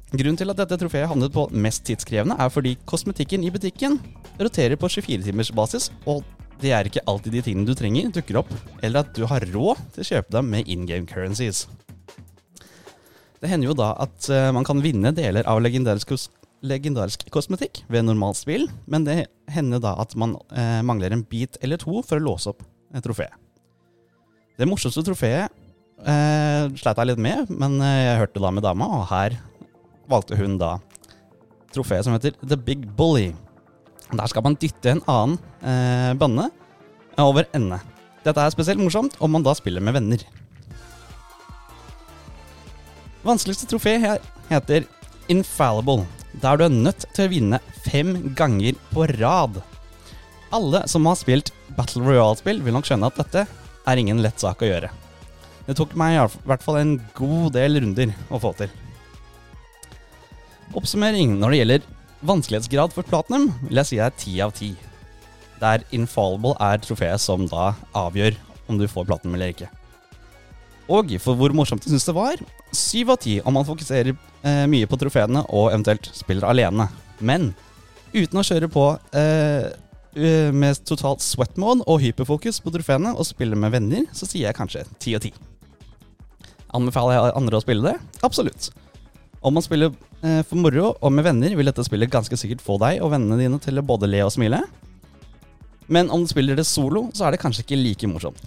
Grunnen 0.09 0.39
til 0.41 0.49
at 0.49 0.57
dette 0.57 0.79
trofeet 0.81 1.11
havnet 1.11 1.35
på 1.35 1.49
mest 1.53 1.83
tidskrevende, 1.85 2.39
er 2.41 2.49
fordi 2.49 2.79
kosmetikken 2.89 3.43
i 3.45 3.51
butikken 3.53 3.99
roterer 4.41 4.79
på 4.81 4.89
24 4.89 5.27
timers 5.27 5.51
basis, 5.53 5.91
og 6.09 6.23
det 6.63 6.73
er 6.73 6.89
ikke 6.89 7.03
alltid 7.11 7.37
de 7.37 7.43
tingene 7.45 7.69
du 7.69 7.75
trenger, 7.77 8.09
dukker 8.15 8.41
opp, 8.41 8.55
eller 8.81 9.05
at 9.05 9.13
du 9.15 9.27
har 9.29 9.45
råd 9.53 9.83
til 9.93 10.07
å 10.07 10.09
kjøpe 10.09 10.33
dem 10.39 10.49
med 10.55 10.71
in 10.71 10.89
game 10.89 11.05
currencies. 11.07 11.67
Det 13.39 13.51
hender 13.51 13.71
jo 13.71 13.79
da 13.79 13.93
at 14.03 14.29
uh, 14.33 14.51
man 14.55 14.67
kan 14.67 14.83
vinne 14.83 15.13
deler 15.15 15.47
av 15.49 15.61
legendarisk, 15.63 16.11
kos 16.11 16.29
legendarisk 16.67 17.23
kosmetikk 17.31 17.85
ved 17.87 18.09
normalt 18.09 18.41
spill, 18.41 18.67
men 18.91 19.05
det 19.07 19.29
hender 19.55 19.83
da 19.83 19.95
at 20.03 20.17
man 20.19 20.35
uh, 20.51 20.81
mangler 20.87 21.15
en 21.15 21.23
bit 21.23 21.59
eller 21.63 21.79
to 21.79 22.03
for 22.03 22.19
å 22.19 22.25
låse 22.25 22.51
opp 22.51 22.65
et 22.95 23.05
trofé. 23.05 23.29
Det 24.59 24.67
morsomste 24.67 25.05
trofeet 25.07 25.53
uh, 26.03 26.67
sleit 26.79 26.99
jeg 26.99 27.11
litt 27.11 27.23
med, 27.23 27.51
men 27.51 27.79
eh, 27.79 28.05
jeg 28.09 28.23
hørte 28.25 28.43
da 28.43 28.51
med 28.55 28.67
dama, 28.67 28.89
og 28.99 29.07
her 29.13 29.37
valgte 30.11 30.39
hun 30.39 30.57
da 30.61 30.77
trofeet 31.75 32.07
som 32.07 32.17
heter 32.17 32.35
The 32.43 32.59
Big 32.59 32.87
Bully. 32.99 33.31
Der 34.09 34.31
skal 34.31 34.45
man 34.47 34.57
dytte 34.59 34.95
en 34.95 35.05
annen 35.11 35.37
eh, 35.61 36.13
bønne 36.19 36.49
over 37.21 37.47
ende. 37.57 37.81
Dette 38.25 38.43
er 38.43 38.55
spesielt 38.55 38.81
morsomt 38.81 39.19
om 39.23 39.35
man 39.35 39.45
da 39.45 39.55
spiller 39.57 39.85
med 39.85 39.95
venner. 39.99 40.25
Vanskeligste 43.29 43.67
trofé 43.69 43.99
heter 44.49 44.87
Infallible, 45.29 46.07
der 46.41 46.57
du 46.57 46.63
er 46.65 46.73
nødt 46.73 47.05
til 47.13 47.27
å 47.27 47.33
vinne 47.33 47.59
fem 47.85 48.15
ganger 48.39 48.79
på 48.89 49.05
rad. 49.19 49.59
Alle 50.55 50.81
som 50.89 51.05
har 51.05 51.19
spilt 51.21 51.53
Battle 51.77 52.07
Royale-spill, 52.07 52.63
vil 52.65 52.73
nok 52.73 52.89
skjønne 52.89 53.11
at 53.11 53.19
dette 53.21 53.45
er 53.89 54.01
ingen 54.01 54.23
lett 54.25 54.41
sak 54.41 54.65
å 54.65 54.71
gjøre. 54.71 54.89
Det 55.67 55.77
tok 55.77 55.93
meg 56.01 56.17
i 56.17 56.25
hvert 56.49 56.65
fall 56.65 56.81
en 56.81 56.95
god 57.19 57.53
del 57.59 57.83
runder 57.85 58.15
å 58.33 58.41
få 58.41 58.55
til. 58.63 58.73
Oppsummering 60.79 61.37
når 61.37 61.53
det 61.53 61.61
gjelder 61.61 61.89
vanskelighetsgrad 62.29 62.97
for 62.97 63.13
platinum, 63.13 63.51
vil 63.67 63.83
jeg 63.83 63.91
si 63.91 64.01
er 64.01 64.17
ti 64.17 64.39
av 64.41 64.57
ti. 64.57 64.71
Der 65.61 65.85
Infallible 65.93 66.57
er 66.65 66.81
trofeet 66.81 67.21
som 67.21 67.45
da 67.51 67.75
avgjør 67.93 68.41
om 68.73 68.81
du 68.81 68.89
får 68.89 69.11
platinum 69.11 69.37
eller 69.37 69.53
ikke. 69.53 69.69
Og 70.89 71.13
for 71.21 71.37
hvor 71.37 71.53
morsomt 71.57 71.85
de 71.85 71.93
syns 71.93 72.07
det 72.09 72.15
var, 72.17 72.41
syv 72.73 73.13
av 73.13 73.21
ti 73.21 73.39
om 73.45 73.55
man 73.59 73.67
fokuserer 73.69 74.15
eh, 74.15 74.65
mye 74.71 74.89
på 74.89 74.97
trofeene 75.01 75.45
og 75.49 75.69
eventuelt 75.73 76.09
spiller 76.17 76.49
alene. 76.49 76.89
Men 77.21 77.51
uten 78.15 78.41
å 78.41 78.47
kjøre 78.47 78.71
på 78.73 78.87
eh, 79.13 79.69
med 80.57 80.81
totalt 80.89 81.23
sweat 81.23 81.59
mode 81.61 81.85
og 81.87 82.01
hyperfokus 82.03 82.63
på 82.65 82.73
trofeene 82.75 83.13
og 83.15 83.29
spille 83.29 83.59
med 83.59 83.75
venner, 83.77 84.09
så 84.17 84.27
sier 84.27 84.49
jeg 84.49 84.57
kanskje 84.57 84.87
ti 84.99 85.15
av 85.19 85.23
ti. 85.27 85.35
Anbefaler 86.75 87.19
jeg 87.19 87.37
andre 87.39 87.59
å 87.61 87.65
spille 87.65 87.93
det? 87.93 87.97
Absolutt. 88.25 88.71
Om 89.45 89.55
man 89.55 89.65
spiller 89.65 89.93
eh, 90.25 90.41
for 90.43 90.59
moro 90.61 90.95
og 90.97 91.13
med 91.15 91.29
venner, 91.29 91.55
vil 91.57 91.69
dette 91.69 91.85
spillet 91.87 92.13
ganske 92.13 92.41
sikkert 92.41 92.65
få 92.65 92.81
deg 92.83 93.03
og 93.05 93.13
vennene 93.13 93.39
dine 93.41 93.61
til 93.63 93.79
å 93.79 93.87
både 93.87 94.09
le 94.11 94.25
og 94.25 94.33
smile. 94.35 94.65
Men 95.89 96.11
om 96.13 96.25
du 96.25 96.29
spiller 96.33 96.59
det 96.59 96.67
solo, 96.69 97.07
så 97.17 97.29
er 97.29 97.35
det 97.37 97.43
kanskje 97.45 97.65
ikke 97.65 97.81
like 97.81 98.11
morsomt. 98.11 98.41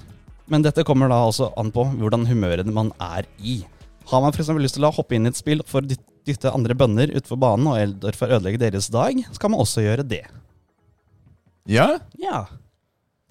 Men 0.52 0.66
dette 0.66 0.84
kommer 0.88 1.08
da 1.12 1.22
også 1.30 1.52
an 1.60 1.70
på 1.72 1.86
hvordan 1.96 2.26
humøret 2.28 2.68
man 2.76 2.90
er 3.02 3.28
i. 3.40 3.62
Har 4.12 4.24
man 4.24 4.34
f.eks. 4.36 4.50
lyst 4.60 4.76
til 4.76 4.84
å 4.88 4.92
hoppe 4.92 5.16
inn 5.16 5.30
i 5.30 5.32
et 5.32 5.40
spill 5.40 5.62
for 5.68 5.80
å 5.86 5.92
dytte 6.28 6.52
andre 6.52 6.76
bønder 6.78 7.14
utfor 7.18 7.40
banen 7.40 7.70
og 7.72 7.78
el- 7.80 7.96
derfor 8.04 8.34
ødelegge 8.36 8.60
deres 8.62 8.90
dag, 8.92 9.22
så 9.32 9.40
kan 9.42 9.54
man 9.54 9.62
også 9.64 9.86
gjøre 9.86 10.04
det. 10.08 10.26
Ja? 11.72 11.88
Ja. 12.20 12.44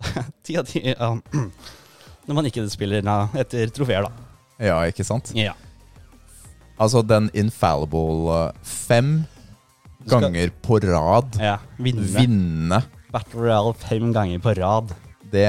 Ti 0.47 0.57
av 0.57 0.65
ti 0.71 0.81
ja. 0.87 1.11
Når 2.31 2.37
man 2.39 2.47
ikke 2.49 2.65
spiller 2.73 3.03
na, 3.05 3.25
etter 3.37 3.69
trofeer, 3.75 4.07
da. 4.07 4.29
Ja, 4.63 4.79
ikke 4.89 5.05
sant? 5.05 5.33
Ja. 5.37 5.53
Altså, 6.81 7.03
den 7.05 7.29
infallible 7.37 8.31
uh, 8.31 8.65
fem 8.65 9.27
skal- 10.07 10.25
ganger 10.25 10.53
på 10.65 10.79
rad 10.87 11.37
ja. 11.43 11.59
Vinne. 11.77 12.07
vinne 12.17 12.81
Battle 13.13 13.43
Royale 13.45 13.75
fem 13.83 14.13
ganger 14.15 14.41
på 14.41 14.55
rad. 14.61 14.93
Det, 15.33 15.47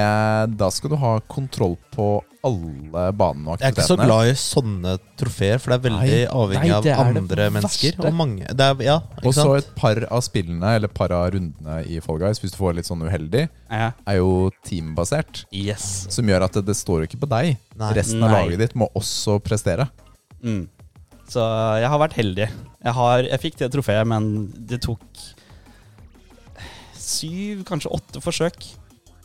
Da 0.57 0.69
skal 0.73 0.93
du 0.93 0.97
ha 1.01 1.15
kontroll 1.31 1.77
på 1.93 2.09
alle 2.41 3.03
banene 3.13 3.53
og 3.53 3.61
Jeg 3.61 3.69
er 3.69 3.75
ikke 3.75 3.85
så 3.85 3.97
glad 3.99 4.31
i 4.31 4.33
sånne 4.39 4.95
trofeer, 5.19 5.59
for 5.61 5.69
det 5.73 5.75
er 5.77 5.83
veldig 5.83 6.15
Nei, 6.15 6.23
avhengig 6.41 6.71
nei, 6.71 6.93
av 6.95 7.01
andre 7.05 7.47
mennesker. 7.53 7.99
Og 8.01 8.15
mange 8.17 8.47
det 8.49 8.65
er, 8.65 8.81
Ja, 8.87 8.95
ikke 9.19 9.27
Og 9.29 9.35
så 9.37 9.45
sant? 9.45 9.61
et 9.61 9.75
par 9.77 10.01
av 10.09 10.23
spillene, 10.25 10.71
eller 10.79 10.89
par 10.89 11.13
av 11.13 11.27
rundene 11.35 11.77
i 11.85 11.99
Fall 12.01 12.17
Guys, 12.23 12.41
hvis 12.41 12.55
du 12.55 12.57
får 12.57 12.79
litt 12.79 12.89
sånn 12.89 13.05
uheldig, 13.05 13.47
Ja. 13.69 13.91
er 14.07 14.17
jo 14.17 14.49
teambasert. 14.65 15.45
Yes. 15.53 16.07
Som 16.09 16.25
gjør 16.25 16.47
at 16.49 16.57
det, 16.57 16.65
det 16.65 16.77
står 16.79 17.03
jo 17.03 17.11
ikke 17.11 17.21
på 17.27 17.29
deg. 17.29 17.57
Nei. 17.77 17.93
Resten 17.93 18.23
av 18.25 18.31
laget 18.31 18.57
ditt 18.65 18.73
må 18.75 18.89
også 18.97 19.37
prestere. 19.43 19.89
Mm. 20.41 20.67
Så 21.29 21.45
jeg 21.79 21.87
har 21.93 21.99
vært 22.01 22.17
heldig. 22.17 22.49
Jeg, 22.83 22.93
har, 22.97 23.21
jeg 23.23 23.39
fikk 23.39 23.57
det 23.61 23.71
trofeet, 23.71 24.07
men 24.09 24.51
det 24.67 24.81
tok 24.81 25.05
syv, 26.97 27.63
kanskje 27.67 27.91
åtte 27.93 28.21
forsøk 28.23 28.65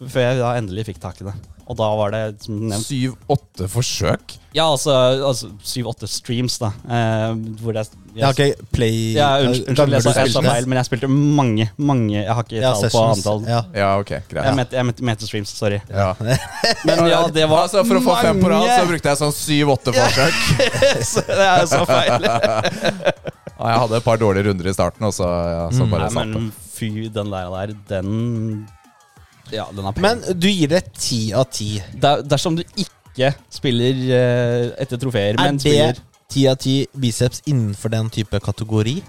før 0.01 0.27
jeg 0.27 0.41
da 0.43 0.55
endelig 0.61 0.87
fikk 0.91 0.99
tak 1.03 1.21
i 1.23 1.29
det. 1.31 1.35
Og 1.67 1.75
da 1.75 1.87
var 1.99 2.13
det 2.15 2.19
som 2.45 2.61
nevnt 2.71 2.87
Syv-åtte 2.87 3.67
forsøk. 3.67 4.37
Ja, 4.55 4.69
altså, 4.71 4.93
altså 5.27 5.49
syv-åtte 5.67 6.07
streams, 6.09 6.61
da. 6.63 6.69
Eh, 6.87 7.33
hvor 7.59 7.75
det 7.75 7.83
Jeg 8.15 8.23
ja, 8.23 8.29
ok, 8.31 8.69
play 8.73 9.01
ja, 9.17 9.27
unnskyld, 9.43 9.97
jeg 9.97 10.05
sa, 10.07 10.45
feil, 10.47 10.69
men 10.71 10.79
jeg 10.79 10.87
spilte 10.89 11.09
mange, 11.11 11.67
mange 11.77 12.15
Jeg 12.15 12.31
har 12.33 12.47
ikke 12.47 12.61
Ja, 12.63 12.71
tall 12.79 12.95
på 12.95 13.03
antall. 13.11 13.43
Ja. 13.51 13.59
Ja, 13.75 13.89
ok, 13.99 14.13
greit. 14.31 14.47
Jeg 14.47 14.55
mente, 14.61 14.79
jeg 14.79 14.89
mente, 14.89 15.07
mente 15.11 15.27
streams, 15.29 15.51
sorry. 15.59 15.81
Ja. 15.91 16.13
Men 16.87 17.03
ja, 17.11 17.25
det 17.35 17.49
var 17.51 17.67
altså, 17.67 17.83
for 17.85 17.99
å 17.99 18.05
få 18.07 18.15
fem 18.23 18.41
på 18.41 18.53
rad, 18.55 18.71
så 18.71 18.87
brukte 18.89 19.11
jeg 19.11 19.21
sånn 19.25 19.35
syv-åtte 19.37 19.97
forsøk. 19.99 20.39
Så 21.13 21.27
det 21.29 21.51
er 21.51 21.67
så 21.73 21.83
feil. 21.89 22.31
Jeg 23.57 23.81
hadde 23.81 23.97
et 23.99 24.05
par 24.05 24.19
dårlige 24.21 24.47
runder 24.51 24.67
i 24.69 24.73
starten, 24.77 25.07
og 25.09 25.15
så, 25.17 25.27
ja, 25.27 25.63
så 25.73 25.87
Mm. 25.87 25.91
bare 25.91 26.07
Nei, 26.07 26.13
satt 26.13 26.27
det. 26.29 26.35
men 26.37 26.49
fy, 26.77 26.89
den 27.09 27.31
der, 27.33 27.47
der 27.57 27.73
den 27.89 28.67
Ja, 29.53 29.67
den 29.73 29.85
er 29.87 29.93
pen. 29.93 30.03
Men 30.03 30.23
du 30.41 30.49
gir 30.51 30.69
det 30.69 30.85
ti 30.99 31.33
av 31.33 31.45
ti. 31.55 31.83
Der, 32.03 32.23
dersom 32.27 32.57
du 32.59 32.65
ikke 32.77 33.35
spiller 33.51 34.01
eh, 34.17 34.71
etter 34.83 34.99
trofeer, 34.99 35.35
Er 35.39 35.43
men 35.45 35.57
det 35.57 35.63
spiller 35.67 36.01
ti 36.29 36.47
av 36.51 36.57
ti 36.59 36.87
biceps 36.99 37.43
innenfor 37.47 37.91
den 37.95 38.11
type 38.11 38.41
kategori? 38.43 39.03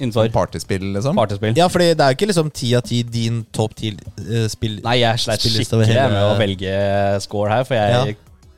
innenfor 0.00 0.30
Partyspill, 0.32 0.84
liksom. 0.94 1.12
partyspill. 1.18 1.52
Ja, 1.58 1.66
fordi 1.68 1.90
det 1.92 2.00
er 2.00 2.14
jo 2.14 2.16
ikke 2.16 2.28
liksom 2.30 2.50
ti 2.56 2.70
av 2.78 2.82
ti 2.88 3.02
din 3.04 3.42
topp 3.52 3.74
ti-spill. 3.76 4.78
Nei, 4.86 4.94
jeg 5.02 5.18
sleit 5.20 5.42
over 5.44 5.58
skikkelig 5.60 5.86
hele- 5.90 6.06
med 6.14 6.22
å 6.24 6.38
velge 6.38 7.20
score 7.20 7.50
her, 7.50 7.64
for 7.68 7.74
jeg 7.76 7.90
Ja. 7.92 8.14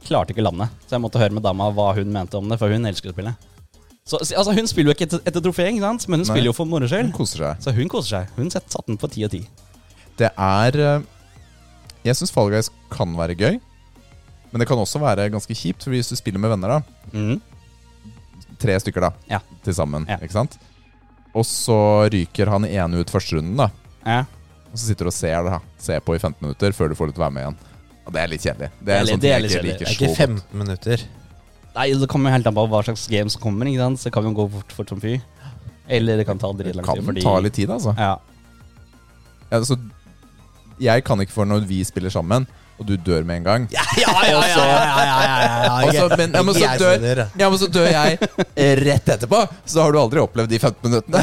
klarte 0.06 0.30
ikke 0.30 0.44
landet. 0.46 0.68
Så 0.86 0.90
jeg 0.94 1.00
måtte 1.02 1.18
høre 1.18 1.32
med 1.32 1.42
dama 1.42 1.70
hva 1.72 1.94
hun 1.96 2.12
mente 2.12 2.34
om 2.38 2.48
det, 2.48 2.60
for 2.60 2.68
hun 2.68 2.84
elsker 2.86 3.10
å 3.10 3.12
spille. 3.16 3.34
Så, 4.06 4.18
altså, 4.20 4.54
hun 4.54 4.66
spiller 4.68 4.92
jo 4.92 4.94
ikke 4.94 5.06
etter, 5.10 5.18
etter 5.26 5.40
trofé, 5.40 5.66
ikke 5.72 5.80
sant? 5.80 6.08
men 6.08 6.20
hun 6.20 6.26
Nei. 6.28 6.32
spiller 6.34 6.46
jo 6.46 6.52
for 6.52 6.64
moro 6.64 6.86
Hun 6.86 6.88
skyld. 6.88 7.12
koser 7.12 7.38
seg. 7.38 7.60
Så 7.62 7.74
hun 7.74 7.88
koser 7.88 8.08
seg. 8.20 8.28
Hun 8.36 8.48
sett- 8.50 8.70
satte 8.70 8.86
den 8.86 8.98
på 8.98 9.10
ti 9.10 9.24
av 9.24 9.30
ti. 9.30 9.42
Det 10.20 10.28
er 10.36 10.76
eh, 10.80 11.04
Jeg 12.04 12.18
syns 12.18 12.32
Fall 12.34 12.50
Guys 12.52 12.68
kan 12.92 13.14
være 13.16 13.36
gøy, 13.38 13.60
men 14.52 14.60
det 14.60 14.66
kan 14.68 14.78
også 14.82 15.00
være 15.00 15.30
ganske 15.32 15.54
kjipt. 15.56 15.84
For 15.86 15.94
hvis 15.94 16.10
du 16.12 16.16
spiller 16.18 16.42
med 16.42 16.50
venner, 16.52 16.68
da 16.68 17.16
mm. 17.16 17.40
tre 18.60 18.76
stykker 18.82 19.00
da 19.08 19.10
Ja. 19.30 19.38
til 19.64 19.74
sammen, 19.74 20.04
Ja. 20.08 20.18
ikke 20.20 20.32
sant? 20.36 20.58
Og 21.34 21.44
så 21.48 22.10
ryker 22.12 22.50
han 22.52 22.64
ene 22.68 23.00
ut 23.00 23.08
første 23.10 23.38
runden, 23.38 23.56
da. 23.56 23.70
Ja. 24.04 24.24
Og 24.72 24.76
så 24.78 24.86
sitter 24.90 25.04
du 25.08 25.08
og 25.08 25.16
ser, 25.16 25.42
da, 25.46 25.60
ser 25.78 26.00
på 26.04 26.14
i 26.16 26.18
15 26.20 26.36
minutter 26.42 26.72
før 26.76 26.88
du 26.92 26.94
får 26.98 27.06
litt 27.12 27.18
være 27.22 27.32
med 27.32 27.42
igjen. 27.46 27.56
Og 28.06 28.12
det 28.12 28.20
er 28.20 28.28
litt 28.28 28.42
kjedelig. 28.44 28.68
Det 28.80 28.84
Det 28.84 28.92
er 28.92 28.98
er, 28.98 29.04
litt- 29.04 29.12
sånn 29.14 29.20
det 29.22 29.30
er 29.32 29.40
litt 29.40 29.50
ikke 29.52 29.62
kjedelig. 29.62 29.78
Det 29.78 29.88
er 29.88 29.96
ikke 29.96 30.16
15 30.16 30.58
minutter. 30.58 31.04
Nei, 31.74 31.86
Det 31.94 32.08
kommer 32.08 32.28
jo 32.30 32.34
helt 32.36 32.46
an 32.46 32.54
på 32.54 32.68
hva 32.68 32.82
slags 32.84 33.06
game 33.08 33.30
som 33.30 33.40
kommer. 33.40 33.64
ikke 33.66 33.78
sant? 33.80 33.98
Så 33.98 34.04
det 34.04 34.12
kan 34.12 34.24
jo 34.24 34.32
gå 34.34 34.50
fort, 34.52 34.72
fort 34.72 34.88
som 34.88 35.00
fy. 35.00 35.20
Eller 35.88 36.16
det 36.18 36.26
kan 36.26 36.38
ta 36.38 36.52
Det 36.52 36.74
kan. 36.84 37.00
Fordi, 37.00 37.22
ta 37.22 37.38
litt 37.40 37.54
tid, 37.54 37.70
altså. 37.70 37.94
Ja. 37.96 38.18
Ja, 39.50 39.58
altså. 39.58 39.76
Jeg 40.82 41.04
kan 41.06 41.20
ikke 41.22 41.34
for 41.34 41.48
når 41.48 41.64
vi 41.68 41.80
spiller 41.86 42.12
sammen, 42.12 42.46
og 42.80 42.86
du 42.88 42.96
dør 42.96 43.22
med 43.28 43.36
en 43.40 43.44
gang. 43.46 43.66
Ja, 43.70 43.84
ja, 44.00 44.12
ja! 44.26 44.38
ja, 47.38 47.50
men, 47.50 47.58
så 47.60 47.68
dør, 47.70 47.86
jeg 47.86 48.18
rett 48.82 49.12
etterpå, 49.14 49.42
så 49.64 49.84
har 49.84 49.94
du 49.94 50.00
aldri 50.00 50.22
opplevd 50.22 50.50
de 50.50 50.58
15 50.58 50.88
minuttene. 50.88 51.22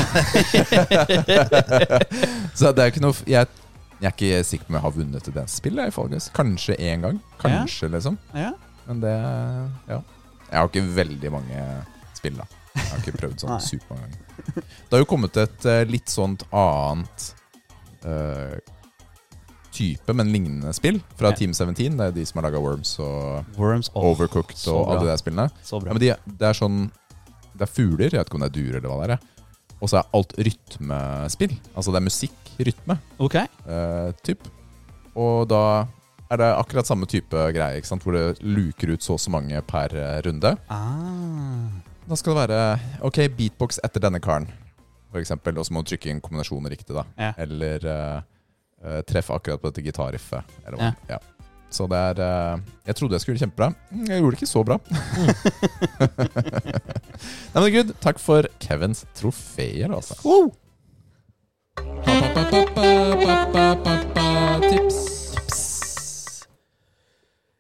så 2.60 2.72
det 2.72 2.86
er 2.86 2.94
ikke 2.94 3.04
noe 3.04 3.18
jeg, 3.28 3.50
jeg 4.00 4.08
er 4.08 4.14
ikke 4.14 4.44
sikker 4.48 4.66
på 4.70 4.72
om 4.72 4.80
jeg 4.80 4.86
har 4.86 4.96
vunnet 5.02 5.28
i 5.28 5.36
det 5.36 5.46
spillet. 5.52 6.00
Guys. 6.00 6.30
Kanskje 6.36 6.78
én 6.80 7.04
gang. 7.04 7.20
Kanskje, 7.42 7.92
liksom. 7.98 8.18
ja. 8.38 8.54
Men 8.88 9.04
det 9.04 9.18
Ja. 9.90 10.00
Jeg 10.50 10.58
har 10.58 10.66
ikke 10.72 10.82
veldig 10.96 11.30
mange 11.30 11.66
spill, 12.18 12.40
da. 12.40 12.46
Jeg 12.74 12.88
har 12.88 13.04
ikke 13.04 13.20
prøvd 13.20 13.44
sånn 13.44 13.60
supermange 13.72 14.08
ganger. 14.10 14.64
Det 14.90 14.96
har 14.96 15.04
jo 15.04 15.10
kommet 15.10 15.38
et 15.38 15.68
eh, 15.70 15.84
litt 15.90 16.10
sånt 16.12 16.46
annet 16.50 17.28
eh, 18.06 18.58
type, 19.80 20.14
men 20.20 20.30
lignende 20.34 20.74
spill 20.76 21.00
fra. 21.18 21.32
Team 21.40 21.56
17. 21.56 21.96
Det 21.98 22.08
er 22.10 22.16
de 22.20 22.26
som 22.28 22.40
har 22.42 22.50
laga 22.50 22.62
Worms 22.62 22.94
og 23.00 23.58
Worms 23.58 23.90
oh, 23.96 24.12
Overcooked 24.12 24.60
og 24.74 24.92
alle 24.92 25.06
de 25.06 25.12
der 25.14 25.22
spillene. 25.22 25.50
Ja, 25.72 26.00
de, 26.04 26.14
det 26.40 26.50
er 26.50 26.58
sånn 26.58 26.82
Det 27.56 27.66
er 27.66 27.72
fugler, 27.72 28.10
jeg 28.12 28.20
vet 28.20 28.30
ikke 28.30 28.40
om 28.40 28.44
det 28.46 28.52
er 28.52 28.58
duer 28.60 28.78
eller 28.80 28.90
hva 28.92 29.00
det 29.08 29.16
er. 29.18 29.28
Og 29.80 29.88
så 29.92 30.02
er 30.02 30.10
alt 30.16 30.34
rytmespill. 30.36 31.54
Altså 31.74 31.94
det 31.96 32.00
er 32.02 32.06
musikk, 32.10 32.52
rytme, 32.60 32.98
Ok. 33.24 33.36
eh, 33.40 34.10
typ. 34.28 34.48
Og 35.20 35.48
da 35.52 35.62
er 36.30 36.38
det 36.42 36.50
akkurat 36.60 36.88
samme 36.88 37.08
type 37.10 37.44
greie, 37.56 37.80
ikke 37.80 37.90
sant? 37.90 38.04
hvor 38.06 38.14
det 38.16 38.44
luker 38.46 38.92
ut 38.94 39.04
så 39.04 39.16
og 39.16 39.22
så 39.24 39.32
mange 39.34 39.60
per 39.68 39.96
eh, 39.98 40.20
runde. 40.28 40.52
Ah. 40.70 41.70
Da 42.10 42.18
skal 42.18 42.36
det 42.36 42.44
være 42.50 42.62
OK, 43.08 43.22
beatbox 43.38 43.80
etter 43.86 44.04
denne 44.04 44.20
karen, 44.24 44.48
for 45.12 45.22
eksempel. 45.22 45.58
Og 45.58 45.66
så 45.68 45.74
må 45.76 45.84
du 45.84 45.92
trykke 45.92 46.10
inn 46.12 46.22
kombinasjonen 46.24 46.72
riktig, 46.72 46.96
da. 46.98 47.06
Ja. 47.18 47.32
Eller 47.42 47.86
eh, 47.86 48.22
eh, 48.84 49.02
treffe 49.08 49.34
akkurat 49.36 49.62
på 49.62 49.68
dette 49.72 49.84
gitarriffet. 49.86 50.44
Ja. 50.78 50.92
Ja. 51.10 51.18
Så 51.70 51.86
det 51.86 51.98
er 52.02 52.18
uh, 52.18 52.58
Jeg 52.88 52.96
trodde 52.98 53.14
jeg 53.14 53.22
skulle 53.22 53.36
gjøre 53.36 53.40
det 53.40 53.46
kjempebra. 53.46 53.68
Mm, 53.94 54.06
Jeg 54.10 54.18
gjorde 54.24 54.34
det 54.34 54.40
ikke 54.42 54.50
så 54.50 54.64
bra. 54.66 54.78
Nei, 57.54 57.62
men 57.62 57.70
gud, 57.76 57.94
takk 58.02 58.18
for 58.24 58.42
Kevins 58.64 59.06
trofeer, 59.14 59.94
altså. 59.94 60.18
Tips. 64.70 64.98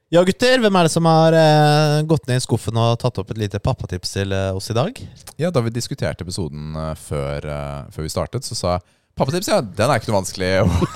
Ja, 0.10 0.24
gutter. 0.26 0.58
Hvem 0.64 0.78
er 0.80 0.88
det 0.88 0.91
som 0.93 1.06
har 1.06 1.36
eh, 1.38 2.00
gått 2.10 2.26
ned 2.30 2.39
i 2.41 2.43
skuffen 2.43 2.78
og 2.82 2.96
tatt 3.02 3.20
opp 3.22 3.30
et 3.36 3.41
lite 3.43 3.60
pappatips 3.62 4.16
til 4.16 4.34
eh, 4.34 4.50
oss 4.58 4.72
i 4.74 4.78
dag? 4.78 4.98
Ja, 5.38 5.52
Da 5.54 5.62
vi 5.62 5.74
diskuterte 5.76 6.26
episoden 6.26 6.74
eh, 6.74 6.96
før, 6.98 7.46
eh, 7.46 7.84
før 7.93 8.08
vi 8.08 8.14
startet, 8.14 8.48
så 8.48 8.58
sa 8.58 8.72
jeg 8.78 8.86
Pappatips, 9.20 9.49
ja, 9.51 9.59
den 9.59 9.91
er 9.91 9.99
ikke 9.99 10.07
noe 10.13 10.22
vanskelig. 10.22 10.49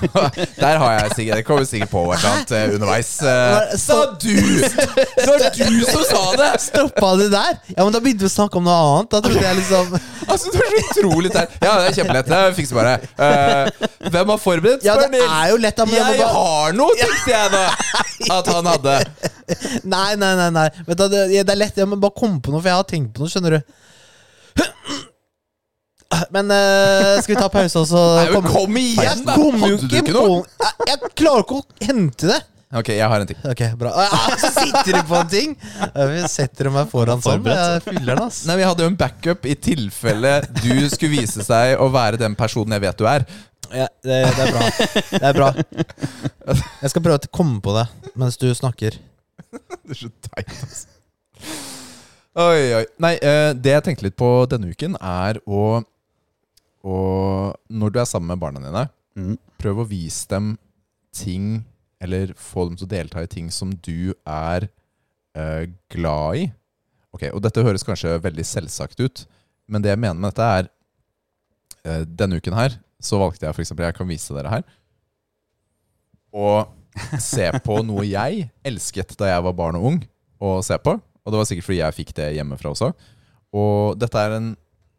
Der 0.64 0.78
har 0.80 0.94
jeg 0.96 1.10
sikkert 1.18 1.40
Det 1.42 1.46
kommer 1.48 1.66
sikkert 1.68 1.92
på 1.92 2.04
et 2.08 2.22
eller 2.22 2.30
annet 2.30 2.54
eh, 2.56 2.76
underveis. 2.78 3.10
Sa 3.84 3.98
du! 4.16 4.30
Det 4.64 5.26
var 5.28 5.44
du 5.58 5.82
som 5.90 6.06
sa 6.08 6.22
det! 6.40 6.50
Stoppa 6.64 7.10
det 7.20 7.28
der? 7.34 7.60
Ja, 7.74 7.84
men 7.84 7.92
Da 7.92 8.00
begynte 8.00 8.24
vi 8.24 8.32
å 8.32 8.34
snakke 8.34 8.62
om 8.62 8.68
noe 8.70 8.78
annet. 8.80 9.12
Da 9.12 9.22
trodde 9.26 9.44
jeg 9.44 9.60
liksom 9.60 9.92
Altså, 10.32 10.54
det 10.54 10.62
var 10.62 10.72
så 10.72 10.82
utrolig 10.86 11.34
teit. 11.34 11.60
Ja, 11.60 11.76
det 11.82 11.90
er 11.90 11.98
kjempelett. 12.00 12.32
Det 12.32 12.42
fikser 12.56 12.80
bare. 12.80 12.96
Uh, 13.20 14.10
hvem 14.16 14.34
har 14.34 14.42
forberedt? 14.42 14.88
Ja, 14.88 14.96
det 15.02 15.20
er 15.20 15.52
jo 15.52 15.60
lett. 15.60 15.84
Men 15.84 15.98
jeg 15.98 16.16
Jeg 16.16 16.24
bare 16.24 16.34
har 16.40 16.78
noe, 16.80 16.98
tenkte 17.04 17.36
jeg 17.36 17.54
da 17.54 17.68
at 18.40 18.52
han 18.56 18.72
hadde. 18.72 18.98
Nei, 19.84 20.10
nei, 20.16 20.34
nei. 20.40 20.50
nei. 20.56 20.68
Men 20.88 21.00
da, 21.00 21.12
det, 21.12 21.26
det 21.36 21.44
er 21.44 21.60
lett. 21.60 21.80
Jeg 21.84 21.92
må 21.92 22.00
bare 22.00 22.16
komme 22.16 22.40
på 22.40 22.54
noe, 22.54 22.64
for 22.64 22.72
jeg 22.72 22.80
har 22.80 22.88
tenkt 22.88 23.18
på 23.18 23.26
noe, 23.26 23.34
skjønner 23.34 23.60
du. 23.60 23.80
Men 26.36 26.50
uh, 26.52 27.20
skal 27.24 27.34
vi 27.36 27.38
ta 27.42 27.50
pause, 27.54 27.84
og 27.84 27.88
så 27.90 28.02
kom, 28.34 28.48
kom 28.52 28.80
igjen, 28.82 29.22
da! 29.28 29.36
Kommer 29.38 29.74
jo 29.74 29.78
Hadde 29.78 29.92
du 29.92 29.96
ikke 30.00 30.12
på 30.12 30.18
noe? 30.18 30.42
jeg, 30.64 30.90
jeg 30.90 31.14
klarer 31.22 31.46
ikke 31.46 31.60
å 31.62 31.88
hente 31.88 32.30
det. 32.32 32.40
Ok, 32.74 32.88
jeg 32.90 33.06
har 33.06 33.22
en 33.22 33.30
ting. 33.30 33.38
Ok, 33.46 33.60
bra. 33.78 33.92
Ah, 34.02 34.32
Så 34.42 34.50
sitter 34.56 34.96
du 34.98 35.02
på 35.06 35.18
en 35.20 35.28
ting! 35.30 35.52
Vi 36.10 36.22
setter 36.32 36.72
meg 36.74 36.88
foran 36.90 37.22
sånn. 37.22 37.46
Jeg 37.46 37.84
fyller 37.86 38.16
den, 38.16 38.22
ass. 38.26 38.40
Nei, 38.50 38.56
Vi 38.64 38.66
hadde 38.66 38.86
jo 38.88 38.90
en 38.90 38.98
backup 38.98 39.46
i 39.46 39.54
tilfelle 39.62 40.32
du 40.58 40.72
skulle 40.90 41.20
vise 41.20 41.46
seg 41.46 41.78
å 41.78 41.92
være 41.94 42.18
den 42.24 42.34
personen 42.40 42.74
jeg 42.80 42.86
vet 42.88 42.98
du 42.98 43.06
er. 43.12 43.28
Ja, 43.74 43.86
det, 44.06 44.18
det 44.26 44.48
er 44.48 44.52
bra. 44.56 44.66
Det 45.12 45.22
er 45.30 45.38
bra. 45.38 45.52
Jeg 46.82 46.92
skal 46.96 47.06
prøve 47.06 47.22
å 47.22 47.30
komme 47.34 47.62
på 47.64 47.78
det 47.78 47.86
mens 48.20 48.42
du 48.42 48.50
snakker. 48.58 48.98
Det 49.54 49.94
er 49.94 49.98
så 50.00 50.10
teit, 50.26 50.50
altså. 50.66 50.90
Oi, 52.42 52.62
oi. 52.80 52.84
Nei, 53.06 53.12
eh, 53.22 53.52
det 53.54 53.74
jeg 53.76 53.84
tenkte 53.86 54.08
litt 54.08 54.16
på 54.18 54.30
denne 54.50 54.72
uken, 54.74 54.96
er 54.98 55.38
å, 55.46 55.84
å 56.84 57.54
Når 57.72 57.94
du 57.94 58.00
er 58.02 58.06
sammen 58.10 58.28
med 58.34 58.40
barna 58.42 58.60
dine, 58.64 58.90
Mm. 59.16 59.38
prøv 59.62 59.78
å 59.84 59.88
vise 59.88 60.26
dem 60.28 60.58
ting, 61.14 61.64
eller 62.02 62.34
få 62.34 62.64
dem 62.68 62.76
til 62.76 62.88
å 62.88 62.90
delta 62.90 63.22
i 63.22 63.28
ting 63.30 63.52
som 63.54 63.70
du 63.86 64.14
er 64.26 64.66
eh, 65.36 65.68
glad 65.94 66.36
i. 66.36 66.48
Ok, 67.14 67.28
Og 67.34 67.42
dette 67.46 67.62
høres 67.64 67.84
kanskje 67.86 68.20
veldig 68.22 68.44
selvsagt 68.44 69.00
ut, 69.00 69.26
men 69.70 69.82
det 69.84 69.90
jeg 69.94 70.00
mener 70.02 70.18
med 70.20 70.34
dette, 70.34 70.42
er 70.44 70.70
eh, 71.86 72.06
Denne 72.06 72.38
uken 72.42 72.54
her 72.58 72.80
så 73.00 73.20
valgte 73.22 73.46
jeg 73.46 73.54
for 73.54 73.62
eksempel, 73.62 73.86
Jeg 73.86 73.96
kan 74.00 74.08
vise 74.10 74.34
dere 74.34 74.50
her. 74.50 74.64
Å 76.34 76.68
se 77.22 77.50
på 77.66 77.80
noe 77.86 78.06
jeg 78.06 78.50
elsket 78.66 79.16
da 79.18 79.30
jeg 79.32 79.44
var 79.46 79.54
barn 79.58 79.78
og 79.78 79.86
ung 79.92 80.02
å 80.42 80.58
se 80.66 80.78
på. 80.82 80.98
Og 81.24 81.32
det 81.32 81.40
var 81.40 81.46
sikkert 81.48 81.66
fordi 81.70 81.80
jeg 81.82 81.98
fikk 82.02 82.14
det 82.18 82.32
hjemmefra 82.36 82.74
også. 82.74 82.92
Og 83.54 83.98
dette 84.02 84.18
er 84.20 84.36
en 84.40 84.52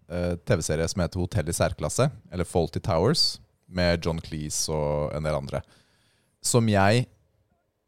TV-serie 0.09 0.87
som 0.91 1.01
heter 1.01 1.21
Hotell 1.23 1.49
i 1.49 1.55
særklasse, 1.57 2.11
eller 2.33 2.45
Faulty 2.45 2.83
Towers, 2.85 3.39
med 3.67 4.05
John 4.05 4.21
Cleese 4.21 4.73
og 4.73 5.15
en 5.17 5.25
del 5.25 5.37
andre. 5.39 5.63
Som 6.45 6.69
jeg 6.69 7.07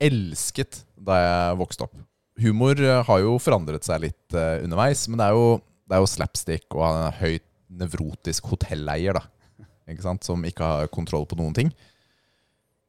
elsket 0.02 0.82
da 0.96 1.18
jeg 1.20 1.58
vokste 1.60 1.86
opp. 1.86 1.96
Humor 2.42 2.80
eh, 2.82 3.02
har 3.08 3.22
jo 3.22 3.36
forandret 3.40 3.86
seg 3.86 4.02
litt 4.04 4.36
eh, 4.36 4.62
underveis, 4.64 5.06
men 5.08 5.20
det 5.20 5.28
er, 5.28 5.38
jo, 5.38 5.58
det 5.88 5.96
er 5.96 6.04
jo 6.04 6.12
slapstick, 6.12 6.66
og 6.76 6.84
en 6.88 7.18
høyt 7.20 7.46
nevrotisk 7.80 8.52
hotelleier, 8.52 9.16
da. 9.16 9.66
Ikke 9.90 10.04
sant? 10.04 10.26
Som 10.26 10.44
ikke 10.44 10.66
har 10.66 10.92
kontroll 10.92 11.26
på 11.30 11.38
noen 11.38 11.54
ting. 11.56 11.72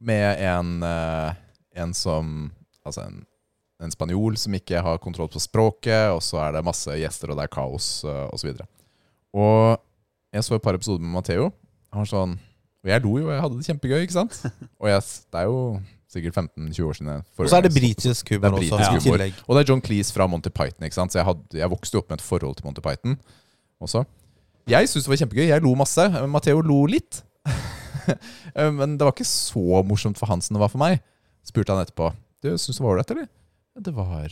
Med 0.03 0.41
en, 0.43 0.77
eh, 0.85 1.41
en 1.81 1.97
som 1.97 2.51
Altså 2.87 3.01
en, 3.03 3.17
en 3.83 3.91
spanjol 3.91 4.37
som 4.39 4.53
ikke 4.55 4.79
har 4.79 4.99
kontroll 5.03 5.27
på 5.27 5.41
språket, 5.43 6.05
og 6.15 6.21
så 6.23 6.37
er 6.39 6.53
det 6.55 6.61
masse 6.63 6.93
gjester, 6.95 7.33
og 7.33 7.35
det 7.35 7.43
er 7.43 7.51
kaos, 7.51 7.89
osv. 8.31 8.53
Og, 9.37 9.77
jeg 10.33 10.45
så 10.47 10.57
et 10.57 10.63
par 10.65 10.77
episoder 10.77 11.03
med 11.03 11.13
Matheo. 11.13 11.51
Han 11.93 12.03
var 12.03 12.09
sånn 12.09 12.33
Og 12.83 12.89
jeg 12.91 13.03
lo 13.03 13.13
jo, 13.21 13.29
jeg 13.33 13.41
hadde 13.43 13.57
det 13.59 13.67
kjempegøy, 13.67 14.01
ikke 14.05 14.15
sant? 14.15 14.35
Og 14.81 14.89
yes, 14.91 15.11
det 15.33 15.39
er 15.43 15.47
jo 15.49 15.61
sikkert 16.11 16.37
15-20 16.39 16.87
år 16.87 16.97
siden. 16.97 17.23
Og 17.37 17.49
så 17.51 17.57
er 17.57 17.65
det 17.65 17.73
britisk 17.75 18.29
Det 18.31 18.37
humor 18.39 18.57
også. 18.61 18.77
britisk 18.79 19.09
humor. 19.09 19.23
Og 19.47 19.57
det 19.57 19.61
er 19.63 19.71
John 19.71 19.81
Cleese 19.83 20.15
fra 20.15 20.27
Monty 20.31 20.49
Python. 20.55 20.85
ikke 20.87 20.95
sant? 20.95 21.11
Så 21.13 21.19
jeg, 21.19 21.27
hadde, 21.27 21.59
jeg 21.59 21.69
vokste 21.73 21.97
jo 21.97 22.03
opp 22.03 22.13
med 22.13 22.21
et 22.21 22.25
forhold 22.25 22.55
til 22.59 22.67
Monty 22.69 22.83
Python 22.85 23.17
også. 23.83 24.05
Jeg 24.71 24.89
syntes 24.91 25.07
det 25.07 25.11
var 25.13 25.19
kjempegøy. 25.23 25.45
Jeg 25.49 25.63
lo 25.63 25.73
masse. 25.79 26.05
Matheo 26.31 26.63
lo 26.63 26.79
litt. 26.91 27.21
Men 28.79 28.95
det 28.97 29.03
var 29.03 29.13
ikke 29.13 29.27
så 29.27 29.83
morsomt 29.87 30.19
for 30.19 30.31
Hansen 30.31 30.53
som 30.53 30.59
det 30.59 30.63
var 30.63 30.71
for 30.71 30.81
meg. 30.81 31.01
Spurte 31.47 31.75
han 31.75 31.83
etterpå. 31.83 32.09
Du 32.43 32.53
syns 32.55 32.79
det 32.79 32.83
var 32.85 32.95
ålreit, 32.95 33.11
eller? 33.15 33.27
Det 33.83 33.93
var 33.95 34.31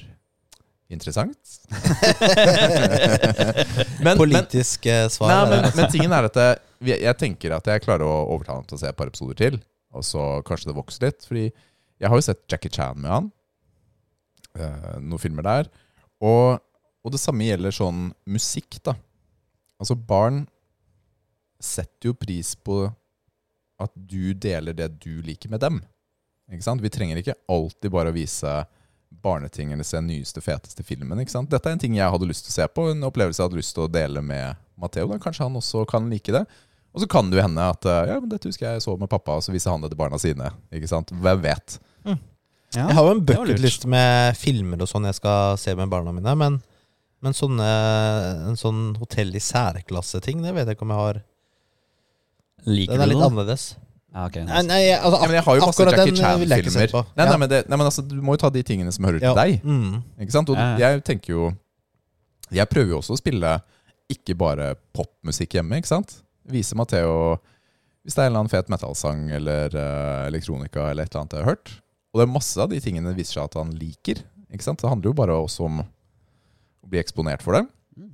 interessant. 0.92 1.38
men, 4.06 4.18
Politisk 4.20 4.86
men, 4.86 5.10
svar. 5.14 5.32
Nei, 5.32 5.56
men, 5.56 5.70
men 5.78 5.92
tingen 5.92 6.14
er 6.14 6.28
at 6.30 6.38
jeg, 6.42 7.00
jeg 7.02 7.16
tenker 7.22 7.56
at 7.58 7.66
jeg 7.72 7.84
klarer 7.86 8.06
å 8.08 8.26
overtale 8.36 8.62
ham 8.62 8.68
til 8.70 8.78
å 8.78 8.82
se 8.84 8.92
et 8.92 8.98
par 8.98 9.10
episoder 9.10 9.38
til. 9.40 9.56
Og 9.96 10.06
så 10.06 10.22
kanskje 10.48 10.70
det 10.72 10.78
vokser 10.78 11.08
litt. 11.08 11.26
Fordi 11.26 11.46
jeg 11.48 12.12
har 12.12 12.20
jo 12.20 12.28
sett 12.28 12.44
Jackie 12.52 12.74
Chan 12.74 13.00
med 13.02 13.12
han. 13.12 13.32
eh, 14.60 14.96
noen 15.02 15.22
filmer 15.22 15.46
der. 15.48 15.72
Og, 16.24 16.60
og 17.04 17.14
det 17.14 17.22
samme 17.22 17.48
gjelder 17.48 17.74
sånn 17.76 18.10
musikk, 18.30 18.78
da. 18.86 18.94
Altså, 19.82 19.98
barn 19.98 20.46
setter 21.64 22.12
jo 22.12 22.16
pris 22.20 22.54
på 22.56 22.86
at 23.82 23.92
du 23.96 24.34
deler 24.38 24.76
det 24.76 24.90
du 25.04 25.22
liker 25.26 25.50
med 25.52 25.64
dem. 25.64 25.82
Ikke 26.52 26.68
sant? 26.68 26.84
Vi 26.84 26.92
trenger 26.94 27.20
ikke 27.20 27.36
alltid 27.52 27.92
bare 27.92 28.12
å 28.12 28.16
vise 28.16 28.52
barneting 29.24 29.72
eller 29.74 29.88
se 29.88 30.02
nyeste, 30.04 30.42
feteste 30.44 30.84
filmen. 30.84 31.20
Ikke 31.22 31.34
sant? 31.34 31.50
Dette 31.52 31.70
er 31.70 31.78
en 31.78 31.82
ting 31.82 31.96
jeg 31.98 32.12
hadde 32.12 32.28
lyst 32.30 32.48
til 32.48 32.54
å 32.54 32.58
se 32.60 32.68
på, 32.74 32.90
en 32.92 33.08
opplevelse 33.08 33.42
jeg 33.42 33.50
hadde 33.50 33.60
lyst 33.62 33.76
til 33.78 33.86
å 33.86 33.92
dele 33.92 34.22
med 34.26 34.60
Matteo. 34.82 35.08
Kanskje 35.22 35.48
han 35.48 35.58
også 35.60 35.86
kan 35.90 36.10
like 36.12 36.34
det. 36.36 36.46
Og 36.96 37.04
så 37.04 37.08
kan 37.12 37.28
det 37.30 37.40
jo 37.40 37.44
hende 37.44 37.64
at 37.74 37.86
eh, 37.92 38.06
ja, 38.14 38.20
men 38.24 38.30
dette 38.32 38.48
husker 38.48 38.70
jeg 38.70 38.84
så 38.86 38.94
med 39.00 39.12
pappa, 39.12 39.36
og 39.36 39.44
så 39.44 39.52
viser 39.52 39.74
han 39.74 39.84
det 39.84 39.90
til 39.92 40.00
barna 40.00 40.20
sine. 40.22 40.52
Ikke 40.76 40.88
sant? 40.92 41.12
Hvem 41.12 41.42
vet? 41.44 41.80
Ja. 42.08 42.16
Jeg 42.76 42.96
har 42.98 43.08
jo 43.08 43.16
en 43.16 43.24
bucketlist 43.28 43.86
med 43.88 44.36
filmer 44.40 44.82
og 44.84 44.90
sånn 44.92 45.06
jeg 45.08 45.16
skal 45.16 45.56
se 45.60 45.72
med 45.80 45.92
barna 45.92 46.12
mine, 46.16 46.34
men, 46.40 46.58
men 47.24 47.36
sånne, 47.36 47.68
en 48.50 48.60
sånn 48.60 48.82
hotell 49.00 49.32
i 49.36 49.42
særklasse-ting, 49.44 50.42
det 50.44 50.52
vet 50.58 50.68
jeg 50.68 50.76
ikke 50.76 50.88
om 50.88 50.92
jeg 50.96 51.02
har. 51.04 51.20
Liker 52.66 52.96
Den 52.96 53.04
er 53.06 53.12
litt 53.12 53.20
det? 53.22 53.28
annerledes. 53.30 53.66
Ja, 54.16 54.26
ok. 54.30 54.38
Nei, 54.48 54.80
altså, 54.96 55.18
men 55.26 55.34
jeg 55.36 55.44
har 55.44 55.58
jo 55.58 55.66
masse 55.66 55.76
akkurat 55.84 55.98
Jackie 56.00 56.14
den, 56.16 56.26
eh, 56.26 56.38
vil 56.40 56.54
jeg 56.54 56.64
ikke 56.64 56.72
se 56.72 56.80
Chan-filmer. 56.86 57.04
på. 57.04 57.18
Nei, 57.18 57.26
nei, 57.26 57.32
Ja. 57.34 57.38
men, 57.42 57.50
det, 57.52 57.58
nei, 57.68 57.78
men 57.82 57.86
altså, 57.90 58.02
du 58.08 58.16
må 58.24 58.36
jo 58.38 58.42
ta 58.46 58.50
de 58.50 58.64
tingene 58.64 58.92
som 58.96 59.04
hører 59.06 59.20
Ja. 59.22 59.34
til 59.34 59.42
deg. 59.42 59.64
Mm. 59.68 60.04
Ikke 60.24 60.32
sant? 60.32 60.50
Og 60.50 60.56
Ja, 60.56 60.78
jeg 60.78 61.04
tenker 61.04 61.34
jo 61.34 61.52
Jeg 62.54 62.70
prøver 62.70 62.90
jo 62.94 62.98
også 63.02 63.16
å 63.16 63.18
spille 63.20 63.62
ikke 64.10 64.36
bare 64.38 64.76
popmusikk 64.94 65.50
hjemme, 65.58 65.78
ikke 65.82 65.88
sant? 65.90 66.22
Vise 66.48 66.76
Matheo 66.78 67.40
hvis 68.06 68.14
det 68.14 68.22
er 68.22 68.28
en 68.28 68.32
eller 68.36 68.40
annen 68.46 68.52
fet 68.54 68.68
metallsang 68.70 69.32
eller 69.34 69.74
uh, 69.74 70.28
elektronika 70.30 70.92
eller 70.92 71.04
et 71.04 71.10
eller 71.12 71.22
annet 71.24 71.34
jeg 71.34 71.42
har 71.44 71.50
hørt. 71.56 71.72
Og 72.14 72.22
det 72.22 72.28
er 72.30 72.32
masse 72.36 72.58
av 72.62 72.70
de 72.70 72.80
tingene 72.80 73.10
det 73.10 73.18
viser 73.18 73.40
seg 73.42 73.44
at 73.50 73.56
han 73.56 73.72
liker. 73.74 74.22
Ikke 74.54 74.62
sant? 74.62 74.78
Det 74.80 74.88
handler 74.88 75.10
jo 75.10 75.14
bare 75.18 75.34
også 75.34 75.66
om 75.66 75.80
å 75.82 75.86
bli 76.88 77.00
eksponert 77.02 77.42
for 77.42 77.58
det. 77.58 77.64
Mm. 77.98 78.12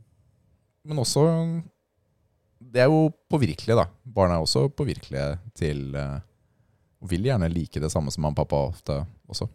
Men 0.88 0.98
også 1.04 1.26
Det 2.72 2.84
er 2.84 2.92
jo 2.92 3.10
påvirkelige, 3.32 3.78
da. 3.78 3.88
Barn 4.06 4.34
er 4.36 4.44
også 4.44 4.68
påvirkelige 4.70 5.40
til 5.58 5.96
uh, 5.98 6.20
vil 7.10 7.26
gjerne 7.26 7.50
like 7.52 7.82
det 7.82 7.92
samme 7.92 8.14
som 8.14 8.24
mamma 8.26 8.36
og 8.36 8.44
pappa 8.44 8.60
ofte 8.70 9.00
også. 9.32 9.48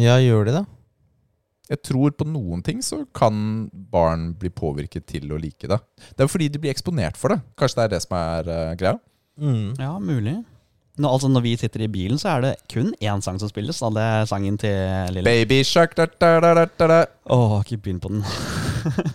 Ja, 0.00 0.16
gjør 0.22 0.48
de 0.48 0.56
det? 0.60 0.64
Jeg 1.72 1.82
tror 1.86 2.14
på 2.18 2.26
noen 2.28 2.62
ting 2.64 2.80
så 2.84 3.02
kan 3.14 3.68
barn 3.72 4.32
bli 4.36 4.50
påvirket 4.50 5.06
til 5.08 5.30
å 5.32 5.38
like 5.40 5.68
det. 5.68 5.78
Det 6.10 6.20
er 6.20 6.26
jo 6.26 6.32
fordi 6.32 6.48
de 6.52 6.60
blir 6.62 6.72
eksponert 6.72 7.20
for 7.20 7.34
det. 7.34 7.42
Kanskje 7.60 7.78
det 7.78 7.84
er 7.84 7.92
det 7.94 8.02
som 8.04 8.16
er 8.18 8.50
uh, 8.50 8.72
greia? 8.80 8.96
Mm. 9.40 9.68
Ja, 9.78 9.92
mulig. 10.02 10.40
Nå, 11.00 11.08
altså 11.08 11.28
Når 11.32 11.40
vi 11.46 11.54
sitter 11.56 11.86
i 11.86 11.88
bilen, 11.88 12.18
så 12.20 12.34
er 12.34 12.42
det 12.44 12.52
kun 12.68 12.90
én 13.00 13.22
sang 13.24 13.38
som 13.40 13.48
spilles. 13.48 13.78
Da. 13.80 13.88
Det 13.94 14.02
er 14.04 14.26
sangen 14.28 14.58
til 14.60 15.14
Lille. 15.16 15.24
Baby 15.24 15.62
shark 15.64 15.96
da, 15.96 16.08
da, 16.20 16.34
da, 16.44 16.66
da, 16.66 16.88
da. 16.90 16.98
Åh, 17.32 17.60
ikke 17.62 17.80
begynn 17.86 18.02
på 18.02 18.12
den. 18.12 18.26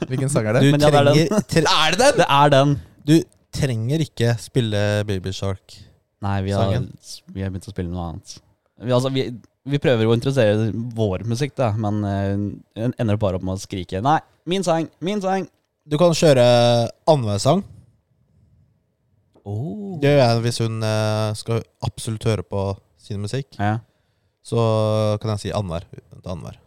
Hvilken 0.09 0.31
sang 0.31 0.47
er 0.47 0.57
Du 0.57 0.63
det? 0.65 0.71
Men 0.73 0.81
ja, 0.81 0.89
det 0.89 1.01
er 1.01 1.11
den. 1.11 1.67
Er 1.67 1.91
det 1.93 1.99
den?! 1.99 2.21
Det 2.23 2.29
er 2.29 2.53
den! 2.53 2.77
Du 3.07 3.15
trenger 3.55 4.03
ikke 4.03 4.33
spille 4.41 4.81
Baby 5.07 5.31
Shark. 5.35 5.77
Nei, 6.25 6.39
vi 6.45 6.53
har, 6.55 6.73
vi 7.33 7.43
har 7.43 7.53
begynt 7.53 7.69
å 7.69 7.73
spille 7.73 7.91
noe 7.91 8.09
annet. 8.11 8.37
Vi, 8.81 8.93
altså, 8.93 9.11
vi, 9.13 9.27
vi 9.69 9.79
prøver 9.81 10.09
å 10.09 10.15
interessere 10.17 10.71
vår 10.97 11.25
musikk, 11.29 11.55
da, 11.57 11.71
men 11.77 12.01
uh, 12.05 12.89
ender 12.89 13.19
bare 13.21 13.39
opp 13.39 13.45
med 13.45 13.57
å 13.57 13.61
skrike 13.61 14.01
'nei, 14.03 14.19
min 14.49 14.65
sang, 14.65 14.89
min 15.03 15.21
sang'. 15.23 15.47
Du 15.87 15.97
kan 15.99 16.15
kjøre 16.17 16.43
annenhver 17.07 17.41
sang. 17.41 17.63
Oh. 19.47 19.95
Det 20.03 20.11
gjør 20.11 20.19
jeg 20.19 20.43
hvis 20.43 20.61
hun 20.65 20.81
uh, 20.83 21.31
skal 21.39 21.63
absolutt 21.85 22.27
høre 22.27 22.43
på 22.43 22.63
sin 22.99 23.21
musikk. 23.23 23.53
Ja, 23.55 23.79
Så 24.43 24.59
kan 25.21 25.31
jeg 25.35 25.45
si 25.45 25.53
annenhver. 25.55 25.87
Annenhver, 26.25 26.57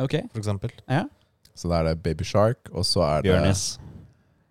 ok. 0.00 0.16
for 0.32 0.42
eksempel. 0.42 0.74
Ja. 0.90 1.04
Så 1.54 1.70
da 1.70 1.78
er 1.78 1.90
det 1.90 2.02
Baby 2.02 2.24
Shark, 2.26 2.72
og 2.72 2.86
så 2.88 3.04
er 3.06 3.22
det 3.22 3.30
Bjørnis. 3.30 3.78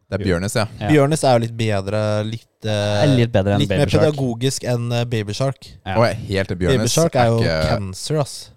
Det 0.09 0.17
er 0.19 0.23
Bjørnes, 0.25 0.55
ja. 0.57 0.65
Ja. 0.79 0.87
Bjørnes 0.89 1.23
er 1.23 1.35
jo 1.37 1.41
litt 1.45 1.55
bedre, 1.57 1.99
litt, 2.25 2.47
eh, 2.65 3.03
Er 3.03 3.11
litt 3.15 3.31
bedre 3.31 3.53
enn 3.53 3.59
litt 3.61 3.69
mer 3.69 3.85
Shark. 3.87 4.01
pedagogisk 4.07 4.63
enn 4.65 4.89
Babyshark. 5.09 5.59
Baby 5.61 5.77
Ja. 5.85 5.97
Og 5.99 6.05
er 6.07 6.13
helt 6.29 6.47
til 6.47 6.57
er 7.15 7.27
jo 7.27 7.37
ikke- 7.43 7.69
cancer, 7.69 8.19
ass. 8.19 8.49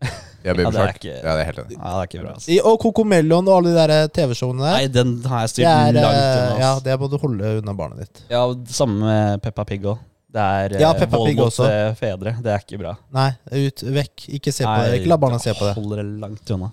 Ja, 0.42 0.54
Baby 0.54 0.62
Ja, 0.64 0.70
det 0.70 0.80
er 0.80 0.86
Shark. 0.86 0.96
ikke- 1.04 1.22
Ja, 1.22 1.34
det 1.36 1.40
er 1.40 1.44
helt 1.44 1.58
enig. 1.58 1.76
Ja, 1.76 1.90
det 1.90 2.00
er 2.00 2.06
ikke 2.08 2.22
bra. 2.24 2.32
ass. 2.36 2.48
I, 2.48 2.60
og 2.64 2.78
Cocomelon 2.80 3.48
og 3.48 3.56
alle 3.58 3.68
de 3.68 3.74
der 3.76 3.90
eh, 3.90 4.06
TV-showene 4.08 4.62
der. 4.64 4.72
Nei, 4.78 4.86
den 4.88 5.22
har 5.28 5.40
jeg 5.44 5.50
styrt 5.50 5.66
er, 5.66 5.92
langt 5.92 6.16
unna. 6.16 6.46
unna. 6.54 6.58
ja, 6.64 6.70
det 6.80 6.98
må 7.00 7.10
du 7.10 7.18
holde 7.18 7.58
unna 7.60 7.74
barnet 7.74 7.98
ditt. 7.98 8.22
Ja, 8.30 8.44
og 8.46 8.64
samme 8.72 9.00
med 9.04 9.42
Peppa 9.42 9.64
Pig 9.68 9.82
òg. 9.84 9.98
Det 10.32 10.40
er 10.40 10.80
Ja, 10.80 10.92
eh, 10.94 10.98
Peppa 10.98 11.16
vold 11.18 11.26
Pig 11.28 11.36
mot 11.36 11.46
også. 11.52 11.68
eh, 11.68 11.92
fedre. 11.94 12.32
Det 12.40 12.46
er 12.54 12.58
ikke 12.64 12.78
bra. 12.80 12.96
Nei, 13.12 13.28
ut, 13.52 13.82
vekk. 13.84 14.28
Ikke 14.38 14.52
se 14.54 14.64
på 14.64 14.76
det. 14.86 15.00
Ikke 15.02 15.08
la 15.12 15.16
barna 15.18 15.38
se 15.38 15.52
på 15.52 15.66
det. 15.68 15.74
Holder 15.76 15.96
det 16.00 16.20
langt 16.24 16.50
unna. 16.56 16.70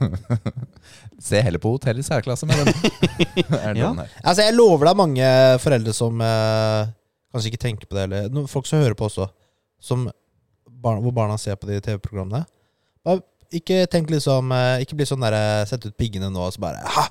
Se 1.20 1.40
heller 1.44 1.60
på 1.60 1.74
Hotell 1.74 1.98
i 2.00 2.04
særklasse 2.06 2.46
med 2.48 2.62
den. 2.62 2.70
er 3.60 3.76
Ja. 3.76 3.90
den 3.90 3.98
her. 4.00 4.14
Altså, 4.24 4.46
jeg 4.46 4.56
lover 4.56 4.88
deg 4.88 4.96
mange 4.96 5.32
foreldre 5.60 5.92
som 5.96 6.20
eh, 6.24 6.88
kanskje 7.32 7.52
ikke 7.52 7.64
tenker 7.66 7.90
på 7.90 7.98
det, 7.98 8.06
eller 8.08 8.30
no, 8.32 8.46
folk 8.48 8.66
som 8.68 8.80
hører 8.80 8.96
på 8.96 9.04
også, 9.10 9.26
som 9.80 10.06
barna, 10.66 11.02
hvor 11.04 11.12
barna 11.16 11.36
ser 11.40 11.58
på 11.60 11.68
de 11.68 11.80
TV-programmene. 11.84 12.44
Ikke 13.50 13.82
tenk 13.90 14.10
liksom 14.12 14.52
eh, 14.54 14.84
Ikke 14.84 14.94
bli 14.94 15.06
sånn 15.08 15.24
derre 15.24 15.64
Sett 15.66 15.82
ut 15.82 15.96
piggene 15.98 16.28
nå 16.30 16.38
og 16.44 16.52
så 16.54 16.60
bare 16.62 16.84
ha, 16.94 17.02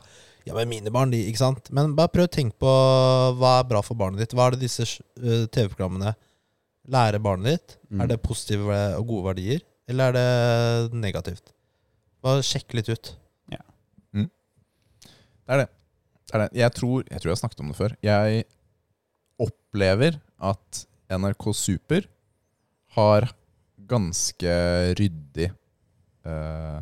Ja, 0.47 0.53
men 0.55 0.69
minibarn, 0.71 1.11
de, 1.11 1.19
ikke 1.27 1.41
sant? 1.41 1.67
Men 1.75 1.91
bare 1.97 2.07
prøv 2.13 2.29
å 2.29 2.31
tenke 2.31 2.55
på 2.63 2.69
hva 3.41 3.57
er 3.59 3.67
bra 3.67 3.81
for 3.83 3.99
barnet 3.99 4.21
ditt. 4.23 4.31
Hva 4.37 4.45
er 4.47 4.55
det 4.55 4.61
disse 4.63 4.85
eh, 4.87 5.43
TV-programmene 5.51 6.13
lærer 6.89 7.19
barnet 7.21 7.51
ditt? 7.57 7.75
Mm. 7.91 8.05
Er 8.05 8.11
det 8.13 8.21
positive 8.23 8.77
og 8.97 9.03
gode 9.11 9.27
verdier, 9.33 9.59
eller 9.91 10.15
er 10.15 10.15
det 10.15 11.01
negativt? 11.03 11.51
Bare 12.23 12.41
sjekk 12.47 12.73
litt 12.79 12.87
ut. 12.89 13.11
Det 15.49 15.55
er 15.55 15.63
det. 15.63 15.69
det, 16.29 16.33
er 16.35 16.41
det. 16.43 16.49
Jeg, 16.61 16.73
tror, 16.77 17.03
jeg 17.09 17.21
tror 17.21 17.31
jeg 17.31 17.33
har 17.33 17.41
snakket 17.41 17.61
om 17.63 17.71
det 17.71 17.77
før. 17.79 17.93
Jeg 18.05 18.43
opplever 19.41 20.19
at 20.45 20.83
NRK 21.09 21.47
Super 21.57 22.05
har 22.93 23.31
ganske 23.89 24.53
ryddig 24.99 25.49
eh, 25.49 26.77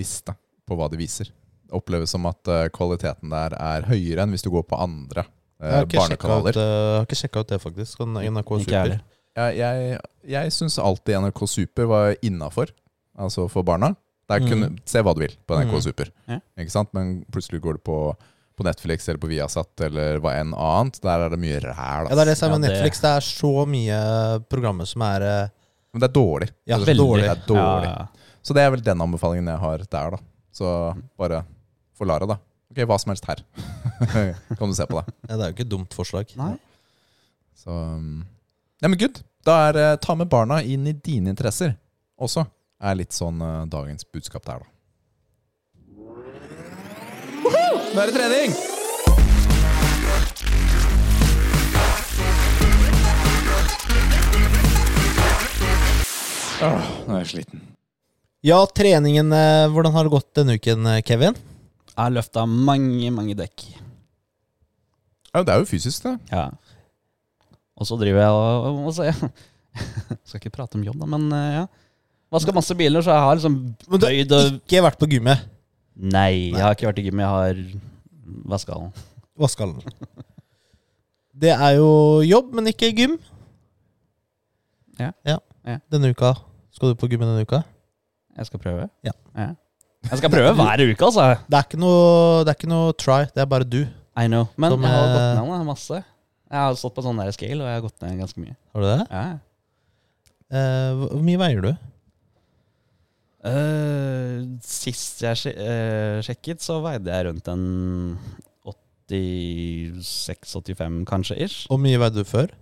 liste 0.00 0.32
på 0.64 0.78
hva 0.78 0.88
de 0.88 0.96
viser. 0.96 1.28
Det 1.68 1.76
oppleves 1.76 2.16
som 2.16 2.24
at 2.30 2.48
eh, 2.48 2.70
kvaliteten 2.72 3.36
der 3.36 3.58
er 3.60 3.88
høyere 3.90 4.24
enn 4.24 4.32
hvis 4.32 4.46
du 4.46 4.48
går 4.54 4.64
på 4.70 4.80
andre 4.80 5.26
eh, 5.60 5.82
jeg 5.82 5.92
barnekanaler. 5.92 6.56
ut, 6.56 6.60
eh, 6.64 6.72
jeg 6.72 6.96
har 6.96 7.08
ikke 7.10 7.20
sjekket 7.20 7.44
ut 7.44 7.52
det, 7.52 7.62
faktisk. 7.66 8.00
Sånn 8.00 8.16
NRK 8.16 8.54
Super. 8.64 8.96
Jeg, 9.36 9.58
jeg, 9.60 9.98
jeg 10.32 10.56
syns 10.56 10.80
alltid 10.80 11.20
NRK 11.20 11.44
Super 11.52 11.92
var 11.92 12.16
innafor, 12.24 12.72
altså 13.20 13.44
for 13.52 13.68
barna. 13.68 13.92
Der 14.30 14.42
kunne, 14.46 14.68
Se 14.88 15.02
hva 15.02 15.12
du 15.16 15.20
vil 15.24 15.32
på 15.46 15.56
NRK 15.58 15.72
Mm. 15.74 15.82
Super. 15.88 16.10
Ja. 16.30 16.38
Ikke 16.62 16.70
sant? 16.74 16.92
Men 16.94 17.24
plutselig 17.34 17.60
går 17.64 17.78
du 17.78 17.82
på, 17.90 17.96
på 18.56 18.66
Netflix 18.66 19.08
eller 19.08 19.18
på 19.22 19.30
Viasat 19.30 19.80
eller 19.88 20.20
hva 20.22 20.36
enn 20.38 20.52
annet. 20.54 21.00
Der 21.02 21.24
er 21.26 21.32
det 21.34 21.38
mye 21.42 21.58
ræl. 21.64 22.06
Ja, 22.10 22.14
det 22.14 22.22
er 22.24 22.30
det 22.30 22.36
som 22.38 22.50
er 22.52 22.58
med 22.58 22.68
Netflix. 22.68 23.00
Det 23.02 23.10
er 23.10 23.26
så 23.26 23.52
mye 23.66 24.00
programmer 24.52 24.86
som 24.88 25.02
er 25.08 25.26
eh, 25.26 25.48
Men 25.92 26.04
det 26.04 26.08
er 26.10 26.14
dårlig. 26.14 26.48
Ja, 26.70 26.78
det 26.78 26.94
er 26.94 27.00
dårlig. 27.02 27.24
Det 27.26 27.32
er 27.34 27.46
dårlig. 27.50 27.90
Ja. 27.90 28.36
Så 28.42 28.54
det 28.56 28.62
er 28.62 28.70
vel 28.72 28.82
den 28.86 29.02
anbefalingen 29.04 29.50
jeg 29.50 29.58
har 29.64 29.82
der, 29.90 30.14
da. 30.14 30.22
Så 30.54 30.68
bare 31.18 31.42
for 31.98 32.08
Lara, 32.08 32.26
da. 32.30 32.38
Ok, 32.70 32.78
hva 32.86 32.96
som 33.02 33.10
helst 33.10 33.26
her. 33.26 33.42
kan 34.58 34.70
du 34.70 34.74
se 34.78 34.86
på 34.86 35.00
det. 35.00 35.14
ja, 35.28 35.34
Det 35.34 35.40
er 35.42 35.48
jo 35.50 35.54
ikke 35.56 35.66
et 35.66 35.72
dumt 35.74 35.96
forslag. 35.98 36.30
Nei. 36.38 36.54
Så 37.58 37.74
Nei, 38.00 38.88
men 38.88 38.96
good. 39.00 39.18
Da 39.44 39.56
er 39.68 39.76
eh, 39.80 39.96
ta 40.00 40.14
med 40.16 40.28
barna 40.32 40.60
inn 40.62 40.86
i 40.88 40.94
dine 40.96 41.32
interesser 41.34 41.74
også. 42.20 42.46
Er 42.80 42.96
litt 42.96 43.12
sånn 43.12 43.40
uh, 43.44 43.66
dagens 43.68 44.06
budskap 44.08 44.46
der, 44.48 44.62
da. 44.64 44.68
Nå 47.90 47.98
er 48.00 48.06
det 48.10 48.14
trening! 48.16 48.54
Åh, 56.60 56.88
nå 57.08 57.14
er 57.16 57.22
jeg 57.22 57.30
sliten. 57.34 57.62
Ja, 58.44 58.58
treningen. 58.66 59.32
eh, 59.32 59.68
Hvordan 59.72 59.92
har 59.92 60.04
det 60.04 60.12
gått 60.12 60.34
denne 60.36 60.56
uken, 60.56 60.86
eh, 60.86 61.02
Kevin? 61.02 61.34
Jeg 61.34 61.96
har 62.04 62.10
løfta 62.10 62.46
mange, 62.46 63.10
mange 63.10 63.34
dekk. 63.36 63.64
Ja, 65.34 65.42
det 65.42 65.52
er 65.54 65.58
jo 65.60 65.68
fysisk, 65.68 66.02
det. 66.02 66.18
Ja. 66.30 66.50
Og 67.76 67.86
så 67.86 67.96
driver 67.96 68.20
jeg 68.20 68.30
og, 68.30 68.86
og 68.86 68.94
så, 68.94 69.12
Skal 70.26 70.40
ikke 70.40 70.50
prate 70.56 70.76
om 70.76 70.84
jobb, 70.84 70.98
da, 71.00 71.06
men 71.06 71.32
eh, 71.32 71.60
ja. 71.60 71.66
Vaska 72.30 72.54
masse 72.54 72.74
biler, 72.78 73.02
så 73.02 73.10
jeg 73.10 73.24
har 73.26 73.38
liksom 73.38 73.54
Men 73.90 74.00
du 74.00 74.06
har 74.06 74.12
bøyd 74.14 74.34
og 74.36 74.58
ikke 74.60 74.82
vært 74.86 75.00
på 75.00 75.08
gymmet. 75.10 75.46
Nei, 76.00 76.52
jeg 76.54 76.62
har 76.62 76.76
ikke 76.76 76.86
vært 76.88 77.00
i 77.02 77.06
gym. 77.08 77.22
Jeg 77.24 77.32
har 77.34 77.62
vaska 78.54 78.76
den. 78.78 79.82
Det 81.40 81.50
er 81.54 81.74
jo 81.78 81.90
jobb, 82.26 82.52
men 82.54 82.70
ikke 82.70 82.92
gym. 82.96 83.18
Ja. 85.00 85.10
Ja. 85.26 85.38
Denne 85.92 86.12
uka. 86.12 86.34
Skal 86.74 86.92
du 86.92 87.00
på 87.00 87.08
gymmet 87.10 87.28
denne 87.30 87.44
uka? 87.48 87.62
Jeg 88.36 88.46
skal 88.48 88.62
prøve. 88.62 88.86
Ja. 89.04 89.12
Jeg 89.36 90.20
skal 90.22 90.32
prøve 90.32 90.54
hver 90.56 90.82
uke, 90.86 91.04
altså. 91.04 91.26
Det 91.50 91.58
er 91.58 91.66
ikke 91.66 91.80
noe, 91.80 92.44
det 92.46 92.52
er 92.52 92.58
ikke 92.58 92.70
noe 92.70 92.94
try, 92.96 93.20
det 93.34 93.42
er 93.42 93.48
bare 93.50 93.66
du. 93.68 93.82
I 94.16 94.26
know. 94.30 94.46
Men 94.56 94.74
Som, 94.74 94.84
jeg 94.86 94.94
har 94.94 95.06
eh, 95.06 95.12
gått 95.16 95.42
ned 95.42 95.52
da, 95.52 95.60
masse. 95.66 96.00
Jeg 96.50 96.58
har 96.58 96.78
stått 96.80 96.96
på 96.96 97.04
sånn 97.04 97.20
der 97.20 97.30
scale, 97.36 97.60
og 97.62 97.68
jeg 97.68 97.76
har 97.78 97.84
gått 97.84 98.04
ned 98.04 98.16
ganske 98.22 98.42
mye. 98.42 98.56
Har 98.74 98.84
du 98.84 98.88
det? 98.88 99.04
Ja. 99.10 99.24
Eh, 100.50 101.02
hvor 101.04 101.22
mye 101.26 101.40
veier 101.40 101.66
du? 101.68 101.70
Eh, 103.40 104.42
sist 104.60 105.22
jeg 105.24 105.54
eh, 105.54 106.20
sjekket, 106.24 106.60
så 106.60 106.80
veide 106.84 107.08
jeg 107.08 107.26
rundt 107.30 107.48
en 107.48 107.64
86-85 109.10 111.04
kanskje, 111.08 111.36
ish. 111.46 111.66
Hvor 111.70 111.80
mye 111.80 111.98
veide 112.00 112.20
du 112.20 112.28
før? 112.28 112.52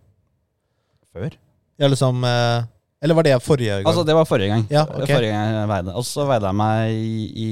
Før. 1.12 1.34
Ja, 1.78 1.88
liksom 1.90 2.24
uh, 2.26 2.66
Eller 3.02 3.14
var 3.14 3.26
det 3.26 3.36
forrige 3.42 3.78
gang? 3.78 3.86
Altså, 3.86 4.04
det 4.06 4.14
var 4.16 4.26
forrige 4.28 4.50
gang. 4.52 4.64
Ja, 4.70 4.84
okay. 4.86 5.14
Forrige 5.14 5.34
gang 5.34 5.56
jeg 5.56 5.70
veide. 5.70 5.94
Og 5.98 6.04
så 6.06 6.26
veide 6.28 6.50
jeg 6.50 6.58
meg 6.58 6.94
i, 6.98 7.18
i 7.38 7.48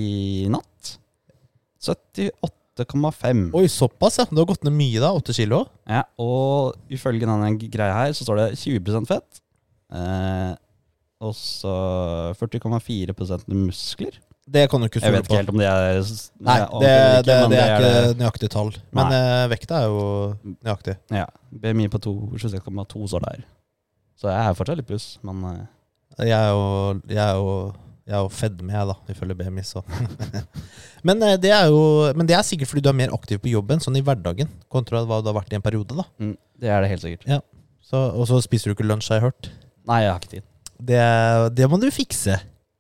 natt. 0.53 0.93
78,5. 1.87 3.43
Oi, 3.55 3.67
såpass, 3.71 4.21
ja. 4.23 4.27
Du 4.31 4.41
har 4.43 4.49
gått 4.51 4.67
ned 4.67 4.75
mye, 4.75 5.03
da. 5.03 5.13
8 5.15 5.37
kilo. 5.37 5.65
Ja, 5.87 6.03
og 6.23 6.79
ifølge 6.93 7.29
denne 7.29 7.53
greia 7.63 7.95
her, 7.95 8.15
så 8.17 8.27
står 8.27 8.43
det 8.43 8.49
20% 8.63 9.11
fett. 9.11 9.43
Eh, 9.95 10.53
og 11.21 11.33
så 11.39 11.73
40,4 12.37 13.15
muskler. 13.53 14.19
Det 14.47 14.69
kan 14.71 14.79
du 14.79 14.87
ikke 14.87 15.01
Jeg 15.03 15.11
vet 15.11 15.25
ikke 15.27 15.39
helt 15.41 15.49
om 15.51 15.59
det 15.59 15.67
er 15.67 15.97
Nei, 16.47 16.57
det, 16.61 16.81
det, 16.87 17.25
det, 17.27 17.37
det 17.51 17.59
er 17.59 17.73
ikke 17.73 17.89
det. 18.07 18.19
nøyaktig 18.21 18.51
tall. 18.53 18.69
Men 18.95 19.15
eh, 19.17 19.47
vekta 19.51 19.81
er 19.81 19.89
jo 19.91 20.05
nøyaktig. 20.63 20.95
Ja, 21.11 21.25
BMI 21.51 21.89
på 21.91 21.99
to- 22.05 22.31
26,2 22.39 23.09
står 23.11 23.25
der. 23.27 23.43
Så 24.17 24.31
jeg 24.31 24.39
er 24.47 24.55
fortsatt 24.55 24.79
litt 24.79 24.87
pluss, 24.89 25.09
men 25.27 25.43
eh, 25.51 25.65
Jeg 26.29 26.31
er 26.37 26.53
jo, 26.55 27.01
jeg 27.11 27.19
er 27.25 27.35
jo, 27.41 27.51
jeg 28.07 28.15
er 28.15 28.23
jo 28.23 28.31
fedme, 28.33 28.71
jeg, 28.73 28.87
da, 28.93 28.95
ifølge 29.17 29.35
BMI, 29.41 29.65
så 29.67 29.83
men, 31.07 31.23
eh, 31.27 31.35
det 31.43 31.51
er 31.53 31.67
jo, 31.73 31.83
men 32.17 32.29
det 32.31 32.37
er 32.39 32.47
sikkert 32.47 32.71
fordi 32.71 32.85
du 32.87 32.89
er 32.93 32.97
mer 33.03 33.13
aktiv 33.19 33.43
på 33.43 33.51
jobben, 33.51 33.83
sånn 33.83 33.99
i 33.99 34.05
hverdagen, 34.07 34.49
kontra 34.73 35.03
hva 35.05 35.19
du 35.25 35.33
har 35.33 35.41
vært 35.41 35.53
i 35.53 35.59
en 35.59 35.65
periode. 35.67 35.91
da 35.99 36.07
mm, 36.23 36.37
det 36.63 36.71
er 36.71 36.87
det 36.87 36.93
helt 36.95 37.03
sikkert. 37.03 37.43
så, 37.83 38.07
Og 38.15 38.29
så 38.31 38.39
spiser 38.47 38.71
du 38.71 38.77
ikke 38.79 38.87
lunsj, 38.87 39.11
har 39.11 39.19
jeg 39.21 39.27
hørt. 39.33 39.51
Nei, 39.91 40.05
jeg 40.07 40.13
har 40.15 40.23
ikke 40.23 40.37
tid. 40.39 40.47
Det, 40.77 41.01
det 41.57 41.69
må 41.71 41.79
du 41.81 41.89
fikse. 41.95 42.37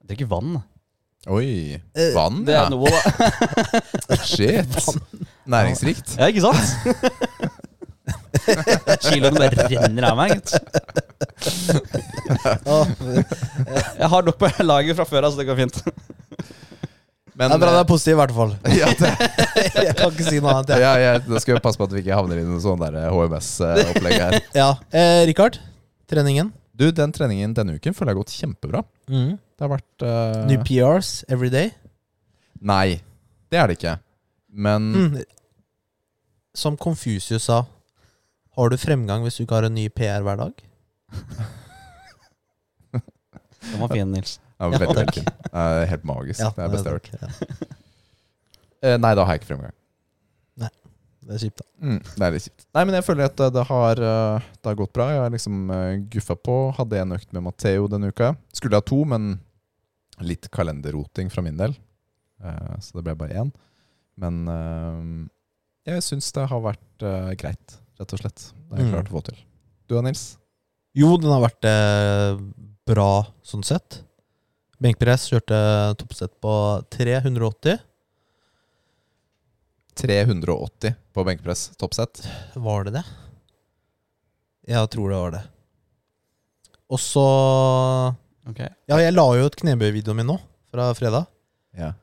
Drikke 0.07 0.27
vann. 0.31 0.59
Oi. 1.27 1.75
Eh, 1.75 2.13
Vann, 2.15 2.45
Det 2.47 2.55
ja. 2.55 2.67
er 2.67 2.71
noe, 2.71 2.87
da. 2.87 4.19
Shit. 4.31 4.77
Næringsrikt. 5.51 6.15
Ja, 6.21 6.29
ikke 6.31 6.45
sant? 6.45 6.63
Kiloene 9.03 9.41
bare 9.41 9.67
renner 9.73 10.07
av 10.07 10.21
meg. 10.21 10.37
gitt. 10.37 10.51
Jeg 13.97 14.11
har 14.13 14.29
nok 14.29 14.39
på 14.39 14.51
lager 14.63 14.95
fra 15.01 15.07
før 15.09 15.27
av, 15.27 15.35
så 15.35 15.41
det 15.41 15.49
går 15.49 15.59
fint. 15.65 15.81
Men 17.37 17.51
det 17.53 17.57
er 17.59 17.61
bra 17.61 17.73
du 17.73 17.77
eh, 17.77 17.83
er 17.83 17.89
positiv, 17.91 18.15
i 18.15 18.21
hvert 18.21 18.37
fall. 18.37 18.53
ja, 18.81 18.93
det, 18.97 19.11
Jeg 19.83 19.97
kan 19.99 20.15
ikke 20.15 20.29
si 20.31 20.39
noe 20.41 20.55
annet. 20.55 20.71
jeg. 20.73 20.85
ja, 20.87 20.93
jeg, 21.03 21.25
Da 21.27 21.43
skal 21.43 21.59
vi 21.59 21.65
passe 21.67 21.81
på 21.81 21.89
at 21.89 21.93
vi 21.97 22.01
ikke 22.05 22.17
havner 22.17 22.39
i 22.41 22.47
noe 22.47 22.63
sånn 22.65 22.81
der 22.81 22.97
HMS-opplegg 23.11 24.17
her. 24.23 24.39
Ja. 24.57 24.71
Eh, 24.95 25.25
Rikard, 25.29 25.59
treningen? 26.09 26.55
Du, 26.77 26.91
den 26.93 27.13
treningen 27.17 27.55
denne 27.57 27.77
uken 27.79 27.95
føler 27.97 28.13
jeg 28.13 28.17
har 28.17 28.23
gått 28.23 28.35
kjempebra. 28.37 28.83
Det 29.09 29.65
har 29.65 29.71
vært 29.73 30.05
uh... 30.05 30.43
Nye 30.51 30.61
PRs 30.67 31.11
every 31.33 31.49
day? 31.53 31.71
Nei, 32.61 32.99
det 33.53 33.61
er 33.63 33.71
det 33.71 33.79
ikke. 33.79 33.95
Men 34.53 34.91
Mm. 34.97 35.17
Som 36.57 36.77
Confucius 36.81 37.45
sa, 37.51 37.59
har 38.57 38.71
du 38.73 38.77
fremgang 38.81 39.21
hvis 39.27 39.37
du 39.37 39.43
ikke 39.45 39.59
har 39.59 39.67
en 39.69 39.75
ny 39.77 39.91
PR 39.93 40.23
hver 40.25 40.39
dag? 40.41 40.63
Den 43.67 43.81
var 43.83 43.91
fin, 43.93 44.09
Nils. 44.15 44.39
ja, 44.57 44.69
veldig, 44.73 44.87
veldig 44.89 45.15
fin. 45.19 45.27
Eh, 45.53 45.83
helt 45.91 46.05
magisk. 46.09 46.41
det 46.41 46.63
er 46.65 46.71
det 46.71 46.73
beste 46.79 46.89
jeg 46.89 46.95
har 46.95 47.01
hørt. 47.01 47.11
Ja, 47.21 47.73
Eh, 48.87 48.99
nei, 49.01 49.15
da 49.17 49.25
har 49.25 49.33
jeg 49.35 49.41
ikke 49.41 49.49
fremgang. 49.55 49.73
Det 51.27 51.35
er 51.37 51.41
kjipt, 51.43 51.59
da. 51.63 51.67
Mm, 51.83 51.99
det 52.07 52.23
er 52.27 52.35
litt 52.37 52.45
kjipt. 52.47 52.67
Nei, 52.77 52.83
men 52.87 52.95
jeg 52.99 53.05
føler 53.07 53.27
at 53.27 53.37
det, 53.41 53.49
det, 53.57 53.65
har, 53.69 54.01
eh, 54.11 54.45
det 54.63 54.71
har 54.71 54.79
gått 54.79 54.93
bra. 54.95 55.07
Jeg 55.11 55.23
har 55.25 55.33
liksom 55.35 55.71
uh, 55.75 55.97
guffa 56.13 56.37
på. 56.39 56.57
Hadde 56.79 57.01
en 57.03 57.17
økt 57.17 57.33
med 57.35 57.45
Matheo 57.49 57.89
denne 57.91 58.13
uka. 58.15 58.31
Skulle 58.55 58.79
ha 58.79 58.85
to, 58.87 59.01
men 59.09 59.33
litt 60.23 60.47
kalenderroting 60.55 61.29
fra 61.35 61.43
min 61.45 61.59
del. 61.59 61.75
Eh, 62.45 62.77
så 62.81 62.97
det 62.99 63.05
ble 63.09 63.17
bare 63.19 63.43
én. 63.43 63.51
Men 64.17 64.39
eh, 64.49 65.93
jeg 65.93 66.05
syns 66.07 66.31
det 66.37 66.47
har 66.51 66.63
vært 66.65 67.05
eh, 67.05 67.33
greit, 67.43 67.77
rett 68.01 68.15
og 68.17 68.23
slett. 68.23 68.47
Det 68.55 68.77
har 68.79 68.83
jeg 68.85 68.87
Mm. 68.91 68.95
klart 68.95 69.11
å 69.13 69.17
få 69.19 69.25
til. 69.33 69.43
Du 69.89 69.95
da, 69.99 70.03
Nils? 70.07 70.23
Jo, 70.97 71.17
den 71.21 71.31
har 71.35 71.43
vært 71.45 71.67
eh, 71.69 72.39
bra 72.89 73.11
sånn 73.45 73.67
sett. 73.67 74.01
Benkpress 74.83 75.29
kjørte 75.31 75.59
toppsett 76.01 76.35
på 76.41 76.53
380. 76.93 77.79
380 79.97 80.95
på 81.17 81.25
benkpress, 81.25 81.71
toppsett. 81.81 82.21
Var 82.55 82.85
det 82.85 82.99
det? 82.99 83.05
Jeg 84.67 84.91
tror 84.93 85.11
det 85.11 85.21
var 85.23 85.37
det. 85.37 85.43
Og 86.93 87.01
så 87.03 87.27
Ok. 88.47 88.61
Ja, 88.87 88.99
jeg 89.03 89.15
la 89.15 89.25
jo 89.35 89.47
ut 89.49 89.57
knebøyvideoen 89.59 90.21
min 90.21 90.29
nå, 90.31 90.37
fra 90.71 90.93
fredag. 90.95 91.27
Ja. 91.75 91.95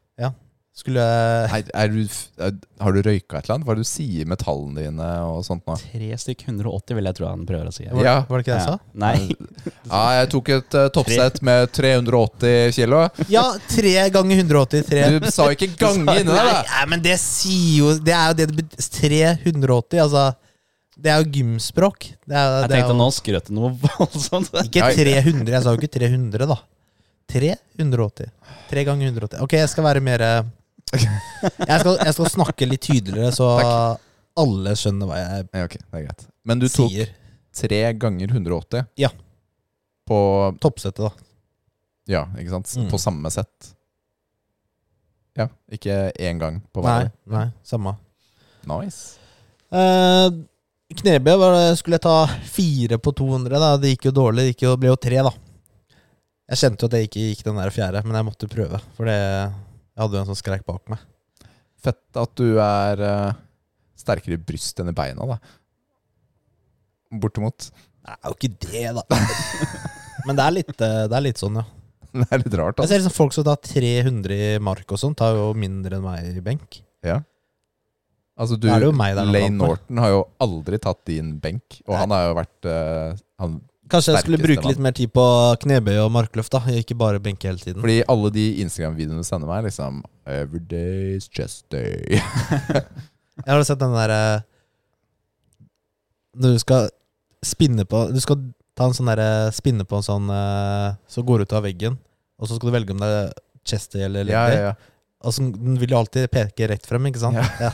Skulle 0.74 1.04
jeg 1.06 1.50
Er, 1.54 1.68
er 1.84 1.90
du, 1.94 2.00
er, 2.42 2.54
har 2.82 2.96
du 2.96 3.00
røyka 3.06 3.38
et 3.38 3.46
eller 3.46 3.54
annet? 3.60 3.66
Hva 3.68 3.74
er 3.76 3.78
det 3.78 3.84
du 3.86 3.90
sier 3.92 4.26
med 4.32 4.40
tallene 4.42 4.82
dine 4.88 5.10
og 5.30 5.44
sånt 5.46 5.62
nå? 5.70 5.76
Tre 5.78 6.08
stykk 6.18 6.42
180 6.50 6.98
vil 6.98 7.10
jeg 7.12 7.18
tro 7.20 7.28
han 7.30 7.44
prøver 7.46 7.68
å 7.70 7.74
si. 7.76 7.86
Var, 7.92 8.02
Ja. 8.08 8.16
var 8.26 8.42
det 8.42 8.48
ikke 8.48 8.56
det 8.56 8.58
jeg 8.58 8.66
Ja. 8.66 8.74
sa? 8.74 8.80
Nei, 9.04 9.36
Ja, 9.94 10.02
jeg 10.18 10.32
tok 10.34 10.50
et 10.56 10.78
uh, 10.80 10.88
toppsett 10.96 11.38
med 11.46 11.70
380 11.78 12.74
kilo. 12.74 13.04
Ja, 13.30 13.44
tre 13.70 13.94
ganger 14.16 14.42
180. 14.42 14.88
Tre. 14.90 15.04
Du 15.22 15.30
sa 15.30 15.48
ikke 15.54 15.70
gange 15.78 16.18
inni 16.24 16.34
der, 16.34 16.50
da! 16.50 16.64
nei, 16.72 16.86
men 16.96 17.06
det 17.06 17.20
sier 17.22 17.78
jo 17.84 17.94
Det 18.02 18.16
er 18.18 18.32
jo 18.34 18.40
det 18.42 18.50
det 18.50 18.58
betyr. 18.64 18.90
380, 18.98 20.02
altså. 20.08 20.26
Det 21.04 21.10
er 21.14 21.22
jo 21.22 21.30
gymspråk. 21.38 22.10
Det 22.26 22.34
er, 22.34 22.50
jeg 22.50 22.58
det 22.58 22.66
er 22.66 22.74
tenkte 22.80 22.94
jo, 22.96 22.98
nå 22.98 23.08
skrøt 23.14 23.48
du 23.50 23.54
noe 23.60 23.72
voldsomt. 23.86 24.50
Ikke 24.66 24.90
300, 24.98 25.54
jeg 25.54 25.62
sa 25.66 25.70
jo 25.74 25.78
ikke 25.82 25.94
300, 26.00 26.50
da. 26.50 26.58
380. 27.34 28.30
Tre 28.74 28.84
ganger 28.90 29.10
180. 29.14 29.42
Ok, 29.46 29.54
jeg 29.62 29.70
skal 29.70 29.86
være 29.88 30.02
mer 30.06 30.22
eh, 30.26 30.42
jeg 31.70 31.80
skal, 31.82 31.98
jeg 31.98 32.16
skal 32.16 32.32
snakke 32.32 32.68
litt 32.70 32.86
tydeligere, 32.86 33.34
så 33.36 33.50
alle 34.40 34.74
skjønner 34.78 35.10
hva 35.10 35.20
jeg 35.20 35.46
Ja, 35.50 35.66
okay, 35.68 35.82
det 35.84 36.00
er 36.00 36.08
greit. 36.08 36.26
Men 36.46 36.62
du 36.62 36.68
tok 36.68 36.92
sier. 36.94 37.14
tre 37.58 37.82
ganger 38.00 38.34
180? 38.34 38.88
Ja. 39.02 39.10
På 40.08 40.18
Toppsettet, 40.62 41.06
da. 41.06 41.30
Ja, 42.10 42.26
ikke 42.38 42.58
sant? 42.58 42.72
Mm. 42.78 42.90
På 42.92 43.00
samme 43.00 43.32
sett. 43.34 43.74
Ja, 45.40 45.48
ikke 45.74 46.12
én 46.22 46.42
gang 46.42 46.60
på 46.74 46.84
hver. 46.86 47.10
nei, 47.32 47.48
samme. 47.66 47.96
Nice. 48.70 49.18
Eh, 49.74 50.28
knebøy 51.00 51.34
det, 51.42 51.78
skulle 51.80 51.98
jeg 51.98 52.06
ta 52.06 52.18
fire 52.54 53.00
på 53.02 53.14
200. 53.18 53.60
da 53.60 53.72
Det 53.82 53.96
gikk 53.96 54.12
jo 54.12 54.16
dårlig. 54.20 54.44
Det 54.44 54.54
gikk 54.54 54.66
jo, 54.68 54.76
ble 54.78 54.92
jo 54.92 55.00
tre, 55.00 55.24
da. 55.26 55.34
Jeg 56.54 56.60
kjente 56.60 56.84
jo 56.84 56.90
at 56.92 56.98
jeg 56.98 57.10
ikke 57.10 57.28
gikk 57.30 57.46
den 57.48 57.62
der 57.62 57.74
fjerde, 57.74 58.04
men 58.06 58.20
jeg 58.20 58.28
måtte 58.28 58.52
prøve. 58.52 58.82
For 58.98 59.10
det, 59.10 59.18
jeg 59.94 60.02
hadde 60.02 60.22
en 60.22 60.30
som 60.30 60.38
skreik 60.38 60.66
bak 60.68 60.90
meg. 60.92 61.02
Fett 61.84 62.20
at 62.20 62.32
du 62.40 62.58
er 62.64 63.04
uh, 63.04 63.36
sterkere 64.00 64.38
i 64.38 64.42
brystet 64.42 64.84
enn 64.84 64.94
i 64.94 64.98
beina, 64.98 65.28
da. 65.36 65.38
Bortimot. 67.22 67.70
Det 68.04 68.16
er 68.18 68.32
jo 68.32 68.38
ikke 68.38 68.54
det, 68.66 68.88
da. 68.98 69.20
men 70.28 70.40
det 70.40 70.46
er 70.46 70.56
litt, 70.58 70.74
eh, 70.76 71.04
det 71.12 71.18
er 71.18 71.26
litt 71.28 71.42
sånn, 71.42 71.62
ja. 71.62 71.68
Det 72.14 72.28
er 72.30 72.42
litt 72.44 72.56
rart, 72.60 72.78
Jeg 72.78 72.84
altså. 72.84 72.90
ser 72.92 73.00
liksom 73.02 73.14
Folk 73.16 73.34
som 73.34 73.46
tar 73.48 73.62
300 73.66 74.36
i 74.38 74.50
mark 74.62 74.92
og 74.94 75.00
sånn, 75.02 75.16
tar 75.18 75.38
jo 75.38 75.48
mindre 75.58 75.98
enn 75.98 76.04
meg 76.06 76.28
i 76.30 76.44
benk. 76.46 76.82
Ja. 77.06 77.22
Altså, 78.38 78.58
du, 78.58 78.68
Da 78.70 79.26
Lane. 79.26 79.54
Norton 79.58 80.02
har 80.02 80.12
jo 80.14 80.24
aldri 80.42 80.80
tatt 80.82 81.04
din 81.10 81.36
benk, 81.42 81.80
og 81.86 81.98
han 82.02 82.14
har 82.14 82.28
jo 82.28 82.36
vært 82.38 82.70
uh, 82.70 83.24
han, 83.42 83.60
Kanskje 83.94 84.16
jeg 84.16 84.24
skulle 84.26 84.42
bruke 84.42 84.72
litt 84.72 84.82
mer 84.82 84.96
tid 84.98 85.12
på 85.14 85.24
knebøy 85.64 86.00
og 86.02 86.10
markløft, 86.16 86.54
da. 86.56 86.62
Ikke 86.82 86.98
bare 86.98 87.22
benke 87.22 87.46
hele 87.50 87.62
tiden. 87.62 87.82
Fordi 87.84 88.00
alle 88.10 88.32
de 88.34 88.46
Instagram-videoene 88.64 89.22
du 89.22 89.28
sender 89.28 89.50
meg, 89.50 89.68
liksom 89.68 90.02
Everyday's 90.30 91.30
chest 91.30 91.68
day. 91.74 92.18
Jeg 93.44 93.50
har 93.50 93.64
sett 93.66 93.82
den 93.82 93.96
derre 93.96 94.20
Når 96.38 96.54
du 96.54 96.60
skal 96.62 96.92
spinne 97.42 97.82
på 97.90 98.04
Du 98.14 98.20
skal 98.22 98.44
ta 98.78 98.86
en 98.86 98.94
sånn 98.94 99.10
derre 99.10 99.50
spinne 99.58 99.88
på 99.90 99.98
en 99.98 100.06
sånn 100.06 100.30
eh, 100.30 100.94
Så 101.10 101.24
går 101.26 101.42
du 101.42 101.48
ut 101.48 101.56
av 101.58 101.66
veggen, 101.66 101.98
og 102.38 102.46
så 102.46 102.60
skal 102.60 102.70
du 102.70 102.76
velge 102.78 102.94
om 102.94 103.02
det 103.02 103.10
er 103.10 103.34
chest 103.66 103.98
day 103.98 104.06
eller 104.06 104.28
leg 104.30 104.38
ja, 104.38 104.46
day. 104.52 104.60
ja, 104.60 104.70
ja. 104.70 105.10
Og 105.24 105.34
så 105.34 105.48
den 105.50 105.82
vil 105.82 105.96
jo 105.96 106.02
alltid 106.04 106.30
peke 106.30 106.70
rett 106.70 106.86
frem, 106.86 107.10
ikke 107.10 107.22
sant? 107.22 107.40
Ja. 107.40 107.72
Ja. 107.72 107.74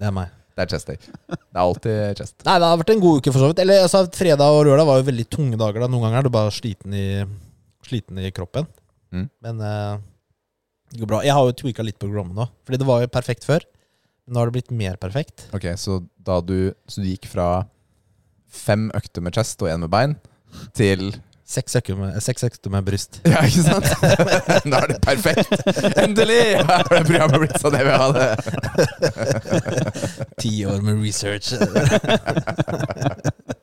Det 0.00 0.06
er 0.08 0.14
meg. 0.16 0.39
Det 0.60 0.66
er 0.66 0.72
chest 0.74 0.90
day. 0.90 0.98
Det 1.00 1.56
er 1.56 1.62
alltid 1.62 2.18
chest. 2.18 2.34
Nei, 2.44 2.56
det 2.60 2.68
har 2.68 2.80
vært 2.82 2.92
en 2.92 3.02
god 3.02 3.20
uke, 3.20 3.32
for 3.32 3.40
så 3.40 3.48
vidt. 3.50 3.62
Eller 3.64 3.84
altså, 3.86 4.02
fredag 4.12 4.52
og 4.52 4.66
lørdag 4.68 4.88
var 4.90 5.00
jo 5.00 5.06
veldig 5.08 5.26
tunge 5.32 5.60
dager. 5.60 5.80
da 5.80 5.88
Noen 5.88 6.04
ganger 6.04 6.20
er 6.20 6.28
du 6.28 6.34
bare 6.34 6.52
sliten 6.52 6.96
i, 6.96 7.06
sliten 7.86 8.20
i 8.20 8.32
kroppen. 8.36 8.68
Mm. 9.14 9.26
Men 9.46 9.62
eh, 9.64 10.02
det 10.92 11.00
går 11.00 11.12
bra. 11.14 11.22
Jeg 11.24 11.36
har 11.38 11.48
jo 11.48 11.56
tweaka 11.62 11.86
litt 11.86 11.98
på 11.98 12.10
programmet 12.10 12.36
nå, 12.36 12.46
Fordi 12.68 12.80
det 12.82 12.88
var 12.90 13.00
jo 13.02 13.12
perfekt 13.16 13.48
før. 13.48 13.64
Nå 14.30 14.38
har 14.38 14.50
det 14.50 14.58
blitt 14.58 14.74
mer 14.74 15.00
perfekt. 15.00 15.48
Ok, 15.56 15.70
så 15.80 16.02
da 16.20 16.38
du, 16.44 16.74
så 16.90 17.02
du 17.02 17.08
gikk 17.08 17.26
fra 17.30 17.48
fem 18.50 18.88
økter 18.98 19.24
med 19.24 19.34
chest 19.38 19.62
og 19.64 19.70
én 19.72 19.80
med 19.80 19.90
bein, 19.90 20.16
til 20.76 21.08
Seks 21.50 21.74
økter 21.80 21.96
med, 21.98 22.14
seks 22.22 22.44
økter 22.46 22.70
med 22.70 22.84
bryst. 22.86 23.18
Ja, 23.26 23.40
ikke 23.42 23.62
sant? 23.66 23.88
da 24.70 24.76
er 24.84 24.92
det 24.92 24.98
perfekt! 25.02 25.50
Endelig 25.98 26.42
har 26.62 26.84
det 26.86 27.00
programmet 27.08 27.42
blitt 27.42 27.58
sånn 27.58 27.74
jeg 27.74 27.88
vil 27.88 27.98
ha 27.98 28.08
det. 28.14 28.28
Ti 30.38 30.52
år 30.70 30.78
med 30.86 31.02
research. 31.02 31.50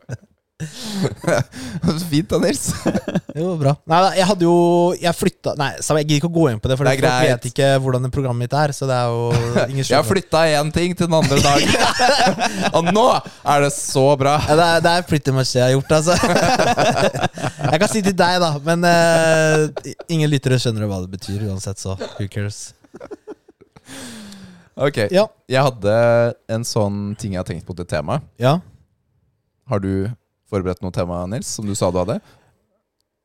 Fint 2.10 2.30
da, 2.32 2.38
Nils. 2.42 2.74
det 3.36 3.44
var 3.44 3.58
bra. 3.62 3.74
Nei, 3.86 4.00
jeg 4.18 4.26
hadde 4.26 4.46
jo 4.48 4.54
Jeg 4.98 5.14
flytta 5.14 5.52
Nei, 5.60 5.68
jeg 5.78 6.08
gidder 6.08 6.16
ikke 6.18 6.30
å 6.32 6.34
gå 6.34 6.46
inn 6.50 6.62
på 6.64 6.72
det, 6.72 6.78
for 6.80 6.88
Det 6.90 6.96
folk 6.96 7.04
greit. 7.04 7.30
vet 7.30 7.46
ikke 7.52 7.68
hvordan 7.84 8.08
det 8.08 8.12
programmet 8.16 8.42
mitt 8.48 8.56
er. 8.58 8.74
Så 8.74 8.88
det 8.90 8.98
er 8.98 9.12
jo 9.14 9.28
ingen 9.72 9.84
Jeg 9.86 9.94
har 10.00 10.08
flytta 10.08 10.42
én 10.58 10.72
ting 10.74 10.96
til 10.98 11.06
den 11.12 11.18
andre 11.20 11.38
dagen, 11.46 11.70
og 12.74 12.90
nå 12.90 13.06
er 13.22 13.68
det 13.68 13.72
så 13.78 14.08
bra. 14.18 14.34
Ja, 14.50 14.58
det, 14.58 14.68
er, 14.72 14.84
det 14.88 14.96
er 14.98 15.08
pretty 15.14 15.36
much 15.36 15.54
det 15.54 15.62
jeg 15.62 15.68
har 15.68 15.76
gjort, 15.78 15.94
altså. 16.00 16.18
jeg 17.70 17.82
kan 17.86 17.94
si 17.94 18.02
til 18.10 18.18
deg, 18.18 18.42
da, 18.42 18.52
men 18.66 18.90
uh, 18.90 19.94
ingen 20.10 20.32
lyttere 20.34 20.58
skjønner 20.62 20.90
hva 20.90 21.04
det 21.06 21.12
betyr 21.14 21.46
uansett, 21.52 21.78
så 21.86 21.94
who 22.18 22.26
cares. 22.34 22.72
Ok, 24.78 25.04
Ja. 25.14 25.28
Jeg 25.50 25.64
hadde 25.70 25.94
en 26.54 26.66
sånn 26.68 27.12
ting 27.18 27.34
jeg 27.38 27.42
har 27.46 27.48
tenkt 27.50 27.66
på 27.70 27.78
til 27.78 27.86
temaet. 27.94 28.26
ja. 28.42 28.58
Har 29.68 29.82
du 29.84 30.08
forberedt 30.52 30.84
noe 30.84 30.96
tema, 30.96 31.24
Nils, 31.30 31.50
som 31.58 31.68
du 31.68 31.76
sa 31.78 31.90
du 31.92 32.00
hadde? 32.02 32.20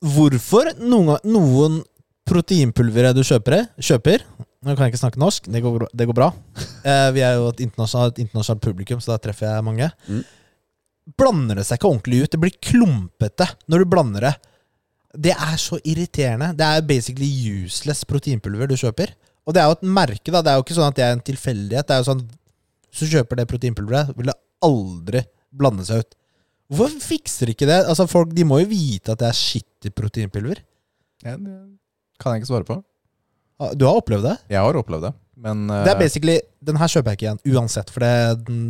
Hvorfor 0.03 0.73
noen, 0.83 1.17
noen 1.29 1.81
proteinpulvere 2.29 3.13
du 3.17 3.23
kjøper, 3.27 3.67
kjøper 3.83 4.25
Nå 4.63 4.77
kan 4.77 4.87
jeg 4.87 4.93
ikke 4.93 5.01
snakke 5.01 5.19
norsk, 5.19 5.49
det 5.51 5.59
går, 5.65 5.89
det 5.91 6.05
går 6.07 6.15
bra. 6.15 6.29
Eh, 6.87 7.09
vi 7.17 7.23
er 7.27 7.33
jo 7.35 7.49
et 7.51 7.65
internasjonalt, 7.65 8.15
et 8.15 8.23
internasjonalt 8.23 8.63
publikum, 8.63 9.01
så 9.03 9.11
da 9.11 9.17
treffer 9.19 9.49
jeg 9.49 9.65
mange. 9.67 9.89
Mm. 10.07 10.21
Blander 11.19 11.59
det 11.59 11.65
seg 11.67 11.81
ikke 11.81 11.89
ordentlig 11.89 12.21
ut. 12.23 12.31
Det 12.31 12.41
blir 12.45 12.55
klumpete 12.63 13.49
når 13.67 13.83
du 13.83 13.89
blander 13.91 14.29
det. 14.29 14.33
Det 15.27 15.35
er 15.35 15.57
så 15.59 15.81
irriterende. 15.83 16.53
Det 16.55 16.69
er 16.69 16.87
basically 16.87 17.27
useless 17.67 18.05
proteinpulver 18.07 18.71
du 18.71 18.77
kjøper. 18.79 19.11
Og 19.43 19.57
det 19.57 19.65
er 19.65 19.67
jo 19.67 19.81
et 19.81 19.85
merke, 19.99 20.31
da. 20.31 20.45
Det 20.47 20.53
er 20.53 20.61
jo 20.61 20.65
ikke 20.69 20.79
sånn 20.79 20.91
at 20.93 21.01
det 21.01 21.09
er 21.09 21.17
en 21.17 21.27
tilfeldighet. 21.27 21.89
Det 21.89 21.97
er 21.97 22.05
jo 22.05 22.11
sånn 22.13 22.25
Hvis 22.93 23.03
du 23.03 23.17
kjøper 23.17 23.41
det 23.41 23.49
proteinpulveret, 23.51 24.15
vil 24.15 24.31
det 24.31 24.39
aldri 24.63 25.27
blande 25.51 25.87
seg 25.89 26.05
ut. 26.05 26.17
Hvorfor 26.73 27.03
fikser 27.05 27.51
ikke 27.53 27.67
det? 27.69 27.81
Altså 27.87 28.07
folk, 28.09 28.31
De 28.35 28.45
må 28.49 28.61
jo 28.63 28.69
vite 28.71 29.13
at 29.13 29.21
det 29.21 29.29
er 29.29 29.37
skittig 29.37 29.93
proteinpulver. 29.95 30.63
Ja, 31.25 31.37
det 31.37 31.57
kan 32.23 32.33
jeg 32.37 32.43
ikke 32.43 32.51
svare 32.53 32.67
på. 32.69 32.79
Ah, 33.61 33.75
Du 33.79 33.85
har 33.87 33.99
opplevd 34.01 34.25
det? 34.27 34.37
Jeg 34.51 34.59
har 34.65 34.79
opplevd 34.81 35.05
det, 35.09 35.13
men 35.37 35.67
uh, 35.71 35.83
Det 35.85 35.93
er 35.93 35.99
basically 36.01 36.39
Den 36.65 36.79
her 36.81 36.89
kjøper 36.91 37.13
jeg 37.13 37.19
ikke 37.21 37.27
igjen, 37.29 37.43
uansett. 37.57 37.91
For 37.95 38.01
det, 38.05 38.13
den, 38.49 38.63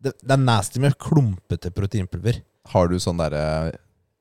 det, 0.00 0.12
det 0.22 0.36
er 0.36 0.42
nasty 0.44 0.80
med 0.80 0.94
klumpete 1.02 1.72
proteinpulver. 1.74 2.38
har 2.72 2.88
du 2.88 2.96
sånn 3.02 3.18
derre 3.20 3.42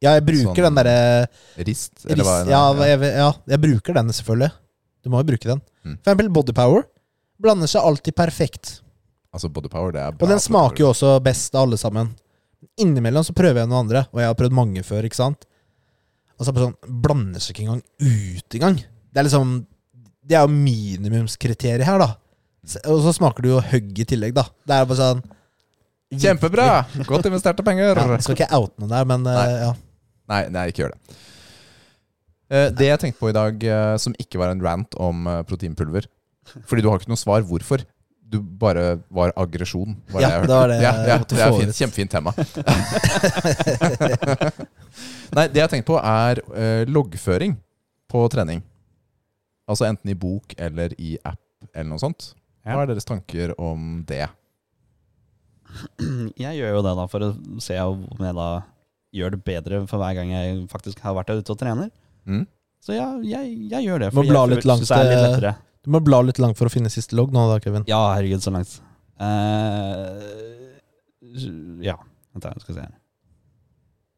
Ja, 0.02 0.16
jeg 0.18 0.26
bruker 0.26 0.56
Sånn 0.56 0.66
den 0.72 0.80
derre 0.82 1.28
rist? 1.68 1.94
ris- 2.10 2.26
hva 2.26 2.40
er 2.42 2.48
det? 2.48 2.52
ja, 2.56 2.64
jeg, 2.90 3.14
ja, 3.22 3.30
jeg 3.54 3.62
bruker 3.68 3.94
den 4.00 4.10
selvfølgelig. 4.18 4.52
Du 5.06 5.10
må 5.14 5.22
jo 5.22 5.30
bruke 5.32 5.48
den. 5.54 5.62
Mm. 5.86 5.96
For 6.02 6.10
eksempel 6.12 6.30
Bodypower 6.34 6.84
Blander 7.42 7.70
seg 7.70 7.82
alltid 7.86 8.14
perfekt. 8.18 8.80
Altså 9.34 9.50
Bodypower, 9.50 9.94
det 9.96 10.02
er 10.02 10.12
bra. 10.14 10.26
Og 10.28 10.30
den 10.34 10.42
smaker 10.44 10.84
jo 10.84 10.90
også 10.92 11.16
best 11.26 11.56
av 11.56 11.64
alle 11.68 11.78
sammen. 11.82 12.12
Innimellom 12.80 13.26
så 13.28 13.36
prøver 13.36 13.62
jeg 13.62 13.70
noen 13.70 13.86
andre, 13.86 14.06
og 14.14 14.22
jeg 14.22 14.32
har 14.32 14.38
prøvd 14.40 14.56
mange 14.56 14.84
før. 14.88 15.06
ikke 15.08 15.20
sant? 15.20 15.44
Og 16.38 16.46
så 16.46 16.52
er 16.52 16.58
det 16.58 16.64
sånn, 16.64 16.96
blander 17.04 17.44
seg 17.44 17.54
ikke 17.54 17.68
engang 17.68 17.84
ut 17.84 18.58
engang. 18.58 18.80
Det 19.12 19.22
er 19.22 19.28
liksom 19.28 19.60
Det 20.22 20.38
er 20.38 20.46
jo 20.46 20.54
minimumskriteriet 20.54 21.86
her, 21.86 22.00
da. 22.02 22.10
Og 22.88 23.02
så 23.04 23.14
smaker 23.18 23.44
du 23.44 23.50
jo 23.56 23.62
hugg 23.72 24.00
i 24.00 24.06
tillegg, 24.08 24.36
da. 24.38 24.46
Det 24.66 24.76
er 24.78 24.90
bare 24.90 25.00
sånn 25.00 25.24
Kjempebra! 26.12 26.68
Godt 27.08 27.30
investerte 27.30 27.64
penger. 27.64 27.96
Ja, 27.96 28.08
jeg 28.18 28.26
skal 28.26 28.36
ikke 28.36 28.58
oute 28.58 28.82
noen 28.84 28.92
der, 28.92 29.06
men 29.08 29.22
nei. 29.24 29.36
Nei. 29.38 29.60
ja. 29.62 29.72
Nei, 30.32 30.42
nei, 30.52 30.66
ikke 30.72 30.84
gjør 30.84 30.96
det. 30.96 31.20
Uh, 32.52 32.68
det 32.76 32.90
jeg 32.90 33.00
tenkte 33.00 33.22
på 33.22 33.32
i 33.32 33.36
dag, 33.36 33.64
uh, 33.64 33.96
som 34.02 34.16
ikke 34.20 34.42
var 34.42 34.52
en 34.52 34.64
rant 34.64 34.98
om 35.00 35.28
eh, 35.32 35.40
proteinpulver 35.48 36.10
Fordi 36.68 36.84
du 36.84 36.90
har 36.92 37.00
ikke 37.00 37.14
noe 37.14 37.20
svar 37.22 37.46
hvorfor. 37.48 37.86
Du 38.32 38.40
bare 38.40 39.00
var 39.12 39.34
aggresjon. 39.36 39.96
Var 40.12 40.22
Ja, 40.24 40.30
det 40.42 40.48
var 40.48 40.68
det 40.72 40.78
ja, 40.80 40.92
ja, 41.08 41.18
det 41.28 41.40
er 41.44 41.52
fint. 41.60 41.76
Kjempefint 41.76 42.12
tema. 42.14 42.32
Nei, 45.36 45.48
det 45.52 45.60
jeg 45.60 45.66
har 45.66 45.72
tenkt 45.72 45.88
på, 45.90 45.98
er 46.00 46.40
eh, 46.56 46.84
loggføring 46.88 47.58
på 48.12 48.22
trening. 48.32 48.64
Altså 49.68 49.88
enten 49.88 50.12
i 50.12 50.16
bok 50.16 50.56
eller 50.60 50.96
i 51.00 51.18
app 51.28 51.40
eller 51.74 51.90
noe 51.92 52.00
sånt. 52.02 52.32
Hva 52.64 52.84
er 52.84 52.92
deres 52.92 53.08
tanker 53.08 53.52
om 53.60 54.06
det? 54.08 54.28
Jeg 56.44 56.60
gjør 56.60 56.78
jo 56.78 56.86
det 56.88 56.96
da 57.00 57.06
for 57.12 57.24
å 57.26 57.30
se 57.64 57.78
om 57.80 58.04
jeg 58.20 58.36
da 58.36 58.48
gjør 59.16 59.36
det 59.36 59.42
bedre 59.48 59.78
for 59.88 60.02
hver 60.02 60.18
gang 60.18 60.30
jeg 60.34 60.58
faktisk 60.72 61.00
har 61.04 61.16
vært 61.16 61.32
der 61.32 61.40
ute 61.40 61.54
og 61.54 61.60
trener. 61.60 61.88
Mm? 62.28 62.44
Så 62.84 62.96
ja, 62.96 63.08
jeg, 63.24 63.54
jeg 63.72 63.86
gjør 63.88 64.04
det. 64.04 64.10
Må 64.12 64.24
fordi 64.24 64.34
bla 64.34 64.42
litt 64.52 64.68
langt, 64.68 64.88
det 64.88 65.54
Du 65.82 65.90
må 65.94 66.02
bla 66.06 66.20
litt 66.22 66.40
langt 66.42 66.60
for 66.60 66.70
å 66.70 66.74
finne 66.74 66.92
siste 66.94 67.16
logg 67.18 67.32
nå, 67.34 67.48
da, 67.50 67.58
Kevin. 67.64 67.86
Ja, 67.90 68.00
herregud, 68.14 68.44
så 68.44 68.54
langt. 68.54 68.76
Uh, 69.22 70.78
ja, 71.82 71.96
vent 72.34 72.46
jeg 72.46 72.64
skal 72.64 72.74
vi 72.74 72.78
se 72.80 72.86
her. 72.86 72.98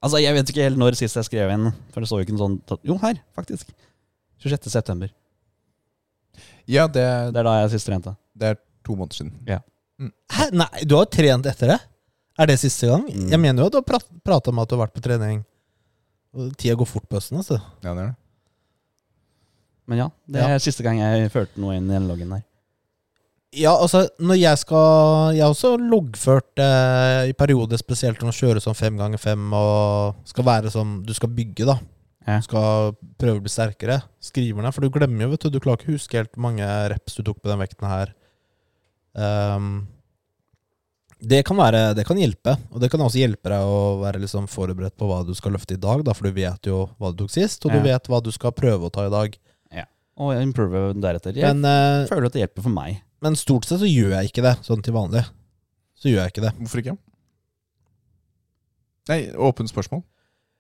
Altså, 0.04 0.20
jeg 0.20 0.36
vet 0.36 0.50
ikke 0.52 0.66
helt 0.66 0.80
når 0.80 0.98
sist 1.00 1.16
jeg 1.16 1.30
skrev 1.30 1.52
inn, 1.54 1.70
for 1.94 2.04
det 2.04 2.10
så 2.12 2.20
jo 2.20 2.26
ikke 2.26 2.36
en 2.36 2.42
sånn 2.42 2.58
Jo, 2.84 2.98
her, 3.00 3.22
faktisk. 3.38 3.70
26. 4.44 4.68
september. 4.74 5.14
Ja, 6.68 6.90
det, 6.92 7.06
Det 7.32 7.40
er 7.40 7.48
da 7.48 7.54
jeg 7.62 7.72
sist 7.78 7.88
trente. 7.88 8.16
det 8.36 8.50
er 8.52 8.60
to 8.84 8.98
måneder 9.00 9.16
siden. 9.22 9.32
Hæ? 9.48 10.50
Nei, 10.52 10.68
du 10.84 10.98
har 10.98 11.08
trent 11.08 11.48
etter 11.48 11.72
det? 11.72 11.80
Er 12.40 12.50
det 12.50 12.58
siste 12.60 12.90
gang? 12.90 13.06
Mm. 13.08 13.30
Jeg 13.32 13.40
mener 13.40 13.64
jo 13.64 13.70
at 13.70 13.76
du 13.76 13.80
har 13.80 13.88
prat, 13.88 14.06
prata 14.26 14.52
om 14.52 14.60
at 14.60 14.68
du 14.68 14.76
har 14.76 14.84
vært 14.88 14.96
på 14.98 15.04
trening. 15.06 15.44
Og 16.34 16.52
Tida 16.60 16.76
går 16.76 16.90
fort 16.90 17.06
på 17.08 17.20
høsten. 17.20 17.40
Altså. 17.40 17.60
Ja, 17.86 17.94
det 17.94 18.04
er 18.04 18.08
det. 18.10 18.16
Men 19.88 19.98
ja, 20.00 20.10
det 20.32 20.42
er 20.48 20.62
siste 20.64 20.84
gang 20.86 21.00
jeg 21.02 21.32
førte 21.34 21.60
noe 21.60 21.76
inn 21.78 21.90
i 21.90 21.96
den 21.98 22.08
loggen 22.08 22.32
der. 22.32 22.44
Ja, 23.54 23.76
altså, 23.78 24.08
når 24.18 24.38
jeg 24.40 24.58
skal 24.64 25.36
Jeg 25.36 25.44
har 25.44 25.52
også 25.54 25.76
loggført 25.78 26.58
eh, 26.58 27.30
i 27.30 27.34
perioder, 27.38 27.78
spesielt 27.78 28.18
når 28.18 28.32
man 28.32 28.38
kjører 28.40 28.64
sånn 28.64 28.78
fem 28.80 28.98
ganger 28.98 29.22
fem 29.22 29.52
og 29.54 30.16
skal 30.26 30.48
være 30.48 30.72
sånn 30.74 30.96
Du 31.06 31.14
skal 31.14 31.30
bygge, 31.30 31.68
da. 31.70 31.76
Ja. 32.26 32.40
Du 32.40 32.48
skal 32.48 32.96
prøve 33.20 33.38
å 33.38 33.44
bli 33.44 33.52
sterkere. 33.52 34.00
Skriver 34.24 34.64
ned, 34.64 34.74
for 34.74 34.82
du 34.82 34.90
glemmer 34.96 35.28
jo, 35.28 35.34
vet 35.36 35.46
du. 35.46 35.52
Du 35.54 35.60
klarer 35.62 35.84
ikke 35.84 35.92
å 35.94 35.98
huske 36.00 36.18
helt 36.18 36.32
hvor 36.34 36.48
mange 36.48 36.70
reps 36.94 37.20
du 37.20 37.22
tok 37.28 37.44
på 37.44 37.52
den 37.52 37.62
vekten 37.62 37.90
her. 37.92 38.14
Um, 39.14 39.84
det 41.24 41.44
kan 41.46 41.56
være 41.60 41.94
Det 41.96 42.08
kan 42.08 42.18
hjelpe. 42.18 42.56
Og 42.72 42.82
det 42.82 42.90
kan 42.92 43.04
også 43.06 43.22
hjelpe 43.22 43.52
deg 43.54 43.70
å 43.70 44.00
være 44.02 44.24
liksom 44.24 44.48
forberedt 44.52 44.98
på 44.98 45.08
hva 45.12 45.22
du 45.28 45.34
skal 45.38 45.54
løfte 45.56 45.78
i 45.78 45.82
dag, 45.84 46.02
da, 46.08 46.16
for 46.18 46.28
du 46.28 46.36
vet 46.36 46.70
jo 46.72 46.88
hva 46.98 47.12
du 47.14 47.22
tok 47.24 47.36
sist, 47.36 47.66
og 47.68 47.72
Ja. 47.72 47.78
du 47.80 47.90
vet 47.92 48.10
hva 48.10 48.24
du 48.24 48.32
skal 48.32 48.52
prøve 48.56 48.88
å 48.90 48.92
ta 48.92 49.06
i 49.06 49.14
dag. 49.14 49.38
Og 50.22 50.36
improve 50.38 50.94
deretter. 51.02 51.34
Jeg 51.36 51.56
Men, 51.56 51.66
eh, 51.66 52.08
føler 52.10 52.28
at 52.30 52.34
det 52.36 52.44
hjelper 52.44 52.62
for 52.68 52.70
meg. 52.74 53.02
men 53.24 53.36
stort 53.40 53.66
sett 53.66 53.80
så 53.80 53.88
gjør 53.88 54.12
jeg 54.20 54.30
ikke 54.32 54.44
det, 54.44 54.58
sånn 54.66 54.84
til 54.84 54.94
vanlig. 54.94 55.24
Så 55.98 56.10
gjør 56.12 56.26
jeg 56.26 56.34
ikke 56.34 56.42
det. 56.44 56.54
Hvorfor 56.60 56.82
ikke? 56.84 56.98
Nei, 59.10 59.20
åpent 59.36 59.72
spørsmål. 59.72 60.04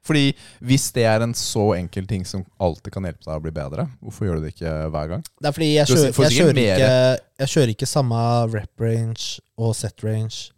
Fordi 0.04 0.34
hvis 0.60 0.90
det 0.92 1.06
er 1.08 1.24
en 1.24 1.32
så 1.38 1.64
enkel 1.78 2.06
ting 2.08 2.26
som 2.28 2.42
alltid 2.60 2.92
kan 2.92 3.06
hjelpe 3.08 3.24
deg 3.24 3.38
å 3.38 3.44
bli 3.44 3.54
bedre, 3.56 3.86
hvorfor 4.04 4.28
gjør 4.28 4.40
du 4.42 4.46
det 4.48 4.52
ikke 4.58 4.74
hver 4.92 5.12
gang? 5.14 5.22
Det 5.40 5.48
er 5.48 5.56
fordi 5.56 5.70
jeg 5.78 5.88
kjører, 5.88 6.10
jeg 6.12 6.36
kjører, 6.36 6.60
ikke, 6.64 6.90
jeg 7.40 7.52
kjører 7.54 7.72
ikke 7.72 7.88
samme 7.88 8.24
rep 8.52 8.84
range 8.84 9.40
og 9.56 9.72
set 9.80 10.04
range 10.04 10.50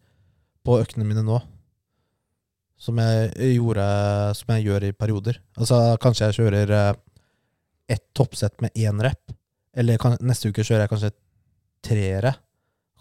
på 0.65 0.79
øktene 0.81 1.05
mine 1.05 1.21
nå. 1.27 1.37
Som 2.81 2.97
jeg 2.99 3.53
gjorde 3.55 3.85
Som 4.35 4.49
jeg 4.55 4.65
gjør 4.65 4.83
i 4.89 4.91
perioder. 4.91 5.37
Altså 5.57 5.77
Kanskje 6.01 6.27
jeg 6.27 6.37
kjører 6.41 6.73
eh, 6.75 6.97
ett 7.91 8.05
toppsett 8.17 8.61
med 8.63 8.71
én 8.75 9.01
rep. 9.03 9.33
Eller 9.75 9.99
kan, 10.01 10.15
neste 10.23 10.49
uke 10.49 10.63
kjører 10.63 10.85
jeg 10.85 10.91
kanskje 10.93 11.11
treere. 11.85 12.33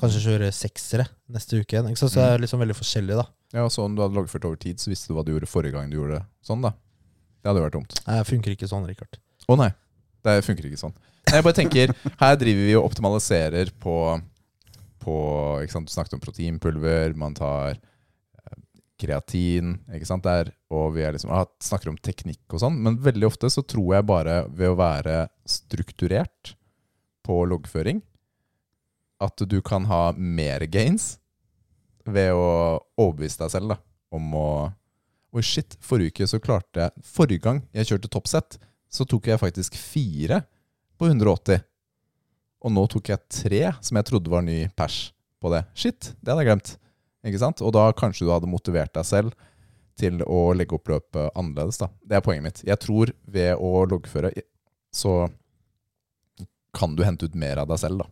Kanskje 0.01 0.25
kjører 0.25 0.55
seksere 0.55 1.07
neste 1.31 1.61
uke 1.61 1.77
igjen. 1.77 1.95
Så 1.97 2.11
det 2.11 2.25
er 2.25 2.43
liksom 2.43 2.63
veldig 2.63 2.77
forskjellig, 2.77 3.19
da. 3.21 3.27
Ja, 3.55 3.69
så 3.71 3.85
Om 3.87 3.95
du 3.95 4.03
hadde 4.03 4.19
loggført 4.19 4.45
over 4.49 4.59
tid, 4.59 4.81
så 4.83 4.91
visste 4.91 5.13
du 5.13 5.17
hva 5.17 5.23
du 5.25 5.31
gjorde 5.33 5.47
forrige 5.47 5.77
gang 5.77 5.91
du 5.91 6.01
gjorde 6.01 6.19
det 6.19 6.25
sånn, 6.45 6.65
da. 6.65 6.75
Det 7.41 7.51
hadde 7.51 7.61
jo 7.61 7.67
vært 7.69 7.77
dumt. 7.79 7.97
Nei, 8.09 8.19
Det 8.19 8.29
funker 8.33 8.55
ikke 8.57 8.69
sånn, 8.71 8.87
Richard. 8.89 9.19
Å 9.47 9.57
nei, 9.61 9.71
det 10.25 10.39
funker 10.47 10.67
ikke 10.67 10.81
sånn. 10.81 10.95
Nei, 11.29 11.37
jeg 11.39 11.45
bare 11.47 11.57
tenker, 11.57 11.93
Her 12.21 12.39
driver 12.41 12.67
vi 12.67 12.77
og 12.79 12.87
optimaliserer 12.89 13.71
på, 13.81 13.97
på 15.05 15.17
ikke 15.63 15.77
sant? 15.77 15.89
Du 15.89 15.95
snakket 15.95 16.17
om 16.19 16.23
proteinpulver, 16.25 17.15
man 17.21 17.37
tar 17.39 17.79
kreatin 19.01 19.79
ikke 19.95 20.09
sant? 20.09 20.25
Der, 20.27 20.53
og 20.73 20.95
vi 20.97 21.05
liksom, 21.07 21.33
ah, 21.35 21.47
snakker 21.63 21.91
om 21.91 21.99
teknikk 21.99 22.55
og 22.55 22.63
sånn. 22.63 22.79
Men 22.85 23.01
veldig 23.03 23.29
ofte 23.29 23.51
så 23.53 23.65
tror 23.67 23.97
jeg 23.97 24.09
bare 24.09 24.43
ved 24.51 24.73
å 24.73 24.79
være 24.79 25.25
strukturert 25.49 26.55
på 27.25 27.41
loggføring, 27.49 28.03
at 29.25 29.45
du 29.49 29.61
kan 29.65 29.87
ha 29.89 30.13
mer 30.17 30.67
gains 30.69 31.15
ved 32.05 32.35
å 32.37 32.81
overbevise 33.01 33.41
deg 33.41 33.53
selv 33.55 33.75
da, 33.75 33.83
om 34.15 34.35
å 34.39 34.49
Oi, 35.35 35.43
shit, 35.43 35.73
forrige 35.83 36.13
uke 36.13 36.27
så 36.31 36.39
klarte 36.39 36.79
jeg 36.79 37.03
Forrige 37.03 37.43
gang 37.43 37.57
jeg 37.75 37.89
kjørte 37.89 38.11
toppsett, 38.15 38.55
så 38.87 39.03
tok 39.03 39.27
jeg 39.27 39.41
faktisk 39.41 39.75
fire 39.75 40.45
på 40.95 41.09
180. 41.09 41.65
Og 42.63 42.71
nå 42.71 42.85
tok 42.93 43.11
jeg 43.11 43.33
tre 43.41 43.63
som 43.83 43.99
jeg 43.99 44.07
trodde 44.13 44.31
var 44.31 44.45
ny 44.47 44.61
pers 44.79 45.09
på 45.43 45.51
det. 45.51 45.65
Shit, 45.75 46.13
det 46.23 46.31
hadde 46.31 46.45
jeg 46.45 46.53
glemt. 46.53 46.71
Ikke 47.25 47.41
sant? 47.41 47.63
Og 47.65 47.71
da 47.77 47.87
kanskje 47.97 48.27
du 48.27 48.33
hadde 48.35 48.51
motivert 48.51 48.93
deg 48.95 49.07
selv 49.09 49.33
til 49.99 50.21
å 50.27 50.41
legge 50.59 50.75
opp 50.77 50.89
løpet 50.91 51.31
annerledes. 51.39 51.79
da. 51.81 51.87
Det 52.05 52.15
er 52.19 52.25
poenget 52.27 52.45
mitt. 52.49 52.61
Jeg 52.67 52.79
tror 52.83 53.07
ved 53.31 53.53
å 53.57 53.85
loggføre 53.89 54.31
så 54.95 55.13
kan 56.75 56.97
du 56.99 57.05
hente 57.07 57.27
ut 57.29 57.37
mer 57.39 57.57
av 57.63 57.69
deg 57.71 57.79
selv, 57.79 58.03
da. 58.03 58.07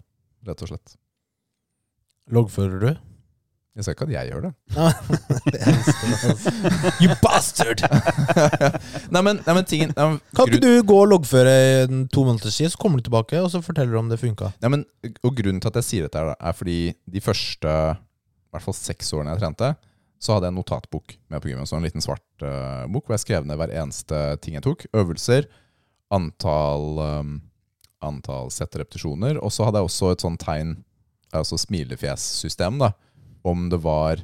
Rett 0.51 0.63
og 0.63 0.69
slett. 0.71 0.89
Loggfører 2.33 2.79
du? 2.87 2.93
Jeg 3.73 3.87
sa 3.87 3.91
ikke 3.95 4.05
at 4.05 4.11
jeg 4.13 4.29
gjør 4.29 4.43
det. 4.45 4.51
You 7.03 7.09
bastard! 7.23 7.81
nei, 9.15 9.23
men, 9.25 9.41
nei, 9.47 9.55
men 9.57 9.65
tingen 9.69 9.95
nei, 9.97 10.07
men, 10.13 10.19
Kan 10.37 10.47
grunn- 10.51 10.59
ikke 10.59 10.67
du 10.67 10.89
gå 10.91 10.99
og 11.03 11.09
loggføre 11.15 11.55
to 12.13 12.25
måneders 12.27 12.59
tid, 12.61 12.73
så 12.75 12.81
kommer 12.83 13.01
du 13.01 13.07
tilbake 13.09 13.41
og 13.41 13.49
så 13.55 13.63
forteller 13.65 13.97
du 13.97 14.01
om 14.03 14.11
det 14.13 14.21
funka? 14.21 14.53
Ja, 14.63 14.69
men, 14.73 14.85
og 15.25 15.33
grunnen 15.39 15.63
til 15.65 15.73
at 15.73 15.79
jeg 15.81 15.89
sier 15.89 16.09
dette, 16.09 16.25
er 16.37 16.59
fordi 16.59 16.77
de 17.17 17.25
første 17.25 17.71
i 18.53 18.57
hvert 18.57 18.67
fall 18.67 18.77
seks 18.77 19.15
årene 19.17 19.33
jeg 19.33 19.41
trente, 19.41 19.73
så 20.23 20.35
hadde 20.35 20.47
jeg 20.47 20.53
en 20.53 20.59
notatbok 20.61 21.15
med 21.33 21.43
på 21.43 21.51
gymmet. 21.51 21.69
Så 21.71 21.79
en 21.79 21.87
liten 21.87 22.05
svart 22.05 22.45
uh, 22.45 22.85
bok 22.93 23.09
hvor 23.09 23.17
jeg 23.17 23.25
skrev 23.25 23.47
ned 23.49 23.59
hver 23.59 23.73
eneste 23.75 24.19
ting 24.45 24.59
jeg 24.59 24.65
tok. 24.67 24.85
Øvelser, 24.95 25.49
antall, 26.13 27.01
um, 27.01 27.33
antall 28.05 28.53
sett 28.55 28.77
repetisjoner. 28.79 29.41
Og 29.43 29.51
så 29.57 29.67
hadde 29.67 29.81
jeg 29.81 29.89
også 29.89 30.13
et 30.13 30.27
sånn 30.27 30.39
tegn, 30.39 30.77
altså 31.35 31.59
smilefjessystem. 31.59 32.79
Om 33.49 33.67
det 33.73 33.81
var 33.83 34.23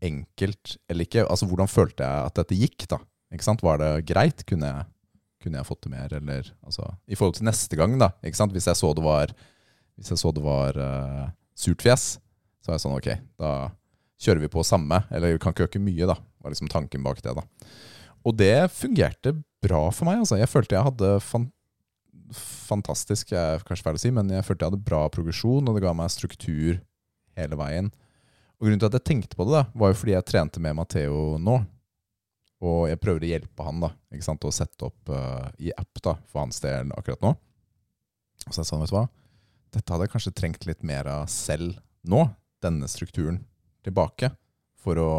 enkelt 0.00 0.78
eller 0.88 1.04
ikke. 1.04 1.26
Altså 1.26 1.50
hvordan 1.50 1.68
følte 1.68 2.06
jeg 2.06 2.30
at 2.30 2.40
dette 2.40 2.62
gikk, 2.62 2.88
da. 2.94 3.02
Ikke 3.34 3.50
sant? 3.50 3.66
Var 3.66 3.82
det 3.82 3.92
greit? 4.08 4.46
Kunne 4.48 4.70
jeg, 4.72 4.88
kunne 5.42 5.60
jeg 5.60 5.68
fått 5.68 5.82
til 5.84 5.92
mer, 5.98 6.14
eller 6.16 6.48
altså 6.64 6.86
I 7.04 7.18
forhold 7.18 7.36
til 7.36 7.50
neste 7.50 7.76
gang, 7.76 7.98
da. 8.00 8.14
Ikke 8.24 8.40
sant? 8.40 8.56
Hvis 8.56 8.70
jeg 8.70 8.78
så 8.78 8.94
det 8.96 9.04
var 9.04 9.34
hvis 10.00 10.14
jeg 10.14 10.22
så 10.22 10.30
det 10.32 10.40
var 10.40 10.78
uh, 10.80 11.24
surt 11.52 11.82
fjes, 11.84 12.14
så 12.60 12.70
er 12.70 12.76
jeg 12.76 12.84
sånn 12.84 12.96
ok, 12.96 13.10
da 13.40 13.52
kjører 14.20 14.44
vi 14.44 14.52
på 14.52 14.64
samme. 14.66 15.02
Eller 15.10 15.34
vi 15.34 15.40
kan 15.42 15.54
ikke 15.54 15.68
øke 15.68 15.82
mye, 15.82 16.08
da. 16.10 16.18
var 16.40 16.52
liksom 16.52 16.70
tanken 16.72 17.04
bak 17.06 17.22
det. 17.24 17.34
da. 17.36 17.46
Og 18.26 18.36
det 18.36 18.70
fungerte 18.74 19.34
bra 19.64 19.86
for 19.94 20.08
meg. 20.08 20.20
altså. 20.22 20.38
Jeg 20.40 20.50
følte 20.50 20.76
jeg 20.76 20.88
hadde 20.90 21.16
fan 21.24 21.50
fantastisk, 22.30 23.32
jeg 23.34 23.56
er 23.56 23.64
kanskje 23.66 23.82
feil 23.82 23.96
å 23.96 24.00
si, 24.00 24.10
men 24.14 24.28
jeg 24.30 24.44
følte 24.46 24.62
jeg 24.62 24.70
hadde 24.70 24.86
bra 24.86 25.00
progresjon, 25.10 25.66
og 25.66 25.74
det 25.74 25.80
ga 25.82 25.90
meg 25.98 26.12
struktur 26.14 26.76
hele 27.34 27.56
veien. 27.58 27.88
Og 28.60 28.68
Grunnen 28.68 28.78
til 28.78 28.86
at 28.86 28.96
jeg 29.00 29.06
tenkte 29.08 29.38
på 29.38 29.46
det, 29.48 29.56
da, 29.56 29.62
var 29.74 29.90
jo 29.90 29.98
fordi 29.98 30.14
jeg 30.14 30.26
trente 30.28 30.62
med 30.62 30.76
Matheo 30.78 31.40
nå. 31.42 31.56
Og 32.62 32.84
jeg 32.86 33.00
prøver 33.02 33.24
å 33.24 33.30
hjelpe 33.32 33.66
han 33.66 33.82
da, 33.82 33.90
ikke 34.12 34.26
sant, 34.28 34.46
å 34.46 34.54
sette 34.54 34.86
opp 34.86 35.10
uh, 35.10 35.48
i 35.58 35.72
app 35.74 36.02
da, 36.04 36.14
for 36.30 36.44
hans 36.44 36.62
del 36.62 36.92
akkurat 36.94 37.24
nå. 37.24 37.32
Og 38.46 38.54
så 38.54 38.62
jeg 38.62 38.70
sånn, 38.70 38.84
vet 38.84 38.92
du 38.92 38.96
hva? 39.00 39.06
Dette 39.74 39.94
hadde 39.94 40.06
jeg 40.06 40.14
kanskje 40.14 40.34
trengt 40.36 40.66
litt 40.68 40.86
mer 40.86 41.08
av 41.10 41.24
selv 41.32 41.80
nå, 42.06 42.28
denne 42.64 42.88
strukturen 42.90 43.42
tilbake, 43.86 44.32
for 44.80 45.00
å 45.00 45.12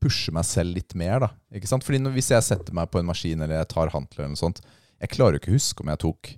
pushe 0.00 0.32
meg 0.34 0.46
selv 0.46 0.76
litt 0.76 0.94
mer. 0.94 1.20
da, 1.20 1.30
ikke 1.54 1.68
sant? 1.70 1.84
Fordi 1.84 1.98
Hvis 2.14 2.30
jeg 2.30 2.44
setter 2.46 2.72
meg 2.76 2.90
på 2.90 3.00
en 3.00 3.08
maskin 3.08 3.40
eller 3.42 3.60
jeg 3.60 3.72
tar 3.74 3.92
hantler, 3.94 4.24
eller 4.24 4.36
noe 4.36 4.44
sånt, 4.44 4.62
jeg 5.00 5.10
klarer 5.14 5.36
jo 5.36 5.42
ikke 5.42 5.52
å 5.52 5.58
huske 5.58 5.82
om 5.82 5.90
jeg 5.92 6.02
tok 6.04 6.32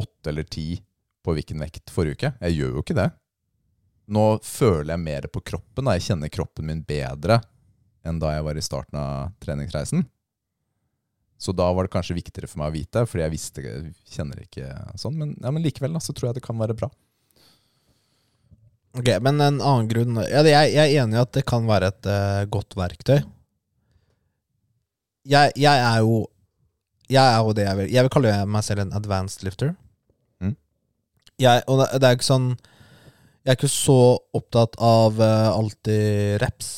åtte 0.00 0.30
eller 0.30 0.46
ti 0.46 0.68
på 1.24 1.34
hvilken 1.36 1.60
vekt 1.60 1.90
forrige 1.92 2.16
uke. 2.16 2.32
Jeg 2.40 2.56
gjør 2.56 2.76
jo 2.76 2.84
ikke 2.84 2.96
det. 2.96 3.10
Nå 4.10 4.24
føler 4.42 4.94
jeg 4.94 5.04
mer 5.04 5.26
på 5.30 5.42
kroppen. 5.44 5.84
da, 5.84 5.94
Jeg 5.94 6.08
kjenner 6.10 6.32
kroppen 6.32 6.66
min 6.66 6.82
bedre 6.82 7.40
enn 8.06 8.18
da 8.18 8.32
jeg 8.32 8.46
var 8.46 8.56
i 8.56 8.64
starten 8.64 8.96
av 8.98 9.34
treningsreisen. 9.42 10.06
Så 11.40 11.52
da 11.56 11.70
var 11.72 11.86
det 11.86 11.92
kanskje 11.92 12.16
viktigere 12.16 12.48
for 12.48 12.60
meg 12.60 12.68
å 12.68 12.74
vite, 12.74 13.04
fordi 13.08 13.22
jeg 13.24 13.32
visste, 13.32 13.62
kjenner 14.12 14.42
ikke 14.44 14.66
sånn. 15.00 15.16
Men, 15.16 15.36
ja, 15.40 15.52
men 15.52 15.64
likevel 15.64 15.94
da, 15.96 16.02
så 16.04 16.12
tror 16.16 16.30
jeg 16.30 16.40
det 16.40 16.44
kan 16.44 16.58
være 16.60 16.76
bra. 16.76 16.90
Ok, 18.98 19.08
Men 19.22 19.38
en 19.38 19.60
annen 19.60 19.88
grunn 19.90 20.18
ja, 20.24 20.42
jeg, 20.42 20.72
jeg 20.74 20.82
er 20.82 21.04
enig 21.04 21.18
i 21.18 21.22
at 21.22 21.32
det 21.36 21.44
kan 21.46 21.68
være 21.68 21.92
et 21.92 22.08
uh, 22.10 22.42
godt 22.50 22.74
verktøy. 22.78 23.20
Jeg, 25.30 25.52
jeg 25.60 25.84
er 25.84 25.98
jo 26.00 26.24
Jeg 27.10 27.22
er 27.22 27.42
jo 27.44 27.52
det 27.52 27.66
jeg 27.66 27.76
vil 27.76 27.90
Jeg 27.92 28.04
vil 28.06 28.12
kalle 28.14 28.32
meg 28.48 28.64
selv 28.64 28.82
en 28.82 28.94
advanced 28.96 29.44
lifter. 29.44 29.74
Mm. 30.40 30.56
Jeg, 31.38 31.62
og 31.68 31.82
det, 31.82 31.90
det 32.00 32.08
er 32.08 32.16
ikke 32.18 32.30
sånn 32.30 32.48
Jeg 33.44 33.52
er 33.52 33.58
ikke 33.58 33.72
så 33.72 34.00
opptatt 34.36 34.80
av 34.82 35.20
uh, 35.20 35.52
alltid 35.52 36.40
reps 36.42 36.72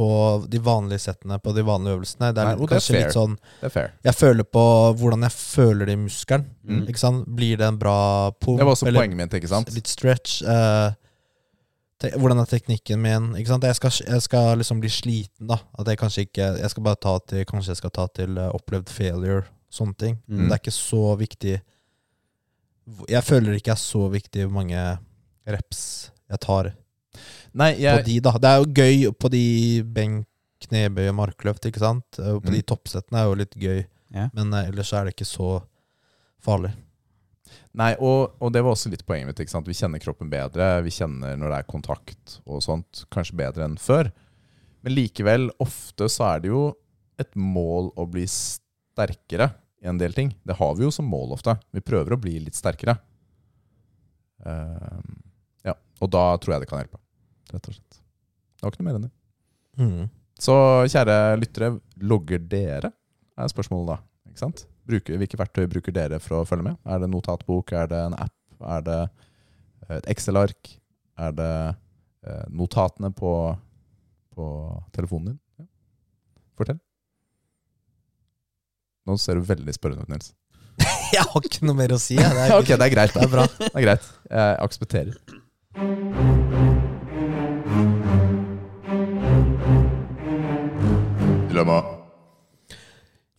på 0.00 0.46
de 0.48 0.58
vanlige 0.64 1.02
settene, 1.02 1.36
på 1.44 1.52
de 1.52 1.62
vanlige 1.66 1.98
øvelsene. 1.98 2.30
Det 2.32 2.40
er, 2.40 2.54
Nei, 2.56 2.68
kanskje 2.70 2.94
det 2.94 3.00
er 3.00 3.04
litt 3.04 3.16
sånn 3.18 3.34
Det 3.60 3.68
er 3.68 3.72
fair. 3.74 3.90
Jeg 4.06 4.16
føler 4.16 4.46
på 4.48 4.62
hvordan 4.96 5.26
jeg 5.26 5.34
føler 5.36 5.90
det 5.90 5.96
i 5.98 6.00
muskelen. 6.00 6.46
Mm. 6.64 6.86
Ikke 6.88 7.02
sant? 7.02 7.28
Blir 7.36 7.60
det 7.60 7.68
en 7.68 7.78
bra 7.80 7.98
pump? 8.32 8.56
Det 8.56 8.64
var 8.64 8.72
også 8.78 8.88
eller- 8.88 9.02
poenget 9.02 9.18
mitt, 9.18 9.36
ikke 9.36 9.50
sant? 9.52 9.72
Litt 9.76 9.90
stretch. 9.92 10.40
eh, 10.42 10.94
te 12.00 12.10
hvordan 12.16 12.40
er 12.40 12.48
teknikken 12.48 13.02
min? 13.04 13.28
Ikke 13.36 13.52
sant? 13.52 13.66
Jeg 13.68 13.76
skal, 13.76 13.92
jeg 14.06 14.22
skal 14.24 14.56
liksom 14.62 14.80
bli 14.80 14.88
sliten, 14.88 15.50
da. 15.52 15.58
At 15.78 15.86
jeg 15.86 15.98
kanskje 16.00 16.24
ikke 16.28 16.48
Jeg 16.62 16.70
skal 16.70 16.82
bare 16.82 16.96
ta 16.96 17.18
til 17.18 17.44
Kanskje 17.44 17.74
jeg 17.74 17.76
skal 17.76 17.90
ta 17.90 18.06
til 18.06 18.38
uh, 18.38 18.48
opplevd 18.56 18.88
failure. 18.88 19.44
Sånne 19.70 19.96
ting. 19.98 20.18
Mm. 20.28 20.48
Det 20.48 20.52
er 20.52 20.62
ikke 20.64 20.78
så 20.80 21.16
viktig 21.18 21.60
Jeg 23.08 23.22
føler 23.22 23.52
det 23.52 23.60
ikke 23.60 23.76
er 23.76 23.84
så 23.84 24.08
viktig 24.10 24.46
hvor 24.46 24.62
mange 24.62 24.98
reps 25.46 26.10
jeg 26.30 26.40
tar 26.40 26.72
Nei, 27.54 27.72
på 27.74 28.04
de, 28.06 28.20
da. 28.22 28.32
Det 28.38 28.50
er 28.50 28.58
jo 28.60 28.68
gøy 28.74 29.12
på 29.18 29.30
de 29.32 29.44
benk, 29.82 30.26
knebøy 30.60 31.08
og 31.08 31.16
markløft, 31.16 31.64
ikke 31.66 31.80
sant? 31.80 32.04
På 32.18 32.36
På 32.44 32.50
de 32.52 32.60
Mm. 32.60 32.66
toppsettene 32.68 33.18
er 33.22 33.24
jo 33.30 33.34
litt 33.34 33.54
gøy, 33.56 33.86
Ja. 34.12 34.28
men 34.34 34.52
eh, 34.54 34.68
ellers 34.68 34.92
er 34.92 35.04
det 35.04 35.14
ikke 35.16 35.26
så 35.26 35.62
farlig. 36.44 36.72
Nei, 37.74 37.94
og, 37.98 38.34
og 38.40 38.52
det 38.52 38.62
var 38.62 38.72
også 38.74 38.90
litt 38.90 39.04
poenget 39.06 39.26
mitt. 39.26 39.40
ikke 39.40 39.50
sant? 39.50 39.66
Vi 39.66 39.72
kjenner 39.74 39.98
kroppen 40.02 40.28
bedre, 40.30 40.82
vi 40.84 40.90
kjenner 40.90 41.36
når 41.38 41.48
det 41.50 41.58
er 41.58 41.70
kontakt 41.70 42.40
og 42.46 42.62
sånt, 42.62 43.04
kanskje 43.10 43.36
bedre 43.36 43.64
enn 43.64 43.76
før. 43.78 44.10
Men 44.82 44.94
likevel, 44.94 45.50
ofte 45.60 46.08
så 46.08 46.34
er 46.36 46.40
det 46.40 46.48
jo 46.52 46.74
et 47.18 47.34
mål 47.36 47.90
å 47.96 48.06
bli 48.10 48.24
sterkere 48.26 49.50
i 49.82 49.86
en 49.88 49.98
del 49.98 50.12
ting. 50.12 50.34
Det 50.44 50.56
har 50.56 50.74
vi 50.76 50.84
jo 50.84 50.90
som 50.90 51.06
mål 51.08 51.32
ofte. 51.36 51.58
Vi 51.72 51.80
prøver 51.80 52.12
å 52.16 52.20
bli 52.20 52.38
litt 52.40 52.54
sterkere. 52.58 52.98
Uh, 54.46 55.00
ja, 55.66 55.74
og 56.00 56.10
da 56.10 56.22
tror 56.40 56.54
jeg 56.54 56.62
det 56.64 56.68
kan 56.70 56.80
hjelpe, 56.80 56.98
rett 57.54 57.68
og 57.70 57.76
slett. 57.76 58.00
Det 58.00 58.66
var 58.66 58.72
ikke 58.74 58.82
noe 58.82 58.88
mer 58.90 58.98
enn 58.98 59.06
det. 59.06 59.12
Mm. 59.80 60.08
Så 60.40 60.56
kjære 60.92 61.16
lyttere, 61.40 61.70
logger 62.00 62.42
dere? 62.50 62.90
Er 63.40 63.52
spørsmålet 63.52 63.94
da. 63.94 63.98
Ikke 64.30 64.42
sant? 64.42 64.64
Bruker, 64.90 65.18
hvilke 65.20 65.38
verktøy 65.40 65.66
bruker 65.70 65.94
dere 65.94 66.18
for 66.22 66.40
å 66.40 66.46
følge 66.48 66.70
med? 66.70 66.78
Er 66.88 67.00
det 67.02 67.10
notatbok? 67.12 67.72
Er 67.76 67.90
det 67.90 68.00
en 68.08 68.16
app? 68.18 68.36
Er 68.60 68.84
det 68.86 68.98
et 69.96 70.08
Excel-ark? 70.12 70.74
Er 71.20 71.34
det 71.36 71.52
eh, 72.26 72.44
notatene 72.56 73.12
på, 73.16 73.32
på 74.36 74.46
telefonen 74.96 75.32
din? 75.32 75.40
Ja. 75.60 75.68
Fortell. 76.60 76.80
Nå 79.08 79.16
ser 79.20 79.40
du 79.40 79.48
veldig 79.48 79.74
spørrende 79.76 80.04
ut, 80.04 80.12
Nils. 80.12 80.34
Jeg 81.16 81.24
har 81.32 81.48
ikke 81.52 81.66
noe 81.68 81.76
mer 81.76 81.96
å 81.96 82.00
si. 82.00 82.16
Det 82.20 82.28
er, 82.28 82.56
Ok, 82.60 82.72
det 82.72 82.80
er 82.88 82.94
greit. 82.96 83.16
det 83.16 83.26
er 83.28 83.32
bra. 83.32 83.48
Det 83.60 83.72
er 83.74 83.88
greit. 83.88 84.12
Jeg 84.30 84.60
aksepterer. 84.68 86.38
Dilemma. 91.50 91.80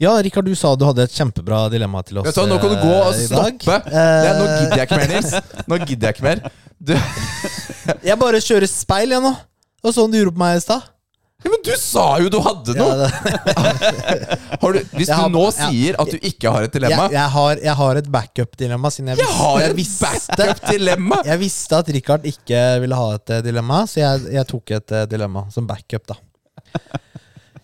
Ja, 0.01 0.16
Rikard, 0.18 0.47
du 0.49 0.55
sa 0.57 0.72
du 0.76 0.82
hadde 0.88 1.03
et 1.05 1.14
kjempebra 1.14 1.68
dilemma 1.70 2.01
til 2.01 2.18
oss 2.18 2.26
Vet 2.26 2.38
du 2.39 2.47
Nå 2.49 2.55
kan 2.62 2.72
du 2.74 2.80
gå 2.82 2.93
og 2.95 3.12
eh, 3.14 3.28
dag. 3.30 3.59
stoppe. 3.62 3.76
Eh, 3.91 4.24
Ja, 4.26 4.32
nå 4.39 4.47
gidder 4.55 4.80
jeg 4.80 4.88
ikke 4.88 4.97
mer, 4.97 5.12
Nils. 5.12 5.36
Nå 5.70 5.78
gidder 5.84 6.07
jeg 6.07 6.16
ikke 6.18 6.26
mer. 6.26 6.41
Du, 6.82 6.95
Jeg 8.09 8.18
bare 8.24 8.41
kjører 8.41 8.72
speil, 8.72 9.14
jeg 9.14 9.22
nå. 9.22 9.32
Det 9.38 9.86
var 9.89 9.93
sånn 9.99 10.09
du 10.14 10.18
gjorde 10.18 10.34
på 10.34 10.41
meg 10.41 10.57
i 10.57 10.64
stad. 10.64 10.88
ja, 11.45 11.51
men 11.53 11.62
du 11.66 11.70
sa 11.82 12.05
jo 12.22 12.32
du 12.34 12.39
hadde 12.45 12.76
noe! 12.78 13.07
du, 14.74 14.80
hvis 14.97 15.09
har- 15.14 15.30
du 15.30 15.38
nå 15.38 15.45
sier 15.53 15.97
at 16.01 16.12
du 16.14 16.18
ikke 16.32 16.51
har 16.53 16.66
et 16.68 16.76
dilemma 16.76 17.05
jeg, 17.09 17.16
jeg, 17.18 17.30
har, 17.38 17.64
har 17.84 18.01
et 18.01 18.09
backup-dilemma. 18.18 18.91
Jeg, 18.97 19.18
Jeg 19.22 19.32
har 19.38 19.68
et 19.70 19.80
backup-dilemma! 20.01 21.22
jeg 21.30 21.41
visste 21.45 21.78
at 21.82 21.93
Rikard 21.93 22.26
ikke 22.30 22.66
ville 22.84 22.97
ha 22.97 23.07
et 23.22 23.38
eh, 23.38 23.45
dilemma, 23.45 23.84
så 23.89 24.01
jeg, 24.03 24.28
jeg 24.39 24.49
tok 24.53 24.76
et 24.82 24.97
eh, 24.97 25.07
dilemma 25.14 25.45
som 25.53 25.70
backup, 25.70 26.09
da. 26.14 26.20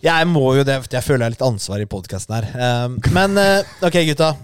Jeg 0.04 0.28
må 0.30 0.44
jo 0.58 0.64
det, 0.68 0.76
for 0.84 0.94
jeg 0.94 1.06
føler 1.06 1.24
jeg 1.24 1.28
har 1.32 1.36
litt 1.36 1.48
ansvar 1.48 1.82
i 1.82 1.88
podkasten 1.90 2.36
her. 2.38 2.48
Um, 2.86 3.00
men 3.16 3.40
eh, 3.42 3.66
ok, 3.88 3.98
gutta. 4.12 4.36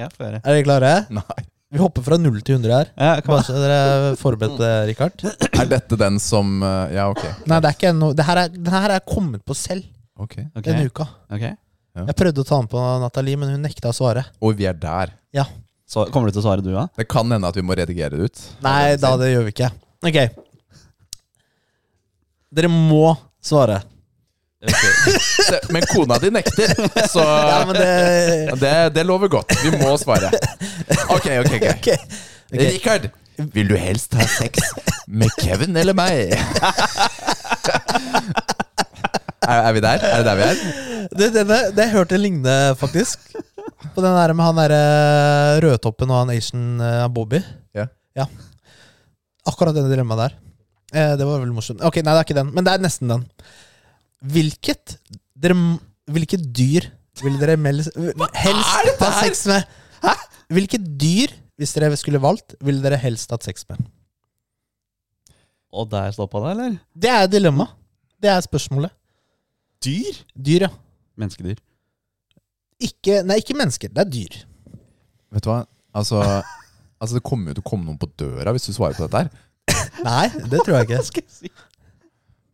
Ja, 0.00 0.08
få 0.10 0.24
høre. 0.24 0.40
Er 0.40 0.56
dere 0.56 0.66
klare? 0.66 0.92
Nei. 1.12 1.46
Vi 1.70 1.78
hopper 1.78 2.02
fra 2.02 2.16
0 2.18 2.40
til 2.42 2.56
100 2.56 2.72
her. 2.74 2.88
Ja, 2.98 3.12
Bare 3.22 3.44
så 3.46 3.54
dere 3.54 3.76
er 3.78 4.16
forberedt, 4.18 4.58
Richard. 4.88 5.22
Rikard. 5.22 5.60
Er 5.62 5.68
dette 5.70 5.98
den 6.00 6.18
som 6.22 6.58
eh, 6.66 6.96
Ja, 6.96 7.06
ok. 7.12 7.22
Nei, 7.46 7.60
det 7.62 7.70
er 7.70 7.76
ikke 7.76 7.92
noe 7.94 8.16
det 8.18 8.26
her 8.26 8.40
er, 8.42 8.50
Den 8.56 8.72
her 8.74 8.88
er 8.88 8.96
jeg 8.98 9.06
kommet 9.12 9.44
på 9.46 9.54
selv 9.54 9.86
Ok. 10.20 10.34
Ok, 10.50 10.64
denne 10.66 10.88
uka. 10.90 11.06
ok. 11.30 11.44
Jeg 12.00 12.16
prøvde 12.18 12.42
å 12.42 12.46
ta 12.46 12.58
den 12.58 12.68
på 12.70 12.82
Nathalie, 13.02 13.38
men 13.40 13.54
hun 13.54 13.62
nekta 13.64 13.90
å 13.90 13.94
svare. 13.96 14.24
Og 14.44 14.58
vi 14.58 14.66
er 14.68 14.76
der. 14.78 15.14
Ja. 15.34 15.46
Så 15.90 16.04
kommer 16.14 16.28
du 16.30 16.36
til 16.36 16.42
å 16.42 16.44
svare, 16.44 16.62
du, 16.64 16.70
da? 16.74 16.84
Det 16.98 17.06
kan 17.10 17.30
hende 17.32 17.48
at 17.48 17.56
vi 17.58 17.64
må 17.66 17.74
redigere 17.78 18.18
det 18.18 18.28
ut. 18.30 18.42
Nei, 18.62 18.94
da 19.00 19.14
det 19.20 19.30
gjør 19.32 19.46
vi 19.48 19.54
ikke. 19.54 19.70
Ok. 20.06 20.18
Dere 22.50 22.70
må 22.72 23.14
svare. 23.42 23.80
Okay. 24.60 25.58
Men 25.72 25.86
kona 25.88 26.18
di 26.20 26.28
nekter, 26.34 26.74
så 27.08 27.22
Ja, 27.24 27.62
men 27.64 27.78
det 27.78 28.58
det, 28.60 28.74
det 28.98 29.04
lover 29.08 29.30
godt. 29.32 29.54
Vi 29.64 29.70
må 29.80 29.94
svare. 30.00 30.28
Ok, 31.08 31.30
ok, 31.40 31.54
ok. 31.54 31.54
okay. 31.78 31.96
okay. 32.50 32.66
Rikard, 32.74 33.08
vil 33.54 33.70
du 33.70 33.76
helst 33.80 34.14
ha 34.18 34.26
sex 34.28 34.74
med 35.06 35.32
Kevin 35.40 35.78
eller 35.80 35.96
meg? 35.96 36.34
Er, 39.40 39.62
er 39.64 39.72
vi 39.72 39.80
der? 39.82 40.04
Er 40.04 40.20
det 40.20 40.26
der 40.28 40.36
vi 40.36 40.44
er? 40.44 40.60
Det, 41.10 41.30
denne, 41.34 41.62
det 41.74 41.86
jeg 41.86 41.94
hørte 41.94 42.18
ligne, 42.20 42.58
faktisk. 42.78 43.32
På 43.94 44.04
den 44.04 44.12
der 44.12 44.34
med 44.36 44.44
han 44.44 44.60
derre 44.60 44.82
rødtoppen 45.64 46.12
og 46.12 46.20
han 46.20 46.34
Asian 46.36 46.82
eh, 46.84 47.08
Bobby. 47.10 47.40
Ja. 47.74 47.88
ja. 48.18 48.28
Akkurat 49.48 49.74
denne 49.74 49.90
dilemmaet 49.90 50.26
der. 50.26 50.38
Eh, 50.90 51.12
det 51.18 51.26
var 51.26 51.42
veldig 51.42 51.54
morsomt. 51.54 51.82
Ok, 51.86 52.00
nei, 52.02 52.14
det 52.14 52.18
er 52.18 52.26
ikke 52.26 52.38
den, 52.40 52.50
men 52.56 52.66
det 52.66 52.72
er 52.74 52.82
nesten 52.82 53.12
den. 53.12 53.26
Hvilket 54.34 54.96
dere, 55.38 55.56
Hvilket 56.10 56.42
dyr 56.56 56.88
vil 57.22 57.36
dere 57.38 57.54
melde, 57.60 57.86
helst 58.34 59.02
ha 59.04 59.10
sex 59.20 59.44
med? 59.46 59.68
Hæ? 60.02 60.14
Hvilket 60.50 60.86
dyr, 60.98 61.32
hvis 61.60 61.74
dere 61.76 61.94
skulle 62.00 62.18
valgt, 62.22 62.56
ville 62.64 62.82
dere 62.82 62.98
helst 62.98 63.30
hatt 63.30 63.46
sex 63.46 63.62
med? 63.70 63.84
Og 65.70 65.86
der 65.92 66.10
stoppa 66.16 66.40
det, 66.42 66.54
eller? 66.56 66.78
Det 66.98 67.10
er 67.14 67.28
dilemma. 67.30 67.68
Det 68.20 68.32
er 68.32 68.40
spørsmålet. 68.42 68.90
Dyr? 69.84 70.18
Dyr, 70.34 70.66
ja. 70.66 70.70
Menneskedyr. 71.20 71.60
Ikke, 72.80 73.20
nei, 73.28 73.38
ikke 73.38 73.54
mennesker. 73.56 73.92
Det 73.92 74.02
er 74.02 74.10
dyr. 74.10 74.40
Vet 75.30 75.46
du 75.46 75.52
hva? 75.52 75.60
Altså, 75.94 76.20
altså 76.98 77.18
Det 77.18 77.24
kommer 77.26 77.52
jo 77.52 77.60
til 77.60 77.64
å 77.64 77.70
komme 77.70 77.86
noen 77.86 78.00
på 78.00 78.08
døra 78.18 78.54
hvis 78.56 78.66
du 78.66 78.74
svarer 78.74 78.98
på 78.98 79.06
dette 79.06 79.22
her. 79.22 79.30
Nei, 80.08 80.28
det 80.50 80.62
tror 80.64 80.80
jeg 80.80 80.88
ikke. 80.88 81.02
skal 81.08 81.26
jeg 81.26 81.34
si? 81.34 81.52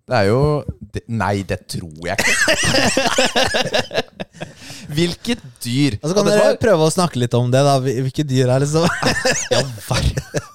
Det 0.06 0.14
er 0.14 0.28
jo 0.28 0.42
det, 0.94 1.00
Nei, 1.10 1.42
det 1.42 1.64
tror 1.66 2.06
jeg 2.06 2.16
ikke. 2.22 2.34
Hvilket 4.96 5.40
dyr? 5.64 5.96
Og 5.98 6.06
så 6.08 6.14
kan 6.14 6.28
dere 6.28 6.44
var... 6.44 6.58
prøve 6.62 6.86
å 6.86 6.92
snakke 6.94 7.18
litt 7.18 7.34
om 7.34 7.48
det. 7.50 7.62
da 7.66 7.74
Hvilke 7.82 8.22
dyr 8.22 8.52
er 8.54 8.62
liksom 8.62 8.86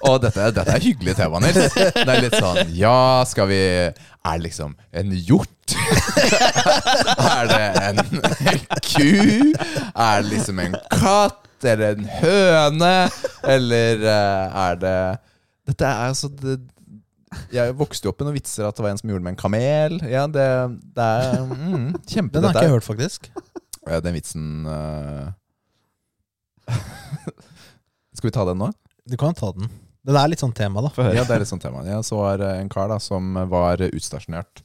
Og 0.08 0.16
dette, 0.24 0.46
dette 0.56 0.72
er 0.72 0.86
hyggelig 0.86 1.18
tema, 1.20 1.42
Nils. 1.44 1.76
Det 1.76 2.06
er 2.06 2.24
litt 2.24 2.38
sånn 2.38 2.72
Ja, 2.78 3.26
skal 3.28 3.50
vi 3.52 3.60
Er 3.92 3.92
det 4.24 4.46
liksom 4.46 4.78
en 4.96 5.12
hjort? 5.20 5.76
er 7.32 7.52
det 7.52 7.68
en 7.82 8.00
ku? 8.84 9.12
Er 9.52 10.24
det 10.24 10.30
liksom 10.32 10.64
en 10.64 10.80
katt? 10.92 11.44
Eller 11.64 12.00
en 12.00 12.08
høne? 12.22 12.96
Eller 13.46 14.02
eh, 14.02 14.62
er 14.64 14.80
det 14.82 14.98
Dette 15.72 15.88
er 15.88 16.10
altså 16.12 16.28
det, 16.42 16.58
Jeg 17.54 17.76
vokste 17.80 18.08
jo 18.08 18.12
opp 18.12 18.22
med 18.22 18.30
noen 18.30 18.38
vitser 18.40 18.68
at 18.68 18.78
det 18.78 18.84
var 18.84 18.94
en 18.94 19.00
som 19.00 19.12
gjorde 19.12 19.24
det 19.24 19.30
med 19.30 19.36
en 19.36 19.44
kamel. 19.44 20.00
Ja, 20.12 20.26
det, 20.28 20.48
det 20.98 21.12
er 21.22 21.46
mm, 21.48 21.88
kjempe 22.04 22.38
Den 22.38 22.50
har 22.50 22.56
ikke 22.56 22.66
jeg 22.68 22.76
hørt, 22.76 22.88
faktisk. 22.88 23.32
Ja, 23.88 24.02
Den 24.04 24.18
vitsen 24.18 24.68
uh... 24.68 25.32
Skal 28.18 28.28
vi 28.28 28.36
ta 28.36 28.46
den 28.48 28.60
nå? 28.62 28.70
Du 29.10 29.16
kan 29.18 29.34
ta 29.38 29.50
den. 29.56 29.72
Det 30.02 30.18
er 30.18 30.32
litt 30.32 30.42
sånn 30.42 30.54
tema, 30.58 30.82
da. 30.84 30.92
Ja, 31.14 31.24
det 31.26 31.36
er 31.36 31.44
litt 31.44 31.50
sånn 31.50 31.62
tema. 31.62 31.84
Ja, 31.86 32.00
så 32.06 32.18
var 32.20 32.40
det 32.42 32.50
en 32.58 32.70
kar 32.74 32.90
da 32.90 32.98
som 33.02 33.36
var 33.52 33.82
utstasjonert 33.86 34.64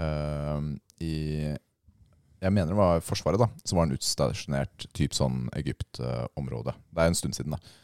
uh, 0.00 0.60
i 1.00 1.14
Jeg 1.48 2.52
mener 2.52 2.72
det 2.72 2.78
var 2.78 3.02
Forsvaret, 3.04 3.40
da. 3.40 3.48
Så 3.64 3.76
var 3.76 3.86
han 3.86 3.96
utstasjonert 3.96 4.88
typ 4.96 5.16
sånn 5.16 5.46
Egypt-område. 5.58 6.76
Det 6.92 7.04
er 7.04 7.12
en 7.12 7.18
stund 7.18 7.38
siden, 7.38 7.56
da. 7.56 7.76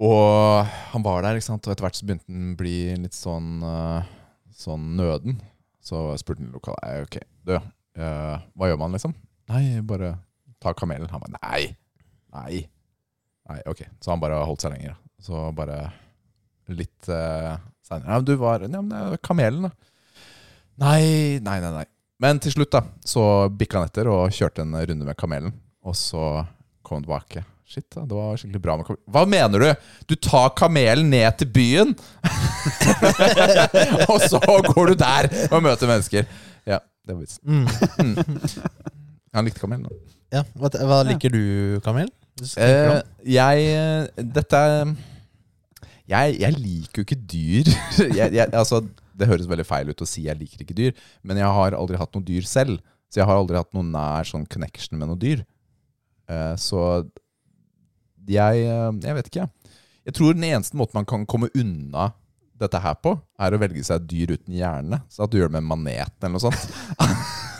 Og 0.00 0.64
han 0.94 1.04
var 1.04 1.24
der, 1.24 1.36
ikke 1.36 1.50
sant? 1.50 1.66
og 1.66 1.74
etter 1.74 1.84
hvert 1.84 1.98
så 1.98 2.06
begynte 2.08 2.24
han 2.30 2.54
å 2.54 2.58
bli 2.60 2.76
litt 3.02 3.16
sånn 3.16 3.60
eh, 3.66 4.16
Sånn 4.60 4.90
nøden. 4.98 5.38
Så 5.80 5.96
spurte 6.20 6.42
han 6.42 6.52
lokale 6.52 6.80
«Ei, 6.84 7.04
Ok, 7.06 7.14
du, 7.48 7.54
uh, 7.56 8.34
hva 8.52 8.68
gjør 8.68 8.80
man, 8.82 8.92
liksom? 8.92 9.14
Nei, 9.48 9.80
bare 9.88 10.10
ta 10.60 10.74
kamelen. 10.76 11.08
Han 11.08 11.22
bare 11.22 11.38
nei. 11.38 11.62
Nei. 12.36 12.58
Nei, 13.48 13.56
ok. 13.70 13.80
Så 14.04 14.12
han 14.12 14.20
bare 14.20 14.42
holdt 14.44 14.66
seg 14.66 14.74
lenger. 14.74 14.98
Så 15.24 15.46
bare 15.56 15.78
litt 16.68 17.08
uh, 17.08 17.56
seinere 17.88 18.18
Ja, 18.18 18.20
du 18.20 18.34
var 18.42 18.66
Ja, 18.66 18.68
men 18.68 18.92
det 18.92 19.00
er 19.00 19.24
kamelen, 19.24 19.70
da. 19.70 19.72
Nei, 20.84 21.40
nei, 21.40 21.56
nei. 21.64 21.72
nei. 21.78 21.86
Men 22.20 22.40
til 22.44 22.52
slutt, 22.52 22.74
da, 22.76 22.84
så 23.00 23.24
bikka 23.48 23.80
han 23.80 23.88
etter 23.88 24.12
og 24.12 24.36
kjørte 24.36 24.66
en 24.66 24.76
runde 24.76 25.08
med 25.08 25.16
kamelen. 25.16 25.56
Og 25.88 25.96
så 25.96 26.44
kom 26.84 27.00
han 27.00 27.08
tilbake. 27.08 27.46
Shit, 27.70 27.86
da, 27.94 28.02
det 28.02 28.16
var 28.18 28.38
skikkelig 28.40 28.60
bra 28.64 28.74
med 28.80 28.86
kamelen. 28.88 29.04
Hva 29.14 29.20
mener 29.30 29.62
du? 29.62 29.90
Du 30.10 30.16
tar 30.18 30.48
kamelen 30.58 31.06
ned 31.12 31.36
til 31.38 31.50
byen, 31.54 31.92
og 34.10 34.16
så 34.24 34.40
går 34.42 34.90
du 34.90 34.96
der 34.98 35.28
og 35.52 35.62
møter 35.62 35.86
mennesker. 35.86 36.26
Ja, 36.66 36.80
det 37.06 37.14
var 37.14 37.20
vitsen. 37.20 37.68
Mm. 38.02 38.16
Han 39.38 39.46
likte 39.46 39.62
kamelen. 39.62 39.86
da. 39.86 40.16
Ja, 40.34 40.42
hva, 40.58 40.72
hva 40.90 40.98
liker 41.06 41.30
du, 41.30 41.78
Kamel? 41.86 42.10
Eh, 42.58 42.98
jeg 43.28 43.64
eh, 43.76 44.26
Dette 44.34 44.60
jeg, 46.10 46.36
jeg 46.40 46.56
liker 46.58 47.02
jo 47.02 47.06
ikke 47.06 47.22
dyr. 47.22 47.70
jeg, 48.18 48.34
jeg, 48.34 48.46
altså, 48.50 48.82
det 49.14 49.30
høres 49.30 49.46
veldig 49.50 49.66
feil 49.68 49.94
ut 49.94 50.02
å 50.02 50.08
si 50.08 50.26
jeg 50.26 50.38
liker 50.42 50.66
ikke 50.66 50.78
dyr, 50.78 50.94
men 51.22 51.38
jeg 51.38 51.54
har 51.54 51.78
aldri 51.78 51.98
hatt 52.02 52.18
noe 52.18 52.26
dyr 52.26 52.46
selv. 52.50 52.82
Så 53.10 53.22
jeg 53.22 53.30
har 53.30 53.38
aldri 53.38 53.58
hatt 53.58 53.70
noen 53.78 53.94
nær 53.94 54.26
sånn 54.26 54.46
connection 54.50 54.98
med 54.98 55.10
noe 55.10 55.22
dyr. 55.22 55.46
Eh, 56.30 56.54
så 56.58 57.04
jeg 58.30 58.64
eh, 58.66 58.88
Jeg 59.04 59.16
vet 59.18 59.30
ikke, 59.30 59.46
jeg. 59.46 60.14
Tror 60.16 60.34
den 60.34 60.46
eneste 60.48 60.78
måten 60.78 60.98
man 60.98 61.06
kan 61.08 61.26
komme 61.28 61.50
unna 61.54 62.10
dette 62.60 62.80
her 62.82 62.96
på, 63.00 63.14
er 63.40 63.54
å 63.54 63.60
velge 63.60 63.84
seg 63.86 64.02
et 64.02 64.08
dyr 64.10 64.34
uten 64.36 64.56
hjerne. 64.56 65.00
Så 65.12 65.24
at 65.24 65.32
du 65.32 65.38
gjør 65.38 65.48
det 65.48 65.56
med 65.56 65.64
en 65.64 65.70
manet 65.70 66.12
eller 66.20 66.34
noe 66.34 66.42
sånt. 66.42 66.62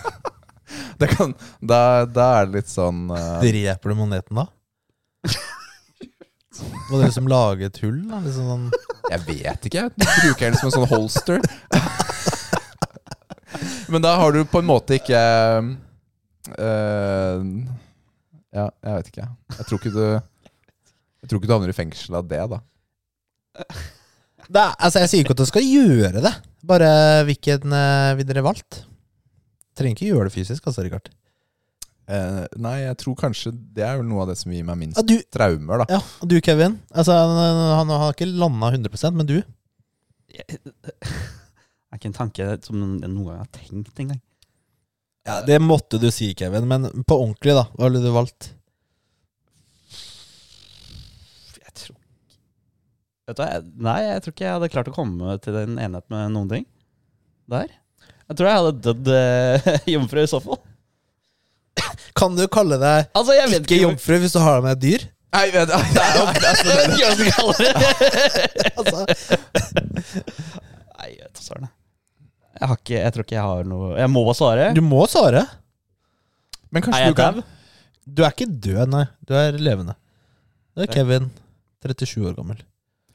det 1.01 1.09
kan, 1.15 1.33
da, 1.61 2.05
da 2.09 2.27
er 2.41 2.49
det 2.49 2.61
litt 2.61 2.73
sånn 2.73 3.07
uh... 3.13 3.39
Dreper 3.41 3.93
du 3.95 4.01
maneten 4.03 4.43
da? 4.43 4.49
Må 6.91 6.99
det 6.99 7.07
liksom 7.07 7.31
lage 7.31 7.71
et 7.71 7.79
hull? 7.85 8.01
Da? 8.11 8.21
Liksom 8.25 8.49
sånn. 8.51 8.67
Jeg 9.11 9.21
vet 9.29 9.69
ikke. 9.71 9.87
Du 9.95 10.07
bruker 10.07 10.51
den 10.51 10.59
som 10.59 10.69
en 10.69 10.75
sånn 10.75 10.91
holster. 10.91 11.39
Men 13.91 14.05
da 14.05 14.17
har 14.21 14.35
du 14.35 14.43
på 14.47 14.61
en 14.61 14.69
måte 14.69 14.99
ikke 15.01 15.21
uh, 16.59 17.41
Ja, 18.55 18.67
jeg 18.69 18.93
vet 18.99 19.09
ikke. 19.13 19.27
Jeg 19.57 19.67
tror 19.67 19.81
ikke 19.81 19.95
du 19.95 20.05
Jeg 21.21 21.31
tror 21.31 21.41
ikke 21.41 21.51
du 21.51 21.55
havner 21.57 21.73
i 21.73 21.77
fengsel 21.77 22.19
av 22.21 22.29
det, 22.31 22.43
da. 22.53 22.61
Det 24.51 24.59
er, 24.59 24.73
altså, 24.83 24.99
jeg 25.05 25.11
sier 25.13 25.21
ikke 25.23 25.35
at 25.37 25.41
du 25.45 25.47
skal 25.47 25.63
gjøre 25.63 26.21
det. 26.25 26.31
Bare 26.67 26.87
hvilken 27.29 27.71
uh, 27.71 28.17
vil 28.19 28.27
dere 28.27 28.43
valgt? 28.43 28.81
Trenger 29.79 29.95
ikke 29.95 30.09
gjøre 30.09 30.27
det 30.27 30.35
fysisk, 30.35 30.65
altså, 30.67 30.83
Rikard. 30.83 31.07
Eh, 32.11 32.47
nei, 32.59 32.81
jeg 32.83 32.97
tror 32.99 33.15
kanskje 33.21 33.53
det 33.55 33.85
er 33.87 34.01
vel 34.01 34.09
noe 34.11 34.25
av 34.25 34.33
det 34.33 34.35
som 34.41 34.51
gir 34.51 34.65
meg 34.67 34.81
minst 34.81 34.99
Ja, 34.99 35.05
du, 35.07 35.21
traumer, 35.31 35.85
da. 35.85 35.87
ja, 35.95 36.01
og 36.25 36.31
du, 36.33 36.41
Kevin. 36.43 36.81
Altså, 36.91 37.15
han, 37.15 37.61
han 37.79 37.93
har 38.03 38.17
ikke 38.17 38.27
landa 38.27 38.73
100% 38.75 39.15
men 39.21 39.29
du? 39.29 39.37
Det 40.27 40.43
er 40.51 42.01
ikke 42.01 42.11
en 42.11 42.17
tanke 42.17 42.49
som 42.67 42.81
jeg 42.83 43.07
noen 43.13 43.29
gang 43.29 43.45
har 43.45 43.53
tenkt 43.55 44.03
engang. 44.03 44.19
Ja, 45.29 45.39
Det 45.47 45.61
måtte 45.63 46.01
du 46.03 46.09
si, 46.11 46.33
Kevin. 46.35 46.67
Men 46.67 46.89
på 47.07 47.15
ordentlig, 47.21 47.55
da. 47.55 47.69
Hva 47.77 47.87
ville 47.87 48.03
du 48.03 48.11
valgt? 48.15 48.51
Jeg 51.61 51.75
tror 51.77 51.95
ikke 51.95 52.09
Vet 53.31 53.39
du 53.39 53.43
hva, 53.45 53.61
Nei, 53.87 54.01
jeg 54.09 54.23
tror 54.25 54.35
ikke 54.35 54.47
jeg 54.49 54.57
hadde 54.57 54.69
klart 54.73 54.89
å 54.91 54.95
komme 54.97 55.37
til 55.45 55.55
den 55.55 55.77
enighet 55.79 56.07
med 56.11 56.33
noen 56.35 56.49
ting 56.51 56.65
der. 57.51 57.71
Jeg 58.31 58.39
tror 58.39 58.47
jeg 58.51 58.59
hadde 58.61 58.83
dødd 58.87 59.09
eh, 59.15 59.71
jomfru 59.95 60.21
i 60.23 60.29
så 60.31 60.41
fall. 60.43 60.59
Kan 62.19 62.35
du 62.37 62.43
kalle 62.51 62.77
deg 62.81 63.09
Altså, 63.17 63.35
jeg 63.39 63.51
vet 63.53 63.65
ikke 63.67 63.79
jomfru 63.85 64.17
hvis 64.23 64.35
du 64.35 64.41
har 64.43 64.59
deg 64.59 64.65
med 64.67 64.73
et 64.77 64.83
dyr? 64.83 65.05
Nei, 65.31 65.45
vet, 65.55 65.71
det 65.95 66.03
er 66.03 66.17
jo 66.19 66.25
altså, 66.27 66.65
Jeg 66.67 66.79
vet 66.81 66.91
ikke 66.91 67.03
hva 67.03 67.07
jeg 67.07 67.19
skal 67.21 67.31
kalle 67.37 67.55
det. 67.61 67.71
Altså, 68.81 68.99
Nei, 70.99 71.09
jeg 71.15 71.23
vet 71.23 71.39
da 71.39 71.45
søren. 71.45 71.69
jeg. 71.69 71.75
Jeg, 72.61 72.69
har 72.69 72.77
ikke, 72.83 72.97
jeg 72.99 73.15
tror 73.15 73.27
ikke 73.27 73.37
jeg 73.39 73.47
har 73.47 73.69
noe 73.71 73.93
Jeg 73.97 74.11
må 74.13 74.25
svare. 74.37 74.67
du 74.77 74.83
må 74.85 75.05
svare. 75.09 75.45
Men 76.71 76.83
Er 76.83 76.87
kanskje 76.89 77.05
jeg 77.05 77.15
du 77.15 77.21
kan 77.23 77.39
dau? 77.39 77.47
Du 78.11 78.25
er 78.27 78.35
ikke 78.35 78.51
død, 78.67 78.83
nei. 78.91 79.05
Du 79.27 79.37
er 79.39 79.55
levende. 79.59 79.95
Det 80.75 80.89
er 80.89 80.93
Kevin. 80.93 81.31
37 81.87 82.27
år 82.27 82.35
gammel. 82.37 82.59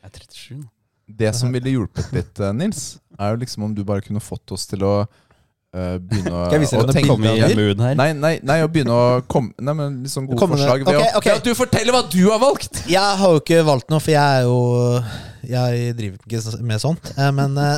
Jeg 0.06 0.14
er 0.14 0.26
37 0.30 0.58
nå. 0.62 0.68
Det 1.06 1.30
som 1.38 1.52
ville 1.54 1.70
hjulpet 1.70 2.10
litt, 2.16 2.40
eh, 2.42 2.54
Nils, 2.58 2.98
er 3.20 3.34
jo 3.34 3.42
liksom 3.44 3.68
om 3.68 3.74
du 3.78 3.84
bare 3.86 4.02
kunne 4.02 4.22
fått 4.24 4.52
oss 4.56 4.66
til 4.66 4.82
å 4.86 4.94
uh, 5.06 5.98
begynne 6.02 6.32
å, 6.34 6.40
Skal 6.48 6.56
jeg 6.56 6.64
vise 6.64 6.74
deg 6.74 6.82
å 6.82 6.88
noen 6.88 6.98
tenke 6.98 7.12
Kom 7.12 7.22
i 7.22 7.30
bilder? 7.30 7.60
mood 7.60 7.84
her. 7.86 7.98
Nei, 8.00 8.08
nei, 8.18 8.32
nei, 8.42 8.56
å 8.66 8.72
begynne 8.74 8.96
å 8.96 9.06
komme 9.30 9.54
Nei, 9.62 9.76
men 9.78 10.00
liksom 10.02 10.26
gode 10.26 10.42
Komme 10.42 10.58
forslag 10.58 10.82
ved 10.82 10.98
okay, 10.98 11.12
å 11.14 11.22
ok. 11.22 11.30
at 11.36 11.46
Du 11.46 11.52
forteller 11.58 11.94
hva 11.94 12.02
du 12.10 12.22
har 12.24 12.42
valgt! 12.42 12.82
Jeg 12.90 13.22
har 13.22 13.36
jo 13.38 13.44
ikke 13.44 13.62
valgt 13.68 13.94
noe, 13.94 14.02
for 14.02 14.16
jeg 14.16 14.42
er 14.42 14.48
jo 14.50 14.58
Jeg 15.52 15.98
driver 16.00 16.26
ikke 16.26 16.66
med 16.66 16.82
sånt. 16.82 17.14
Eh, 17.14 17.32
Men 17.38 17.58
uh, 17.62 17.78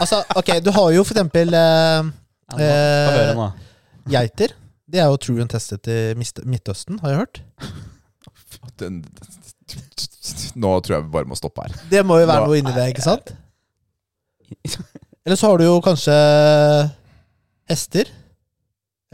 Altså, 0.00 0.20
ok, 0.36 0.58
du 0.64 0.70
har 0.76 0.92
jo 0.94 1.04
for 1.04 1.16
eksempel 1.16 1.56
uh, 1.56 2.10
uh, 2.56 3.48
geiter. 4.08 4.52
Det 4.90 5.00
er 5.00 5.08
jo 5.08 5.18
true 5.20 5.42
and 5.42 5.50
tested 5.52 5.88
i 5.90 6.14
Midtøsten, 6.16 7.00
har 7.02 7.12
jeg 7.12 7.20
hørt. 7.20 7.42
Den, 8.80 9.02
nå 10.60 10.70
tror 10.84 10.96
jeg 10.96 11.04
vi 11.06 11.12
bare 11.14 11.28
må 11.30 11.36
stoppe 11.38 11.64
her. 11.66 11.74
Det 11.90 12.02
må 12.06 12.18
jo 12.20 12.26
være 12.28 12.44
Nå- 12.44 12.50
noe 12.50 12.58
inni 12.60 12.72
det, 12.76 12.88
ikke 12.92 13.04
sant? 13.06 13.32
Eller 15.26 15.36
så 15.38 15.50
har 15.52 15.58
du 15.60 15.64
jo 15.66 15.76
kanskje 15.84 16.14
hester. 17.70 18.08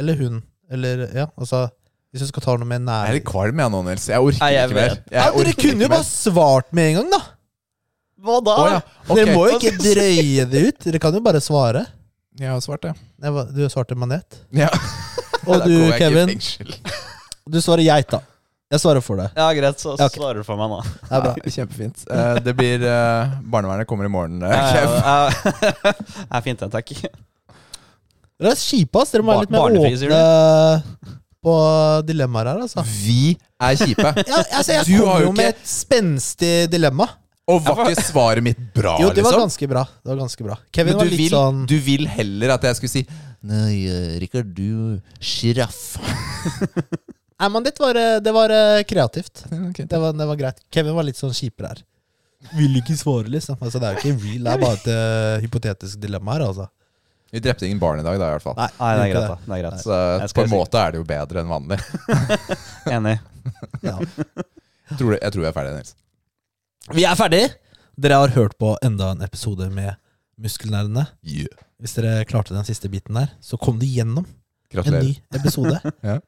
Eller 0.00 0.16
hund. 0.20 0.42
Eller 0.72 1.06
ja, 1.14 1.26
altså 1.38 1.66
Hvis 2.10 2.24
du 2.24 2.28
skal 2.32 2.42
ta 2.42 2.54
noe 2.58 2.66
med 2.66 2.80
Jeg 2.80 2.88
er 2.88 2.88
nær... 2.88 3.14
litt 3.18 3.26
kvalm 3.28 3.60
jeg 3.62 3.70
nå, 3.74 3.80
Nils. 3.86 4.06
Jeg 4.10 4.24
orker 4.24 4.40
Nei, 4.42 4.50
jeg 4.54 4.70
ikke 4.70 4.76
mer. 4.78 4.94
vet. 4.94 5.10
Jeg 5.12 5.20
Ja, 5.20 5.26
dere 5.36 5.52
kunne 5.60 5.82
jo 5.84 5.88
mer. 5.88 5.92
bare 5.96 6.06
svart 6.08 6.72
med 6.74 6.88
en 6.90 6.96
gang, 7.00 7.10
da! 7.12 7.20
Hva 8.26 8.36
da? 8.42 8.54
Oh, 8.56 8.68
ja. 8.72 8.78
okay. 9.04 9.18
Dere 9.20 9.34
må 9.36 9.42
jo 9.50 9.58
ikke 9.60 9.72
drøye 9.78 10.46
det 10.50 10.62
ut. 10.70 10.78
Dere 10.86 11.00
kan 11.02 11.14
jo 11.14 11.20
bare 11.26 11.40
svare. 11.44 11.84
Jeg 12.40 12.48
har 12.50 12.60
svart 12.64 12.82
det. 12.86 12.94
Du 13.20 13.28
har 13.32 13.50
Du 13.52 13.60
svarte 13.72 13.96
manet. 13.98 14.38
Ja. 14.56 14.70
Og 15.46 15.62
du, 15.68 15.74
Kevin, 16.00 16.32
du 17.46 17.60
svarer 17.62 17.84
geit, 17.86 18.08
da. 18.16 18.22
Jeg 18.74 18.80
svarer 18.82 19.02
for 19.04 19.20
det. 19.20 19.28
Ja, 19.36 19.46
greit, 19.54 19.78
så 19.78 19.92
Ja, 19.94 20.08
ok. 20.08 20.16
svarer 20.18 20.40
du 20.42 20.46
for 20.46 20.58
meg 20.58 20.70
nå. 20.72 20.80
Det 20.82 21.12
er 21.14 21.20
bra. 21.22 21.34
Kjempefint. 21.56 22.00
Eh, 22.10 22.38
det 22.42 22.54
blir 22.58 22.82
eh, 22.82 23.36
Barnevernet 23.46 23.86
kommer 23.86 24.08
i 24.08 24.10
morgen. 24.10 24.40
eh, 24.42 24.50
Ja, 24.50 24.72
Kev. 24.74 24.96
ja, 24.96 25.12
ja. 25.22 25.92
Det 25.92 26.40
er 26.40 26.42
fint, 26.48 26.64
det. 26.64 26.70
Takk. 26.74 26.90
Dere 28.36 28.50
er 28.52 28.58
kjipe, 28.60 29.00
ass. 29.04 29.12
Dere 29.14 29.22
må 29.24 29.32
være 29.36 29.46
litt 29.46 29.54
mer 29.54 29.62
Barnefri, 29.68 29.92
sier 30.00 30.16
åpne 30.16 31.14
på 31.46 31.52
dilemmaer 32.08 32.48
her, 32.50 32.64
altså. 32.66 32.82
Vi 33.04 33.36
er 33.62 33.76
kjipe. 33.78 34.10
Ja, 34.32 34.40
altså 34.58 34.72
jeg 34.80 34.88
Du 34.88 34.96
kom 34.98 35.06
jo 35.22 35.28
jo 35.28 35.30
med 35.36 35.52
ikke- 35.52 35.60
et 35.62 35.70
spenstig 35.70 36.54
dilemma. 36.72 37.06
Og 37.46 37.60
var 37.62 37.84
ikke 37.86 38.02
svaret 38.02 38.42
mitt 38.42 38.58
bra, 38.74 38.96
Jo, 38.98 39.12
det 39.14 39.22
var 39.22 39.36
liksom? 39.36 39.44
ganske 39.46 39.68
bra. 39.70 39.84
Det 40.02 40.10
var 40.10 40.18
ganske 40.24 40.42
bra. 40.48 40.56
Kevin 40.74 40.96
Men 40.96 40.98
var 40.98 41.06
du 41.06 41.10
litt 41.14 41.20
vil, 41.22 41.30
sånn 41.30 41.60
du 41.70 41.76
vil 41.86 42.08
heller 42.10 42.56
at 42.56 42.66
jeg 42.66 42.80
skulle 42.80 42.90
si 42.96 43.04
Nei, 43.46 43.86
eh, 43.86 44.16
Rikard, 44.18 44.50
du 44.58 44.98
sjiraff. 45.22 45.94
Nei, 47.36 47.50
men 47.52 47.66
det 47.66 47.74
var, 47.78 47.98
det 48.24 48.32
var 48.32 48.52
eh, 48.54 48.82
kreativt. 48.88 49.44
Okay. 49.70 49.84
Det 49.84 49.98
var, 50.00 50.14
det 50.16 50.26
var 50.28 50.38
greit. 50.40 50.62
Kevin 50.72 50.96
var 50.96 51.04
litt 51.04 51.18
sånn 51.20 51.34
kjipere 51.36 51.74
her. 51.74 51.82
Vil 52.56 52.78
ikke 52.78 52.96
svare, 52.96 53.28
liksom. 53.32 53.58
Altså, 53.60 53.80
det 53.82 53.88
er 53.88 53.96
jo 53.96 54.02
ikke 54.02 54.24
real, 54.24 54.46
det 54.46 54.54
er 54.54 54.62
bare 54.62 54.78
et 54.78 54.88
uh, 54.88 55.42
hypotetisk 55.42 56.00
dilemma 56.00 56.36
her, 56.36 56.46
altså. 56.46 56.68
Vi 57.34 57.42
drepte 57.42 57.66
ingen 57.66 57.80
barn 57.82 58.00
i 58.00 58.04
dag, 58.06 58.18
da, 58.20 58.28
i 58.30 58.36
hvert 58.36 58.44
fall. 58.44 58.56
Nei, 58.56 58.68
Nei, 58.78 58.90
det 58.96 59.04
er 59.04 59.12
greit, 59.12 59.28
da. 59.28 59.38
Det 59.42 59.56
er 59.56 59.62
greit. 59.64 59.82
Så 59.82 60.36
på 60.38 60.44
en 60.46 60.52
måte 60.52 60.80
er 60.80 60.94
det 60.94 61.00
jo 61.00 61.06
bedre 61.08 61.42
enn 61.42 61.50
vanlig. 61.50 61.80
Enig. 62.96 63.16
Ja. 63.82 63.96
Jeg 63.96 64.98
tror, 65.00 65.16
jeg 65.18 65.34
tror 65.34 65.42
vi 65.42 65.48
er 65.50 65.56
ferdige, 65.56 65.80
Nils. 65.80 65.96
Vi 66.94 67.06
er 67.08 67.18
ferdige! 67.18 67.50
Dere 67.98 68.20
har 68.20 68.34
hørt 68.36 68.54
på 68.60 68.74
enda 68.84 69.10
en 69.14 69.24
episode 69.24 69.66
med 69.72 69.96
Muskelnerdene. 70.38 71.06
Yeah. 71.24 71.64
Hvis 71.80 71.96
dere 71.96 72.26
klarte 72.28 72.54
den 72.54 72.66
siste 72.68 72.90
biten 72.92 73.16
der, 73.16 73.32
så 73.40 73.58
kom 73.60 73.80
de 73.80 73.88
gjennom 73.88 74.26
en 74.72 74.98
ny 75.00 75.16
episode. 75.34 75.80
Ja. 76.06 76.20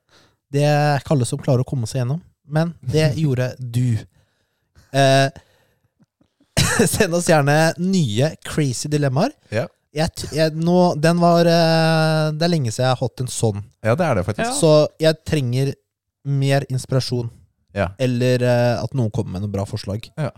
Det 0.52 0.64
er 0.64 1.00
ikke 1.00 1.14
alle 1.16 1.26
som 1.28 1.40
klarer 1.42 1.64
å 1.64 1.68
komme 1.68 1.88
seg 1.90 2.02
gjennom, 2.02 2.22
men 2.48 2.72
det 2.80 3.10
gjorde 3.22 3.50
du. 3.58 3.98
Eh, 4.96 5.28
send 6.94 7.14
oss 7.14 7.28
gjerne 7.28 7.56
nye 7.80 8.32
crazy 8.46 8.88
dilemmaer. 8.92 9.34
Ja. 9.54 9.66
Jeg, 9.98 10.28
jeg, 10.36 10.52
nå, 10.60 10.76
den 11.00 11.16
var 11.18 11.48
eh, 11.48 12.26
Det 12.36 12.44
er 12.44 12.50
lenge 12.52 12.70
siden 12.70 12.84
jeg 12.84 12.92
har 12.92 13.00
hatt 13.00 13.22
en 13.24 13.30
sånn, 13.32 13.62
ja, 13.82 13.94
det 13.96 14.04
er 14.04 14.18
det 14.18 14.24
faktisk. 14.26 14.58
så 14.60 14.72
jeg 15.00 15.16
trenger 15.26 15.72
mer 16.28 16.66
inspirasjon. 16.68 17.30
Ja. 17.76 17.90
Eller 18.00 18.42
eh, 18.44 18.74
at 18.82 18.94
noen 18.96 19.10
kommer 19.14 19.36
med 19.36 19.44
noen 19.46 19.54
bra 19.54 19.64
forslag. 19.68 20.08
Ja. 20.20 20.30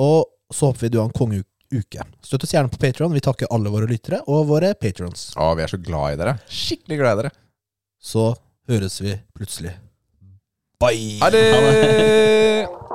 Og 0.00 0.26
så 0.52 0.68
håper 0.70 0.86
vi 0.86 0.92
du 0.92 0.98
har 1.00 1.08
en 1.08 1.16
kongeuke. 1.16 2.04
Støtt 2.24 2.44
oss 2.44 2.52
gjerne 2.54 2.70
på 2.72 2.80
Patron. 2.82 3.14
Vi 3.16 3.22
takker 3.24 3.48
alle 3.52 3.72
våre 3.72 3.88
lyttere 3.90 4.20
og 4.30 4.44
våre 4.50 4.74
patrons. 4.78 5.30
Å, 5.40 5.48
vi 5.58 5.64
er 5.64 5.72
så 5.72 5.80
glad 5.80 6.14
i 6.16 6.18
dere. 6.20 6.36
Skikkelig 6.52 6.98
glad 7.00 7.16
i 7.16 7.22
dere. 7.22 7.32
Så 8.04 8.28
høres 8.68 9.02
vi 9.02 9.20
plutselig. 9.34 9.78
Bye! 10.80 11.18
Ha 11.22 11.30
det! 11.30 12.85